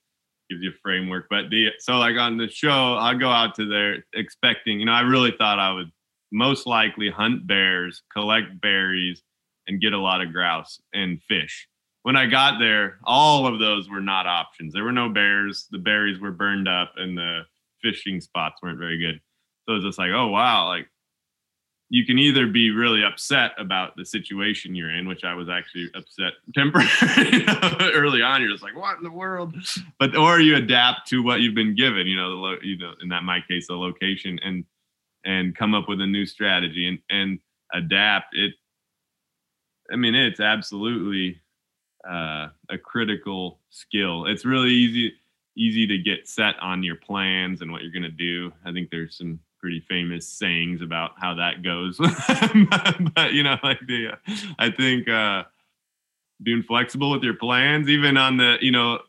gives 0.49 0.61
you 0.63 0.71
a 0.71 0.79
framework. 0.81 1.27
But 1.29 1.49
the 1.49 1.69
so 1.79 1.97
like 1.97 2.17
on 2.17 2.37
the 2.37 2.49
show, 2.49 2.95
I 2.95 3.13
go 3.13 3.29
out 3.29 3.55
to 3.55 3.67
there 3.67 4.03
expecting, 4.13 4.79
you 4.79 4.85
know, 4.85 4.93
I 4.93 5.01
really 5.01 5.33
thought 5.37 5.59
I 5.59 5.71
would 5.71 5.91
most 6.31 6.67
likely 6.67 7.09
hunt 7.09 7.47
bears, 7.47 8.03
collect 8.13 8.59
berries, 8.61 9.21
and 9.67 9.81
get 9.81 9.93
a 9.93 9.99
lot 9.99 10.21
of 10.21 10.31
grouse 10.31 10.79
and 10.93 11.21
fish. 11.27 11.67
When 12.03 12.15
I 12.15 12.27
got 12.27 12.59
there, 12.59 12.99
all 13.03 13.47
of 13.47 13.59
those 13.59 13.89
were 13.89 14.01
not 14.01 14.27
options. 14.27 14.73
There 14.73 14.83
were 14.83 14.91
no 14.91 15.09
bears. 15.09 15.67
The 15.71 15.79
berries 15.79 16.19
were 16.19 16.31
burned 16.31 16.67
up, 16.67 16.93
and 16.97 17.17
the 17.17 17.41
fishing 17.81 18.21
spots 18.21 18.61
weren't 18.61 18.79
very 18.79 18.99
good. 18.99 19.19
So 19.65 19.73
it 19.73 19.75
was 19.77 19.85
just 19.85 19.97
like, 19.97 20.11
oh 20.11 20.27
wow, 20.27 20.67
like 20.67 20.87
you 21.89 22.05
can 22.05 22.17
either 22.17 22.47
be 22.47 22.71
really 22.71 23.03
upset 23.03 23.51
about 23.59 23.95
the 23.95 24.05
situation 24.05 24.73
you're 24.73 24.89
in, 24.89 25.07
which 25.07 25.23
I 25.23 25.35
was 25.35 25.49
actually 25.49 25.89
upset 25.93 26.33
temporarily 26.53 27.45
early 27.93 28.21
on. 28.21 28.41
You're 28.41 28.51
just 28.51 28.63
like, 28.63 28.75
what 28.75 28.97
in 28.97 29.03
the 29.03 29.11
world? 29.11 29.55
But 29.99 30.15
or 30.15 30.39
you 30.39 30.55
adapt 30.55 31.07
to 31.09 31.21
what 31.21 31.41
you've 31.41 31.55
been 31.55 31.75
given. 31.75 32.07
You 32.07 32.15
know, 32.15 32.29
the 32.29 32.35
lo- 32.35 32.57
you 32.63 32.77
know, 32.77 32.93
in 33.01 33.09
that 33.09 33.23
my 33.23 33.39
case, 33.47 33.67
the 33.67 33.75
location, 33.75 34.39
and 34.43 34.65
and 35.25 35.55
come 35.55 35.75
up 35.75 35.87
with 35.87 36.01
a 36.01 36.07
new 36.07 36.25
strategy 36.25 36.87
and 36.87 36.99
and 37.09 37.39
adapt. 37.73 38.35
It. 38.35 38.53
I 39.91 39.95
mean, 39.95 40.15
it's 40.15 40.39
absolutely 40.39 41.39
uh, 42.07 42.47
a 42.69 42.77
critical 42.83 43.59
skill. 43.69 44.25
It's 44.25 44.43
really 44.43 44.71
easy 44.71 45.13
easy 45.57 45.87
to 45.87 45.97
get 45.97 46.27
set 46.27 46.55
on 46.59 46.83
your 46.83 46.97
plans 46.97 47.61
and 47.61 47.71
what 47.71 47.81
you're 47.81 47.91
going 47.91 48.03
to 48.03 48.09
do. 48.09 48.51
I 48.65 48.73
think 48.73 48.89
there's 48.89 49.17
some 49.17 49.39
pretty 49.65 49.83
famous 49.89 50.27
sayings 50.27 50.83
about 50.83 51.13
how 51.17 51.33
that 51.33 51.63
goes. 51.63 51.97
but 53.15 53.33
you 53.33 53.41
know, 53.41 53.57
like 53.63 53.79
the 53.87 54.09
I 54.59 54.69
think 54.69 55.09
uh 55.09 55.45
being 56.43 56.61
flexible 56.61 57.09
with 57.09 57.23
your 57.23 57.33
plans, 57.33 57.89
even 57.89 58.15
on 58.15 58.37
the, 58.37 58.57
you 58.61 58.71
know, 58.71 58.99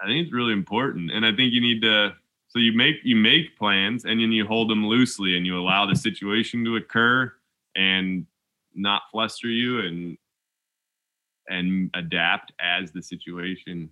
I 0.00 0.06
think 0.06 0.24
it's 0.24 0.32
really 0.32 0.52
important. 0.52 1.12
And 1.12 1.24
I 1.24 1.30
think 1.30 1.52
you 1.52 1.60
need 1.60 1.80
to 1.82 2.16
so 2.48 2.58
you 2.58 2.72
make 2.72 2.96
you 3.04 3.14
make 3.14 3.56
plans 3.56 4.04
and 4.04 4.20
then 4.20 4.32
you 4.32 4.44
hold 4.44 4.68
them 4.68 4.84
loosely 4.84 5.36
and 5.36 5.46
you 5.46 5.56
allow 5.56 5.86
the 5.86 5.94
situation 5.94 6.64
to 6.64 6.74
occur 6.74 7.32
and 7.76 8.26
not 8.74 9.02
fluster 9.12 9.46
you 9.46 9.78
and 9.78 10.18
and 11.48 11.88
adapt 11.94 12.50
as 12.58 12.90
the 12.90 13.00
situation 13.00 13.90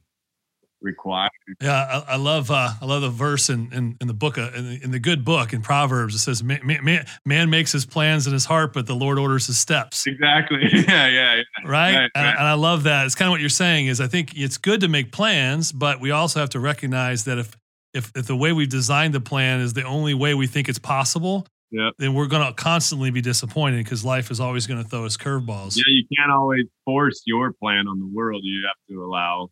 required. 0.85 1.31
Yeah, 1.61 2.03
I, 2.07 2.13
I 2.13 2.17
love 2.17 2.51
uh, 2.51 2.71
I 2.81 2.85
love 2.85 3.03
the 3.03 3.11
verse 3.11 3.51
in 3.51 3.73
in, 3.73 3.97
in 4.01 4.07
the 4.07 4.15
book 4.15 4.39
uh, 4.39 4.51
in, 4.55 4.69
the, 4.69 4.85
in, 4.85 4.91
the, 4.93 4.99
good 5.01 5.25
book 5.25 5.53
in 5.53 5.63
Proverbs. 5.63 6.15
It 6.15 6.19
says, 6.19 6.45
man, 6.45 6.61
man, 6.65 7.07
man, 7.25 7.51
makes 7.51 7.73
his 7.73 7.85
plans 7.85 8.27
in 8.27 8.33
his 8.33 8.45
heart, 8.45 8.73
but 8.73 8.87
the 8.87 8.95
Lord 8.95 9.19
orders 9.19 9.47
his 9.47 9.59
steps." 9.59 10.07
Exactly. 10.07 10.61
yeah, 10.73 11.09
yeah, 11.09 11.35
yeah. 11.35 11.43
Right, 11.65 11.95
right, 11.95 12.11
and, 12.15 12.25
right. 12.25 12.37
and 12.39 12.47
I 12.47 12.55
love 12.55 12.85
that. 12.85 13.07
It's 13.07 13.15
kind 13.15 13.29
of 13.29 13.33
what 13.33 13.41
you're 13.41 13.49
saying. 13.49 13.87
Is 13.87 14.01
I 14.01 14.07
think 14.07 14.37
it's 14.37 14.59
good 14.59 14.81
to 14.81 14.89
make 14.89 15.11
plans, 15.11 15.73
but 15.73 16.01
we 16.01 16.11
also 16.11 16.41
have 16.41 16.51
to 16.51 16.61
recognize 16.61 17.25
that 17.25 17.39
if 17.39 17.57
if, 17.95 18.13
if 18.15 18.27
the 18.27 18.37
way 18.37 18.53
we've 18.53 18.69
designed 18.69 19.15
the 19.15 19.21
plan 19.21 19.61
is 19.61 19.73
the 19.73 19.85
only 19.85 20.15
way 20.15 20.35
we 20.35 20.47
think 20.47 20.69
it's 20.69 20.81
possible, 20.81 21.47
yeah. 21.71 21.91
then 21.99 22.15
we're 22.15 22.27
going 22.27 22.47
to 22.47 22.53
constantly 22.53 23.11
be 23.11 23.21
disappointed 23.21 23.85
because 23.85 24.05
life 24.05 24.31
is 24.31 24.41
always 24.41 24.67
going 24.67 24.83
to 24.83 24.89
throw 24.89 25.07
us 25.07 25.17
curveballs. 25.17 25.77
Yeah, 25.77 25.85
you 25.87 26.05
can't 26.17 26.31
always 26.31 26.67
force 26.85 27.23
your 27.25 27.53
plan 27.53 27.87
on 27.89 28.01
the 28.01 28.11
world. 28.13 28.43
You 28.45 28.67
have 28.67 28.77
to 28.91 29.05
allow, 29.05 29.51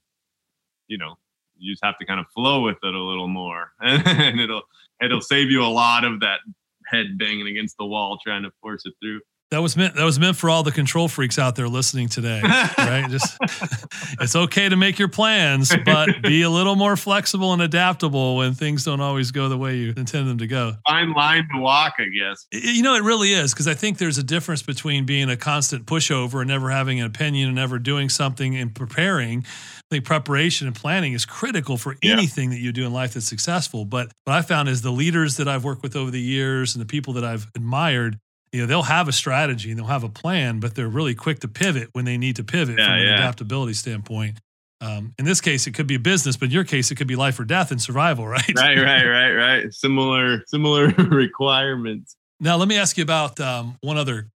you 0.89 0.99
know, 0.99 1.15
you 1.63 1.73
just 1.73 1.85
have 1.85 1.99
to 1.99 2.07
kind 2.07 2.21
of 2.21 2.27
flow 2.35 2.63
with 2.63 2.77
it 2.83 2.95
a 2.95 3.03
little 3.03 3.29
more 3.29 3.73
and 3.81 4.41
it'll 4.41 4.63
it'll 5.01 5.21
save 5.21 5.51
you 5.51 5.63
a 5.63 5.69
lot 5.69 6.05
of 6.05 6.21
that 6.21 6.41
head 6.87 7.19
banging 7.19 7.47
against 7.47 7.77
the 7.79 7.87
wall 7.87 8.19
trying 8.25 8.43
to 8.43 8.51
force 8.61 8.83
it 8.85 8.95
through. 9.03 9.21
That 9.53 9.61
was 9.61 9.77
meant. 9.77 9.97
That 9.97 10.05
was 10.05 10.19
meant 10.19 10.39
for 10.39 10.49
all 10.49 10.63
the 10.63 10.73
control 10.73 11.09
freaks 11.09 11.39
out 11.39 11.57
there 11.57 11.69
listening 11.69 12.09
today, 12.09 12.41
right? 12.79 13.05
Just 13.11 13.37
it's 14.19 14.35
okay 14.35 14.67
to 14.67 14.77
make 14.77 14.99
your 14.99 15.09
plans, 15.09 15.71
but 15.85 16.23
be 16.23 16.41
a 16.41 16.49
little 16.49 16.75
more 16.75 16.97
flexible 16.97 17.53
and 17.53 17.61
adaptable 17.61 18.39
when 18.39 18.55
things 18.55 18.83
don't 18.83 19.03
always 19.03 19.31
go 19.31 19.51
the 19.51 19.59
way 19.59 19.77
you 19.77 19.93
intend 19.95 20.27
them 20.27 20.39
to 20.39 20.47
go. 20.47 20.77
Fine 20.89 21.13
line 21.13 21.47
to 21.55 21.61
walk, 21.61 21.97
I 21.99 22.07
guess. 22.07 22.47
You 22.51 22.83
know, 22.83 22.95
it 22.95 23.03
really 23.03 23.35
is 23.35 23.53
because 23.53 23.69
I 23.69 23.75
think 23.75 23.99
there's 23.99 24.17
a 24.17 24.23
difference 24.23 24.63
between 24.63 25.05
being 25.05 25.29
a 25.29 25.37
constant 25.37 25.85
pushover 25.85 26.41
and 26.41 26.49
never 26.49 26.71
having 26.71 27.01
an 27.01 27.07
opinion 27.07 27.49
and 27.49 27.57
never 27.57 27.79
doing 27.79 28.09
something 28.09 28.57
and 28.57 28.75
preparing. 28.75 29.45
I 29.93 29.97
think 29.97 30.07
preparation 30.07 30.67
and 30.67 30.75
planning 30.75 31.13
is 31.13 31.27
critical 31.27 31.77
for 31.77 31.97
Yeah. 32.03 32.15
anything 32.15 32.49
that 32.49 32.61
you 32.61 32.73
do 32.73 32.87
in 32.87 32.95
life 32.95 33.13
that's 33.13 33.27
successful. 33.27 33.85
But 33.85 34.11
what 34.25 34.33
I 34.35 34.41
found 34.41 34.71
is 34.71 34.81
the 34.81 34.91
leaders 34.91 35.37
that 35.37 35.47
I've 35.49 35.65
worked 35.65 35.83
with 35.83 35.95
over 35.97 36.11
the 36.11 36.19
years 36.21 36.75
and 36.75 36.81
the 36.81 36.87
people 36.87 37.13
that 37.13 37.25
I've 37.25 37.47
admired, 37.55 38.19
you 38.53 38.63
know, 38.63 38.67
they'll 38.67 38.85
have 38.85 39.07
a 39.07 39.13
strategy 39.13 39.69
and 39.69 39.79
they'll 39.79 39.89
have 39.89 40.03
a 40.03 40.09
plan, 40.09 40.61
but 40.61 40.75
they're 40.75 40.89
really 40.89 41.15
quick 41.15 41.41
to 41.41 41.49
pivot 41.49 41.91
when 41.93 42.07
they 42.07 42.17
need 42.17 42.37
to 42.37 42.43
pivot 42.45 42.79
Yeah, 42.79 42.87
from 42.87 42.95
an 42.95 43.03
yeah. 43.03 43.15
adaptability 43.17 43.75
standpoint. 43.75 44.39
Um, 44.81 45.13
in 45.19 45.27
this 45.27 45.43
case, 45.43 45.67
it 45.67 45.73
could 45.73 45.87
be 45.87 45.97
a 45.97 46.01
business, 46.01 46.39
but 46.39 46.47
in 46.47 46.53
your 46.53 46.65
case, 46.65 46.91
it 46.91 46.95
could 46.95 47.07
be 47.07 47.15
life 47.15 47.39
or 47.39 47.45
death 47.45 47.71
and 47.71 47.83
survival, 47.83 48.27
right? 48.37 48.51
Right, 48.57 48.79
right, 48.79 49.05
right, 49.05 49.33
right. 49.33 49.75
Similar, 49.75 50.43
similar 50.47 50.87
requirements. 50.97 52.17
Now, 52.41 52.57
let 52.57 52.67
me 52.67 52.79
ask 52.79 52.97
you 52.97 53.03
about 53.05 53.39
um, 53.41 53.77
one 53.83 53.99
other 53.99 54.31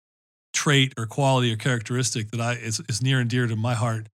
trait 0.54 0.94
or 0.98 1.06
quality 1.06 1.54
or 1.54 1.56
characteristic 1.56 2.32
that 2.32 2.42
I 2.42 2.54
is, 2.56 2.82
is 2.90 3.02
near 3.02 3.22
and 3.22 3.30
dear 3.30 3.48
to 3.48 3.56
my 3.56 3.74
heart, 3.74 4.08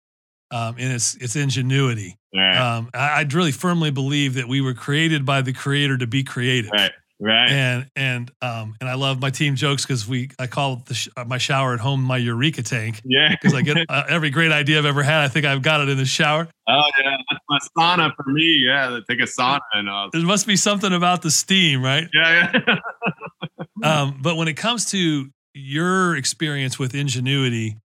um, 0.52 0.76
and 0.78 0.92
it's 0.92 1.16
it's 1.16 1.34
ingenuity. 1.34 2.16
Right, 2.34 2.56
Um, 2.56 2.88
I, 2.94 3.20
I 3.20 3.26
really 3.32 3.52
firmly 3.52 3.90
believe 3.90 4.34
that 4.34 4.46
we 4.46 4.60
were 4.60 4.74
created 4.74 5.26
by 5.26 5.42
the 5.42 5.52
Creator 5.52 5.98
to 5.98 6.06
be 6.06 6.22
creative. 6.24 6.70
right, 6.72 6.92
right. 7.20 7.50
And 7.50 7.86
and 7.96 8.30
um 8.40 8.74
and 8.80 8.88
I 8.88 8.94
love 8.94 9.20
my 9.20 9.30
team 9.30 9.54
jokes 9.54 9.84
because 9.84 10.06
we 10.08 10.30
I 10.38 10.46
call 10.46 10.76
the 10.86 10.94
sh- 10.94 11.08
uh, 11.16 11.24
my 11.24 11.38
shower 11.38 11.74
at 11.74 11.80
home 11.80 12.02
my 12.02 12.16
eureka 12.16 12.62
tank 12.62 13.00
yeah. 13.04 13.28
because 13.42 13.52
I 13.54 13.62
get 13.62 13.76
uh, 13.88 14.04
every 14.08 14.30
great 14.30 14.50
idea 14.52 14.78
I've 14.78 14.86
ever 14.86 15.02
had 15.02 15.22
I 15.24 15.28
think 15.28 15.44
I've 15.46 15.62
got 15.62 15.80
it 15.82 15.88
in 15.88 15.96
the 15.98 16.04
shower. 16.06 16.48
Oh 16.68 16.82
yeah, 17.02 17.16
that's 17.50 17.66
a 17.66 17.80
sauna 17.80 18.12
for 18.16 18.24
me. 18.30 18.62
Yeah, 18.66 18.98
take 19.08 19.20
a 19.20 19.24
sauna 19.24 19.60
and 19.74 19.88
uh, 19.88 20.08
There 20.12 20.22
must 20.22 20.46
be 20.46 20.56
something 20.56 20.92
about 20.92 21.22
the 21.22 21.30
steam, 21.30 21.82
right? 21.82 22.08
yeah, 22.14 22.52
yeah. 22.66 22.76
Um, 23.82 24.18
but 24.22 24.36
when 24.36 24.46
it 24.46 24.56
comes 24.56 24.84
to 24.92 25.28
your 25.54 26.16
experience 26.16 26.78
with 26.78 26.94
ingenuity, 26.94 27.76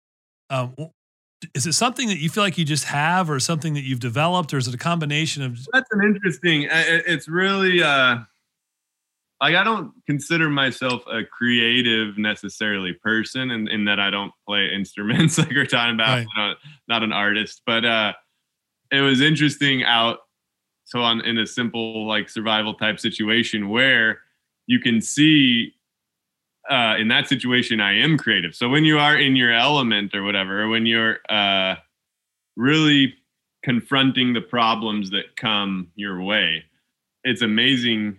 um, 0.51 0.75
is 1.55 1.67
it 1.67 1.73
something 1.75 2.09
that 2.09 2.19
you 2.19 2.29
feel 2.29 2.43
like 2.43 2.59
you 2.59 2.65
just 2.65 2.85
have, 2.85 3.31
or 3.31 3.39
something 3.41 3.75
that 3.75 3.83
you've 3.83 4.01
developed, 4.01 4.53
or 4.55 4.59
is 4.59 4.69
it 4.69 4.75
a 4.75 4.79
combination 4.79 5.43
of? 5.43 5.59
That's 5.73 5.91
an 5.93 6.03
interesting. 6.03 6.69
uh, 6.69 6.83
It's 7.07 7.29
really 7.29 7.83
uh, 7.83 8.19
like 9.41 9.55
I 9.55 9.63
don't 9.63 9.93
consider 10.07 10.49
myself 10.49 11.03
a 11.07 11.25
creative 11.25 12.17
necessarily 12.17 12.95
person, 12.95 13.51
in, 13.51 13.69
in 13.69 13.85
that 13.85 14.01
I 14.01 14.11
don't 14.11 14.33
play 14.47 14.71
instruments 14.75 15.39
like 15.39 15.51
we're 15.51 15.67
talking 15.67 15.95
about. 15.95 16.19
Right. 16.19 16.27
Not, 16.37 16.57
not 16.89 17.03
an 17.03 17.13
artist, 17.13 17.63
but 17.67 17.85
uh, 17.85 18.13
it 18.91 19.01
was 19.01 19.21
interesting 19.21 19.85
out. 19.85 20.21
So 20.85 21.01
on 21.01 21.21
in 21.23 21.39
a 21.39 21.47
simple 21.47 22.07
like 22.07 22.29
survival 22.29 22.73
type 22.75 23.01
situation 23.01 23.69
where 23.69 24.21
you 24.67 24.79
can 24.79 25.01
see 25.01 25.75
uh, 26.71 26.97
in 26.99 27.09
that 27.09 27.29
situation 27.29 27.81
I 27.81 27.99
am 27.99 28.19
creative. 28.19 28.55
So 28.55 28.69
when 28.69 28.85
you 28.85 28.99
are 28.99 29.17
in 29.17 29.37
your 29.37 29.53
element 29.53 30.15
or 30.15 30.23
whatever, 30.23 30.69
when 30.69 30.87
you're 30.87 31.19
uh, 31.29 31.77
really 32.57 33.15
confronting 33.63 34.33
the 34.33 34.41
problems 34.41 35.11
that 35.11 35.37
come 35.37 35.89
your 35.95 36.23
way, 36.23 36.65
it's 37.25 37.43
amazing 37.43 38.17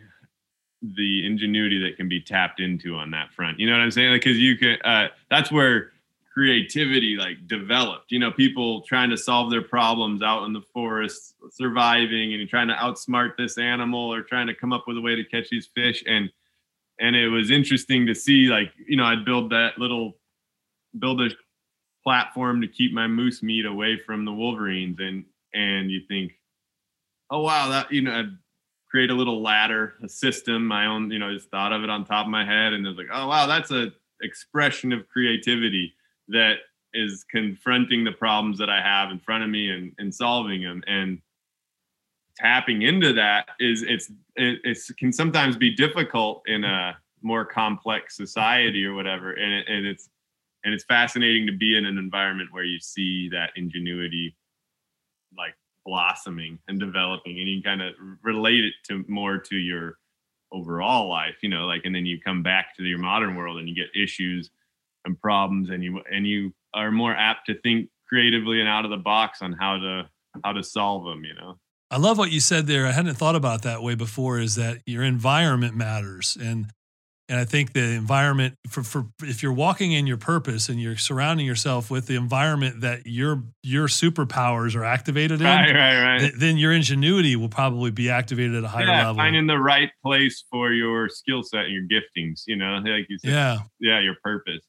the 0.81 1.25
ingenuity 1.25 1.81
that 1.83 1.97
can 1.97 2.07
be 2.07 2.21
tapped 2.21 2.59
into 2.59 2.95
on 2.95 3.11
that 3.11 3.33
front. 3.33 3.59
You 3.59 3.67
know 3.67 3.73
what 3.73 3.81
I'm 3.81 3.91
saying? 3.91 4.13
Because 4.13 4.37
you 4.37 4.57
can. 4.57 4.77
Uh, 4.83 5.07
that's 5.29 5.51
where 5.51 5.91
creativity 6.37 7.15
like 7.17 7.47
developed. 7.47 8.11
You 8.11 8.19
know, 8.19 8.31
people 8.31 8.81
trying 8.81 9.09
to 9.09 9.17
solve 9.17 9.49
their 9.49 9.63
problems 9.63 10.21
out 10.21 10.43
in 10.43 10.53
the 10.53 10.61
forest, 10.71 11.33
surviving, 11.49 12.33
and 12.35 12.47
trying 12.47 12.67
to 12.67 12.75
outsmart 12.75 13.37
this 13.37 13.57
animal 13.57 14.13
or 14.13 14.21
trying 14.21 14.45
to 14.45 14.53
come 14.53 14.71
up 14.71 14.83
with 14.87 14.97
a 14.97 15.01
way 15.01 15.15
to 15.15 15.23
catch 15.23 15.49
these 15.49 15.67
fish 15.73 16.03
and 16.05 16.29
and 16.99 17.15
it 17.15 17.29
was 17.29 17.51
interesting 17.51 18.07
to 18.07 18.15
see 18.15 18.45
like 18.45 18.71
you 18.87 18.97
know 18.97 19.05
i'd 19.05 19.25
build 19.25 19.51
that 19.51 19.77
little 19.77 20.17
build 20.99 21.21
a 21.21 21.29
platform 22.07 22.61
to 22.61 22.67
keep 22.69 22.93
my 22.93 23.05
moose 23.05 23.43
meat 23.43 23.65
away 23.65 23.99
from 24.05 24.23
the 24.23 24.31
wolverines. 24.31 24.97
And 25.01 25.25
and 25.53 25.91
you 25.91 26.01
think 26.07 26.31
oh 27.29 27.41
wow 27.41 27.67
that 27.69 27.91
you 27.91 28.01
know 28.01 28.13
i'd 28.13 28.37
create 28.89 29.09
a 29.09 29.13
little 29.13 29.41
ladder 29.41 29.95
a 30.01 30.07
system 30.07 30.65
my 30.65 30.85
own 30.85 31.11
you 31.11 31.19
know 31.19 31.33
just 31.33 31.49
thought 31.49 31.73
of 31.73 31.83
it 31.83 31.89
on 31.89 32.05
top 32.05 32.25
of 32.25 32.31
my 32.31 32.45
head. 32.45 32.71
And 32.71 32.87
it's 32.87 32.97
like 32.97 33.07
oh 33.11 33.27
wow 33.27 33.45
that's 33.45 33.71
a 33.71 33.91
expression 34.21 34.93
of 34.93 35.07
creativity 35.09 35.93
that 36.29 36.55
is 36.93 37.25
confronting 37.29 38.05
the 38.05 38.13
problems 38.13 38.57
that 38.57 38.69
i 38.69 38.81
have 38.81 39.11
in 39.11 39.19
front 39.19 39.43
of 39.43 39.49
me 39.49 39.69
and 39.69 39.91
and 39.97 40.15
solving 40.15 40.61
them. 40.61 40.81
And 40.87 41.21
tapping 42.37 42.83
into 42.83 43.13
that 43.13 43.49
is 43.59 43.83
it's 43.83 44.11
it 44.35 44.59
it's, 44.63 44.91
can 44.91 45.11
sometimes 45.11 45.57
be 45.57 45.73
difficult 45.73 46.43
in 46.47 46.63
a 46.63 46.97
more 47.21 47.45
complex 47.45 48.15
society 48.15 48.85
or 48.85 48.93
whatever. 48.93 49.33
And, 49.33 49.53
it, 49.53 49.67
and 49.67 49.85
it's 49.85 50.09
and 50.63 50.73
it's 50.73 50.83
fascinating 50.85 51.47
to 51.47 51.53
be 51.53 51.77
in 51.77 51.85
an 51.85 51.97
environment 51.97 52.49
where 52.51 52.63
you 52.63 52.79
see 52.79 53.29
that 53.29 53.51
ingenuity 53.55 54.35
like 55.37 55.55
blossoming 55.85 56.59
and 56.67 56.79
developing 56.79 57.39
and 57.39 57.47
you 57.47 57.61
kind 57.61 57.81
of 57.81 57.93
relate 58.23 58.65
it 58.65 58.73
to 58.87 59.05
more 59.07 59.37
to 59.37 59.55
your 59.55 59.97
overall 60.51 61.09
life 61.09 61.35
you 61.41 61.49
know 61.49 61.65
like 61.65 61.81
and 61.85 61.95
then 61.95 62.05
you 62.05 62.19
come 62.19 62.41
back 62.41 62.75
to 62.75 62.83
your 62.83 62.97
modern 62.97 63.35
world 63.35 63.57
and 63.57 63.69
you 63.69 63.75
get 63.75 63.87
issues 63.95 64.49
and 65.05 65.19
problems 65.21 65.69
and 65.69 65.83
you 65.83 66.01
and 66.11 66.27
you 66.27 66.53
are 66.73 66.91
more 66.91 67.15
apt 67.15 67.45
to 67.45 67.59
think 67.61 67.89
creatively 68.07 68.59
and 68.59 68.69
out 68.69 68.85
of 68.85 68.91
the 68.91 68.97
box 68.97 69.41
on 69.41 69.53
how 69.53 69.77
to 69.77 70.09
how 70.43 70.51
to 70.51 70.63
solve 70.63 71.05
them 71.05 71.23
you 71.23 71.33
know 71.35 71.57
I 71.89 71.97
love 71.97 72.17
what 72.17 72.31
you 72.31 72.39
said 72.39 72.67
there. 72.67 72.85
I 72.85 72.91
hadn't 72.91 73.15
thought 73.15 73.35
about 73.35 73.61
that 73.63 73.81
way 73.81 73.95
before. 73.95 74.39
Is 74.39 74.55
that 74.55 74.81
your 74.85 75.03
environment 75.03 75.75
matters, 75.75 76.37
and 76.39 76.67
and 77.29 77.39
I 77.39 77.45
think 77.45 77.73
the 77.73 77.83
environment 77.93 78.55
for 78.69 78.83
for 78.83 79.05
if 79.21 79.43
you're 79.43 79.53
walking 79.53 79.91
in 79.91 80.07
your 80.07 80.17
purpose 80.17 80.69
and 80.69 80.81
you're 80.81 80.97
surrounding 80.97 81.45
yourself 81.45 81.91
with 81.91 82.07
the 82.07 82.15
environment 82.15 82.81
that 82.81 83.05
your 83.05 83.43
your 83.63 83.87
superpowers 83.87 84.75
are 84.75 84.83
activated 84.83 85.41
in, 85.41 85.45
right 85.45 85.73
right 85.73 86.03
right 86.03 86.19
th- 86.19 86.33
then 86.35 86.57
your 86.57 86.71
ingenuity 86.71 87.35
will 87.35 87.49
probably 87.49 87.91
be 87.91 88.09
activated 88.09 88.55
at 88.55 88.63
a 88.63 88.67
higher 88.67 88.85
yeah, 88.85 89.07
level. 89.07 89.15
finding 89.15 89.47
the 89.47 89.57
right 89.57 89.89
place 90.03 90.43
for 90.49 90.71
your 90.71 91.09
skill 91.09 91.43
set 91.43 91.65
and 91.65 91.73
your 91.73 91.83
giftings, 91.83 92.43
you 92.47 92.55
know, 92.55 92.77
like 92.77 93.07
you 93.09 93.17
said, 93.19 93.31
yeah, 93.31 93.59
yeah, 93.79 93.99
your 93.99 94.15
purpose. 94.23 94.61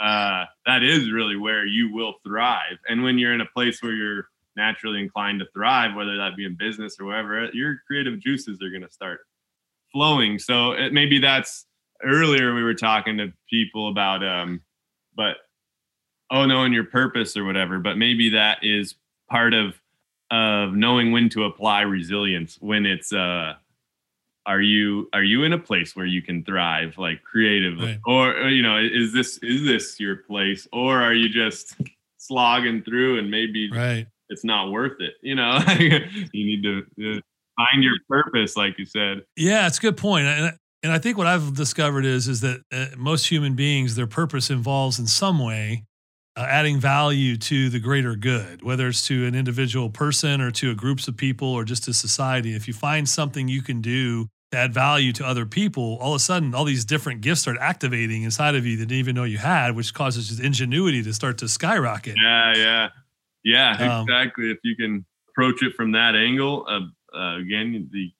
Uh, 0.00 0.44
that 0.66 0.82
is 0.82 1.12
really 1.12 1.36
where 1.36 1.66
you 1.66 1.92
will 1.92 2.14
thrive. 2.26 2.78
And 2.88 3.02
when 3.02 3.18
you're 3.18 3.34
in 3.34 3.40
a 3.40 3.48
place 3.54 3.82
where 3.82 3.92
you're 3.92 4.26
naturally 4.56 5.00
inclined 5.00 5.40
to 5.40 5.46
thrive, 5.52 5.94
whether 5.94 6.16
that 6.16 6.36
be 6.36 6.44
in 6.44 6.56
business 6.56 6.96
or 7.00 7.06
wherever, 7.06 7.46
your 7.52 7.76
creative 7.86 8.20
juices 8.20 8.60
are 8.62 8.70
going 8.70 8.82
to 8.82 8.90
start 8.90 9.20
flowing. 9.92 10.38
So 10.38 10.72
it, 10.72 10.92
maybe 10.92 11.18
that's 11.18 11.66
earlier 12.02 12.54
we 12.54 12.62
were 12.62 12.74
talking 12.74 13.18
to 13.18 13.32
people 13.48 13.88
about, 13.88 14.24
um, 14.24 14.62
but 15.14 15.36
oh, 16.30 16.46
knowing 16.46 16.72
your 16.72 16.84
purpose 16.84 17.36
or 17.36 17.44
whatever. 17.44 17.78
But 17.78 17.96
maybe 17.96 18.30
that 18.30 18.58
is 18.62 18.94
part 19.28 19.54
of 19.54 19.80
of 20.30 20.74
knowing 20.74 21.10
when 21.10 21.28
to 21.28 21.44
apply 21.44 21.80
resilience 21.80 22.56
when 22.60 22.86
it's 22.86 23.12
uh 23.12 23.54
are 24.46 24.60
you 24.60 25.08
are 25.12 25.24
you 25.24 25.42
in 25.42 25.52
a 25.52 25.58
place 25.58 25.96
where 25.96 26.06
you 26.06 26.22
can 26.22 26.44
thrive 26.44 26.96
like 26.98 27.22
creatively 27.24 27.86
Right. 27.86 28.00
or, 28.06 28.36
or, 28.42 28.48
you 28.48 28.62
know 28.62 28.78
is 28.78 29.12
this 29.12 29.38
is 29.38 29.64
this 29.64 29.98
your 29.98 30.16
place 30.16 30.68
or 30.72 31.02
are 31.02 31.14
you 31.14 31.28
just 31.28 31.76
slogging 32.18 32.82
through 32.82 33.18
and 33.18 33.30
maybe 33.30 33.70
right. 33.70 34.06
It's 34.30 34.44
not 34.44 34.70
worth 34.70 35.00
it 35.00 35.14
you 35.22 35.34
know 35.34 35.58
you 35.78 36.46
need 36.46 36.62
to 36.62 36.82
uh, 37.16 37.20
find 37.60 37.82
your 37.82 37.96
purpose 38.08 38.56
like 38.56 38.78
you 38.78 38.84
said 38.84 39.22
Yeah, 39.36 39.66
it's 39.66 39.78
a 39.78 39.82
good 39.82 39.96
point. 39.96 40.26
And, 40.26 40.56
and 40.82 40.92
I 40.92 40.98
think 40.98 41.18
what 41.18 41.26
I've 41.26 41.54
discovered 41.54 42.04
is 42.04 42.28
is 42.28 42.40
that 42.40 42.62
uh, 42.72 42.86
most 42.96 43.26
human 43.26 43.54
beings, 43.54 43.96
their 43.96 44.06
purpose 44.06 44.50
involves 44.50 44.98
in 44.98 45.06
some 45.06 45.38
way 45.38 45.84
uh, 46.36 46.46
adding 46.48 46.80
value 46.80 47.36
to 47.36 47.68
the 47.68 47.80
greater 47.80 48.16
good, 48.16 48.62
whether 48.62 48.88
it's 48.88 49.06
to 49.08 49.26
an 49.26 49.34
individual 49.34 49.90
person 49.90 50.40
or 50.40 50.50
to 50.52 50.70
a 50.70 50.74
groups 50.74 51.08
of 51.08 51.16
people 51.16 51.48
or 51.48 51.64
just 51.64 51.84
to 51.84 51.92
society. 51.92 52.54
If 52.54 52.66
you 52.66 52.74
find 52.74 53.08
something 53.08 53.48
you 53.48 53.62
can 53.62 53.80
do 53.82 54.28
to 54.52 54.58
add 54.58 54.72
value 54.72 55.12
to 55.14 55.26
other 55.26 55.44
people, 55.44 55.98
all 56.00 56.12
of 56.14 56.16
a 56.16 56.20
sudden, 56.20 56.54
all 56.54 56.64
these 56.64 56.84
different 56.84 57.20
gifts 57.20 57.42
start 57.42 57.58
activating 57.60 58.22
inside 58.22 58.54
of 58.54 58.64
you 58.64 58.76
that 58.76 58.82
you 58.82 58.86
didn't 58.86 58.98
even 59.00 59.14
know 59.16 59.24
you 59.24 59.38
had, 59.38 59.76
which 59.76 59.92
causes 59.92 60.28
just 60.28 60.40
ingenuity 60.40 61.02
to 61.02 61.12
start 61.12 61.36
to 61.38 61.48
skyrocket. 61.48 62.16
yeah 62.22 62.54
yeah 62.56 62.88
yeah 63.44 63.76
Um, 63.78 64.02
exactly 64.02 64.50
if 64.50 64.58
you 64.64 64.76
can 64.76 65.04
approach 65.30 65.62
it 65.62 65.74
from 65.74 65.92
that 65.92 66.14
angle 66.14 66.66
of 66.66 66.82
uh, 67.14 67.38
again 67.38 67.88
the 67.92 68.12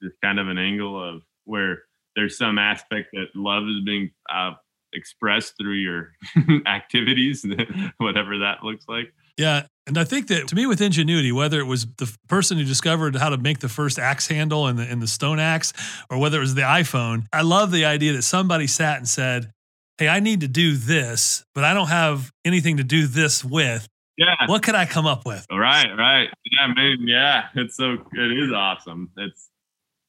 the 0.00 0.10
kind 0.22 0.38
of 0.38 0.48
an 0.48 0.58
angle 0.58 1.02
of 1.02 1.22
where 1.44 1.84
there's 2.16 2.36
some 2.36 2.58
aspect 2.58 3.08
that 3.12 3.26
love 3.34 3.64
is 3.64 3.82
being 3.84 4.10
uh, 4.32 4.52
expressed 4.92 5.54
through 5.58 5.74
your 5.74 6.12
activities 6.66 7.44
whatever 7.98 8.38
that 8.38 8.62
looks 8.62 8.84
like 8.88 9.12
Yeah, 9.36 9.66
And 9.86 9.98
I 9.98 10.04
think 10.04 10.28
that 10.28 10.48
to 10.48 10.54
me, 10.54 10.66
with 10.66 10.80
ingenuity, 10.80 11.30
whether 11.32 11.60
it 11.60 11.66
was 11.66 11.86
the 11.98 12.10
person 12.28 12.56
who 12.58 12.64
discovered 12.64 13.16
how 13.16 13.28
to 13.28 13.36
make 13.36 13.58
the 13.60 13.68
first 13.68 13.98
axe 13.98 14.26
handle 14.28 14.66
and 14.66 14.78
the, 14.78 14.84
and 14.84 15.02
the 15.02 15.06
stone 15.06 15.38
axe, 15.38 15.72
or 16.10 16.18
whether 16.18 16.38
it 16.38 16.40
was 16.40 16.54
the 16.54 16.62
iPhone, 16.62 17.26
I 17.32 17.42
love 17.42 17.70
the 17.70 17.84
idea 17.84 18.12
that 18.14 18.22
somebody 18.22 18.66
sat 18.66 18.96
and 18.96 19.08
said, 19.08 19.52
Hey, 19.98 20.08
I 20.08 20.20
need 20.20 20.40
to 20.40 20.48
do 20.48 20.76
this, 20.76 21.44
but 21.54 21.64
I 21.64 21.72
don't 21.74 21.88
have 21.88 22.30
anything 22.44 22.76
to 22.78 22.84
do 22.84 23.06
this 23.06 23.44
with. 23.44 23.86
Yeah. 24.16 24.34
What 24.46 24.62
could 24.62 24.74
I 24.74 24.86
come 24.86 25.06
up 25.06 25.26
with? 25.26 25.46
Right, 25.50 25.88
right. 25.96 26.28
Yeah, 26.44 26.74
man. 26.74 26.96
Yeah, 27.00 27.48
it's 27.54 27.76
so 27.76 27.92
it 28.12 28.32
is 28.32 28.52
awesome. 28.52 29.10
It's 29.16 29.50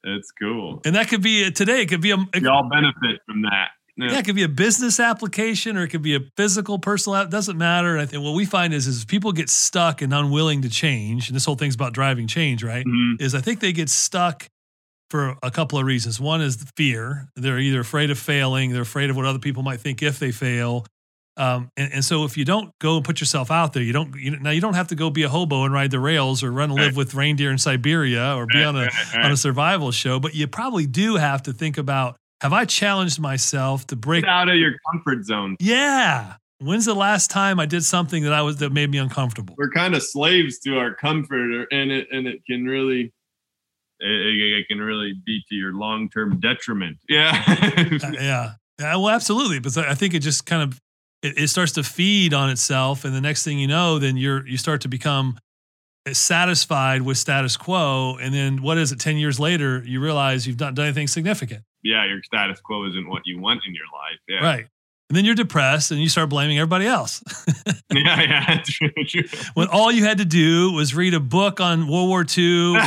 it's 0.04 0.30
cool. 0.32 0.80
And 0.84 0.94
that 0.94 1.08
could 1.08 1.22
be 1.22 1.50
today. 1.50 1.82
It 1.82 1.86
could 1.88 2.00
be 2.00 2.12
a. 2.12 2.16
It, 2.34 2.42
we 2.42 2.48
all 2.48 2.68
benefit 2.68 3.20
from 3.26 3.42
that. 3.42 3.68
Yeah. 3.96 4.12
yeah. 4.12 4.18
it 4.20 4.24
could 4.24 4.36
be 4.36 4.44
a 4.44 4.48
business 4.48 5.00
application 5.00 5.76
or 5.76 5.82
it 5.82 5.88
could 5.88 6.02
be 6.02 6.14
a 6.14 6.20
physical, 6.36 6.78
personal. 6.78 7.20
It 7.20 7.30
doesn't 7.30 7.58
matter. 7.58 7.94
And 7.94 8.00
I 8.00 8.06
think 8.06 8.22
what 8.22 8.34
we 8.34 8.44
find 8.44 8.72
is, 8.72 8.86
is 8.86 9.04
people 9.04 9.32
get 9.32 9.50
stuck 9.50 10.00
and 10.00 10.14
unwilling 10.14 10.62
to 10.62 10.70
change. 10.70 11.28
And 11.28 11.36
this 11.36 11.44
whole 11.44 11.56
thing's 11.56 11.74
about 11.74 11.94
driving 11.94 12.28
change, 12.28 12.62
right? 12.62 12.86
Mm-hmm. 12.86 13.22
Is 13.22 13.34
I 13.34 13.40
think 13.40 13.60
they 13.60 13.72
get 13.72 13.88
stuck 13.88 14.48
for 15.10 15.36
a 15.42 15.50
couple 15.50 15.78
of 15.78 15.84
reasons. 15.84 16.20
One 16.20 16.40
is 16.40 16.58
the 16.58 16.70
fear. 16.76 17.28
They're 17.34 17.58
either 17.58 17.80
afraid 17.80 18.10
of 18.10 18.18
failing, 18.18 18.72
they're 18.72 18.82
afraid 18.82 19.10
of 19.10 19.16
what 19.16 19.24
other 19.24 19.38
people 19.38 19.62
might 19.62 19.80
think 19.80 20.02
if 20.02 20.18
they 20.18 20.32
fail. 20.32 20.86
Um, 21.38 21.70
and, 21.76 21.92
and, 21.94 22.04
so 22.04 22.24
if 22.24 22.36
you 22.36 22.44
don't 22.44 22.76
go 22.80 22.96
and 22.96 23.04
put 23.04 23.20
yourself 23.20 23.52
out 23.52 23.72
there, 23.72 23.82
you 23.82 23.92
don't 23.92 24.12
you, 24.16 24.38
now 24.40 24.50
you 24.50 24.60
don't 24.60 24.74
have 24.74 24.88
to 24.88 24.96
go 24.96 25.08
be 25.08 25.22
a 25.22 25.28
hobo 25.28 25.62
and 25.62 25.72
ride 25.72 25.92
the 25.92 26.00
rails 26.00 26.42
or 26.42 26.50
run 26.50 26.70
and 26.70 26.78
live 26.78 26.96
with 26.96 27.14
reindeer 27.14 27.52
in 27.52 27.58
Siberia 27.58 28.34
or 28.34 28.46
be 28.46 28.62
on 28.62 28.76
a 28.76 28.88
on 29.14 29.30
a 29.30 29.36
survival 29.36 29.92
show, 29.92 30.18
but 30.18 30.34
you 30.34 30.48
probably 30.48 30.84
do 30.84 31.14
have 31.14 31.42
to 31.44 31.52
think 31.52 31.78
about 31.78 32.16
have 32.40 32.52
I 32.52 32.64
challenged 32.64 33.20
myself 33.20 33.86
to 33.88 33.96
break 33.96 34.24
Get 34.24 34.30
out 34.30 34.48
of 34.48 34.56
your 34.56 34.74
comfort 34.90 35.24
zone? 35.24 35.56
Yeah. 35.60 36.34
When's 36.60 36.86
the 36.86 36.94
last 36.94 37.30
time 37.30 37.60
I 37.60 37.66
did 37.66 37.84
something 37.84 38.24
that 38.24 38.32
I 38.32 38.42
was 38.42 38.56
that 38.56 38.72
made 38.72 38.90
me 38.90 38.98
uncomfortable? 38.98 39.54
We're 39.56 39.70
kind 39.70 39.94
of 39.94 40.02
slaves 40.02 40.58
to 40.60 40.76
our 40.76 40.92
comfort, 40.92 41.68
and 41.70 41.92
it 41.92 42.08
and 42.10 42.26
it 42.26 42.44
can 42.46 42.64
really 42.64 43.12
it, 44.00 44.58
it 44.60 44.68
can 44.68 44.78
really 44.78 45.14
be 45.24 45.40
to 45.48 45.54
your 45.54 45.74
long 45.74 46.10
term 46.10 46.40
detriment. 46.40 46.98
Yeah. 47.08 47.44
uh, 47.46 48.10
yeah. 48.12 48.52
Yeah. 48.80 48.96
Well, 48.96 49.10
absolutely. 49.10 49.60
But 49.60 49.76
I 49.78 49.94
think 49.94 50.14
it 50.14 50.20
just 50.20 50.46
kind 50.46 50.62
of 50.62 50.80
it, 51.22 51.38
it 51.38 51.48
starts 51.48 51.72
to 51.72 51.82
feed 51.82 52.34
on 52.34 52.50
itself, 52.50 53.04
and 53.04 53.14
the 53.14 53.20
next 53.20 53.44
thing 53.44 53.58
you 53.58 53.66
know, 53.66 53.98
then 53.98 54.16
you're 54.16 54.46
you 54.46 54.56
start 54.56 54.80
to 54.82 54.88
become 54.88 55.38
satisfied 56.12 57.02
with 57.02 57.18
status 57.18 57.56
quo, 57.56 58.16
and 58.20 58.34
then 58.34 58.62
what 58.62 58.78
is 58.78 58.92
it? 58.92 59.00
Ten 59.00 59.16
years 59.16 59.38
later, 59.38 59.82
you 59.84 60.00
realize 60.00 60.46
you've 60.46 60.60
not 60.60 60.74
done 60.74 60.86
anything 60.86 61.08
significant. 61.08 61.64
Yeah, 61.82 62.06
your 62.06 62.22
status 62.22 62.60
quo 62.60 62.86
isn't 62.88 63.08
what 63.08 63.22
you 63.24 63.40
want 63.40 63.62
in 63.66 63.74
your 63.74 63.86
life. 63.92 64.20
Yeah. 64.28 64.46
Right. 64.46 64.66
And 65.10 65.16
then 65.16 65.24
you're 65.24 65.34
depressed 65.34 65.90
and 65.90 66.00
you 66.00 66.08
start 66.10 66.28
blaming 66.28 66.58
everybody 66.58 66.86
else. 66.86 67.22
yeah, 67.92 68.20
yeah, 68.20 68.62
true, 68.62 68.90
true. 69.06 69.22
When 69.54 69.68
all 69.68 69.90
you 69.90 70.04
had 70.04 70.18
to 70.18 70.26
do 70.26 70.72
was 70.72 70.94
read 70.94 71.14
a 71.14 71.20
book 71.20 71.60
on 71.60 71.88
World 71.88 72.08
War 72.08 72.20
II 72.20 72.76
or 72.76 72.80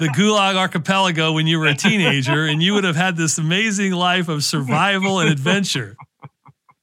the 0.00 0.10
Gulag 0.16 0.56
Archipelago 0.56 1.32
when 1.32 1.46
you 1.46 1.60
were 1.60 1.66
a 1.66 1.74
teenager, 1.74 2.46
and 2.46 2.60
you 2.60 2.74
would 2.74 2.82
have 2.82 2.96
had 2.96 3.16
this 3.16 3.38
amazing 3.38 3.92
life 3.92 4.28
of 4.28 4.42
survival 4.42 5.20
and 5.20 5.30
adventure. 5.30 5.96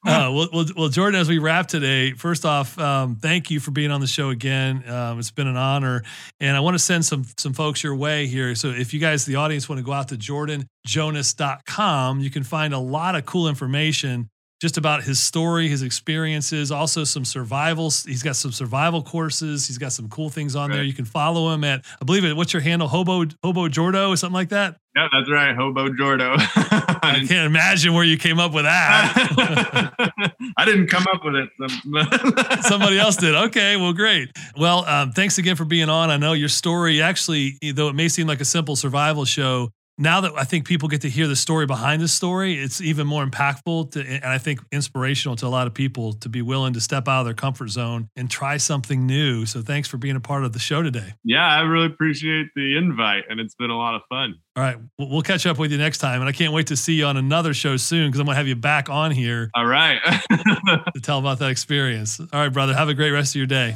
Uh, 0.07 0.31
well, 0.31 0.47
well, 0.53 0.65
well, 0.77 0.89
Jordan, 0.89 1.19
as 1.19 1.27
we 1.27 1.37
wrap 1.37 1.67
today, 1.67 2.13
first 2.13 2.45
off, 2.45 2.79
um, 2.79 3.17
thank 3.17 3.51
you 3.51 3.59
for 3.59 3.71
being 3.71 3.91
on 3.91 3.99
the 3.99 4.07
show 4.07 4.29
again. 4.29 4.89
Um, 4.89 5.19
it's 5.19 5.31
been 5.31 5.47
an 5.47 5.57
honor, 5.57 6.01
and 6.39 6.55
I 6.55 6.61
want 6.61 6.75
to 6.75 6.79
send 6.79 7.03
some 7.03 7.25
some 7.37 7.51
folks 7.51 7.83
your 7.83 7.93
way 7.93 8.25
here. 8.25 8.55
So, 8.55 8.69
if 8.69 8.93
you 8.93 9.01
guys, 9.01 9.25
the 9.25 9.35
audience, 9.35 9.67
want 9.67 9.79
to 9.79 9.85
go 9.85 9.91
out 9.91 10.07
to 10.07 10.15
jordanjonas.com, 10.15 12.21
you 12.21 12.29
can 12.29 12.43
find 12.43 12.73
a 12.73 12.79
lot 12.79 13.15
of 13.15 13.25
cool 13.25 13.49
information 13.49 14.29
just 14.59 14.77
about 14.77 15.03
his 15.03 15.19
story, 15.19 15.67
his 15.67 15.83
experiences, 15.83 16.71
also 16.71 17.03
some 17.03 17.25
survival. 17.25 17.91
He's 17.91 18.23
got 18.23 18.35
some 18.35 18.51
survival 18.51 19.03
courses. 19.03 19.67
He's 19.67 19.77
got 19.77 19.91
some 19.91 20.09
cool 20.09 20.29
things 20.29 20.55
on 20.55 20.69
right. 20.69 20.77
there. 20.77 20.83
You 20.83 20.93
can 20.93 21.05
follow 21.05 21.53
him 21.53 21.63
at, 21.63 21.85
I 22.01 22.05
believe 22.05 22.25
it. 22.25 22.35
What's 22.35 22.53
your 22.53 22.61
handle? 22.61 22.87
Hobo 22.87 23.25
Hobo 23.43 23.67
Jordo 23.67 24.09
or 24.09 24.17
something 24.17 24.33
like 24.33 24.49
that. 24.49 24.77
Yeah, 24.95 25.07
that's 25.11 25.29
right. 25.29 25.55
Hobo 25.55 25.89
Jordo. 25.89 26.37
I 27.03 27.25
can't 27.25 27.45
imagine 27.45 27.93
where 27.93 28.03
you 28.03 28.17
came 28.17 28.39
up 28.39 28.53
with 28.53 28.65
that. 28.65 29.93
I 30.57 30.65
didn't 30.65 30.87
come 30.87 31.05
up 31.13 31.21
with 31.23 31.35
it. 31.35 32.63
Somebody 32.63 32.99
else 32.99 33.15
did. 33.17 33.35
Okay, 33.35 33.75
well, 33.77 33.93
great. 33.93 34.29
Well, 34.57 34.85
um, 34.85 35.11
thanks 35.11 35.37
again 35.37 35.55
for 35.55 35.65
being 35.65 35.89
on. 35.89 36.09
I 36.09 36.17
know 36.17 36.33
your 36.33 36.49
story 36.49 37.01
actually, 37.01 37.57
though 37.73 37.89
it 37.89 37.95
may 37.95 38.07
seem 38.09 38.27
like 38.27 38.41
a 38.41 38.45
simple 38.45 38.75
survival 38.75 39.25
show, 39.25 39.71
now 39.97 40.21
that 40.21 40.33
I 40.37 40.43
think 40.43 40.67
people 40.67 40.87
get 40.89 41.01
to 41.01 41.09
hear 41.09 41.27
the 41.27 41.35
story 41.35 41.65
behind 41.65 42.01
the 42.01 42.07
story, 42.07 42.55
it's 42.55 42.81
even 42.81 43.07
more 43.07 43.25
impactful 43.25 43.91
to, 43.91 44.01
and 44.01 44.25
I 44.25 44.37
think 44.37 44.59
inspirational 44.71 45.35
to 45.37 45.47
a 45.47 45.49
lot 45.49 45.65
of 45.65 45.73
people 45.73 46.13
to 46.13 46.29
be 46.29 46.41
willing 46.41 46.73
to 46.73 46.81
step 46.81 47.07
out 47.07 47.21
of 47.21 47.25
their 47.25 47.33
comfort 47.33 47.69
zone 47.69 48.09
and 48.15 48.29
try 48.29 48.57
something 48.57 49.05
new. 49.05 49.45
So 49.45 49.61
thanks 49.61 49.87
for 49.87 49.97
being 49.97 50.15
a 50.15 50.19
part 50.19 50.43
of 50.43 50.53
the 50.53 50.59
show 50.59 50.83
today. 50.83 51.13
Yeah, 51.23 51.47
I 51.47 51.61
really 51.61 51.87
appreciate 51.87 52.47
the 52.55 52.77
invite, 52.77 53.23
and 53.29 53.39
it's 53.39 53.55
been 53.55 53.71
a 53.71 53.77
lot 53.77 53.95
of 53.95 54.01
fun. 54.07 54.35
All 54.55 54.63
right, 54.63 54.77
we'll 54.99 55.21
catch 55.21 55.45
up 55.45 55.57
with 55.57 55.71
you 55.71 55.77
next 55.77 55.97
time, 55.97 56.19
and 56.19 56.29
I 56.29 56.31
can't 56.31 56.53
wait 56.53 56.67
to 56.67 56.77
see 56.77 56.93
you 56.93 57.05
on 57.05 57.17
another 57.17 57.53
show 57.53 57.77
soon 57.77 58.09
because 58.09 58.19
I'm 58.19 58.25
gonna 58.25 58.37
have 58.37 58.47
you 58.47 58.55
back 58.55 58.89
on 58.89 59.11
here. 59.11 59.49
All 59.55 59.65
right, 59.65 59.99
to 60.29 61.01
tell 61.01 61.19
about 61.19 61.39
that 61.39 61.49
experience. 61.49 62.19
All 62.19 62.27
right, 62.33 62.53
brother, 62.53 62.73
have 62.73 62.89
a 62.89 62.93
great 62.93 63.11
rest 63.11 63.33
of 63.33 63.37
your 63.37 63.47
day. 63.47 63.75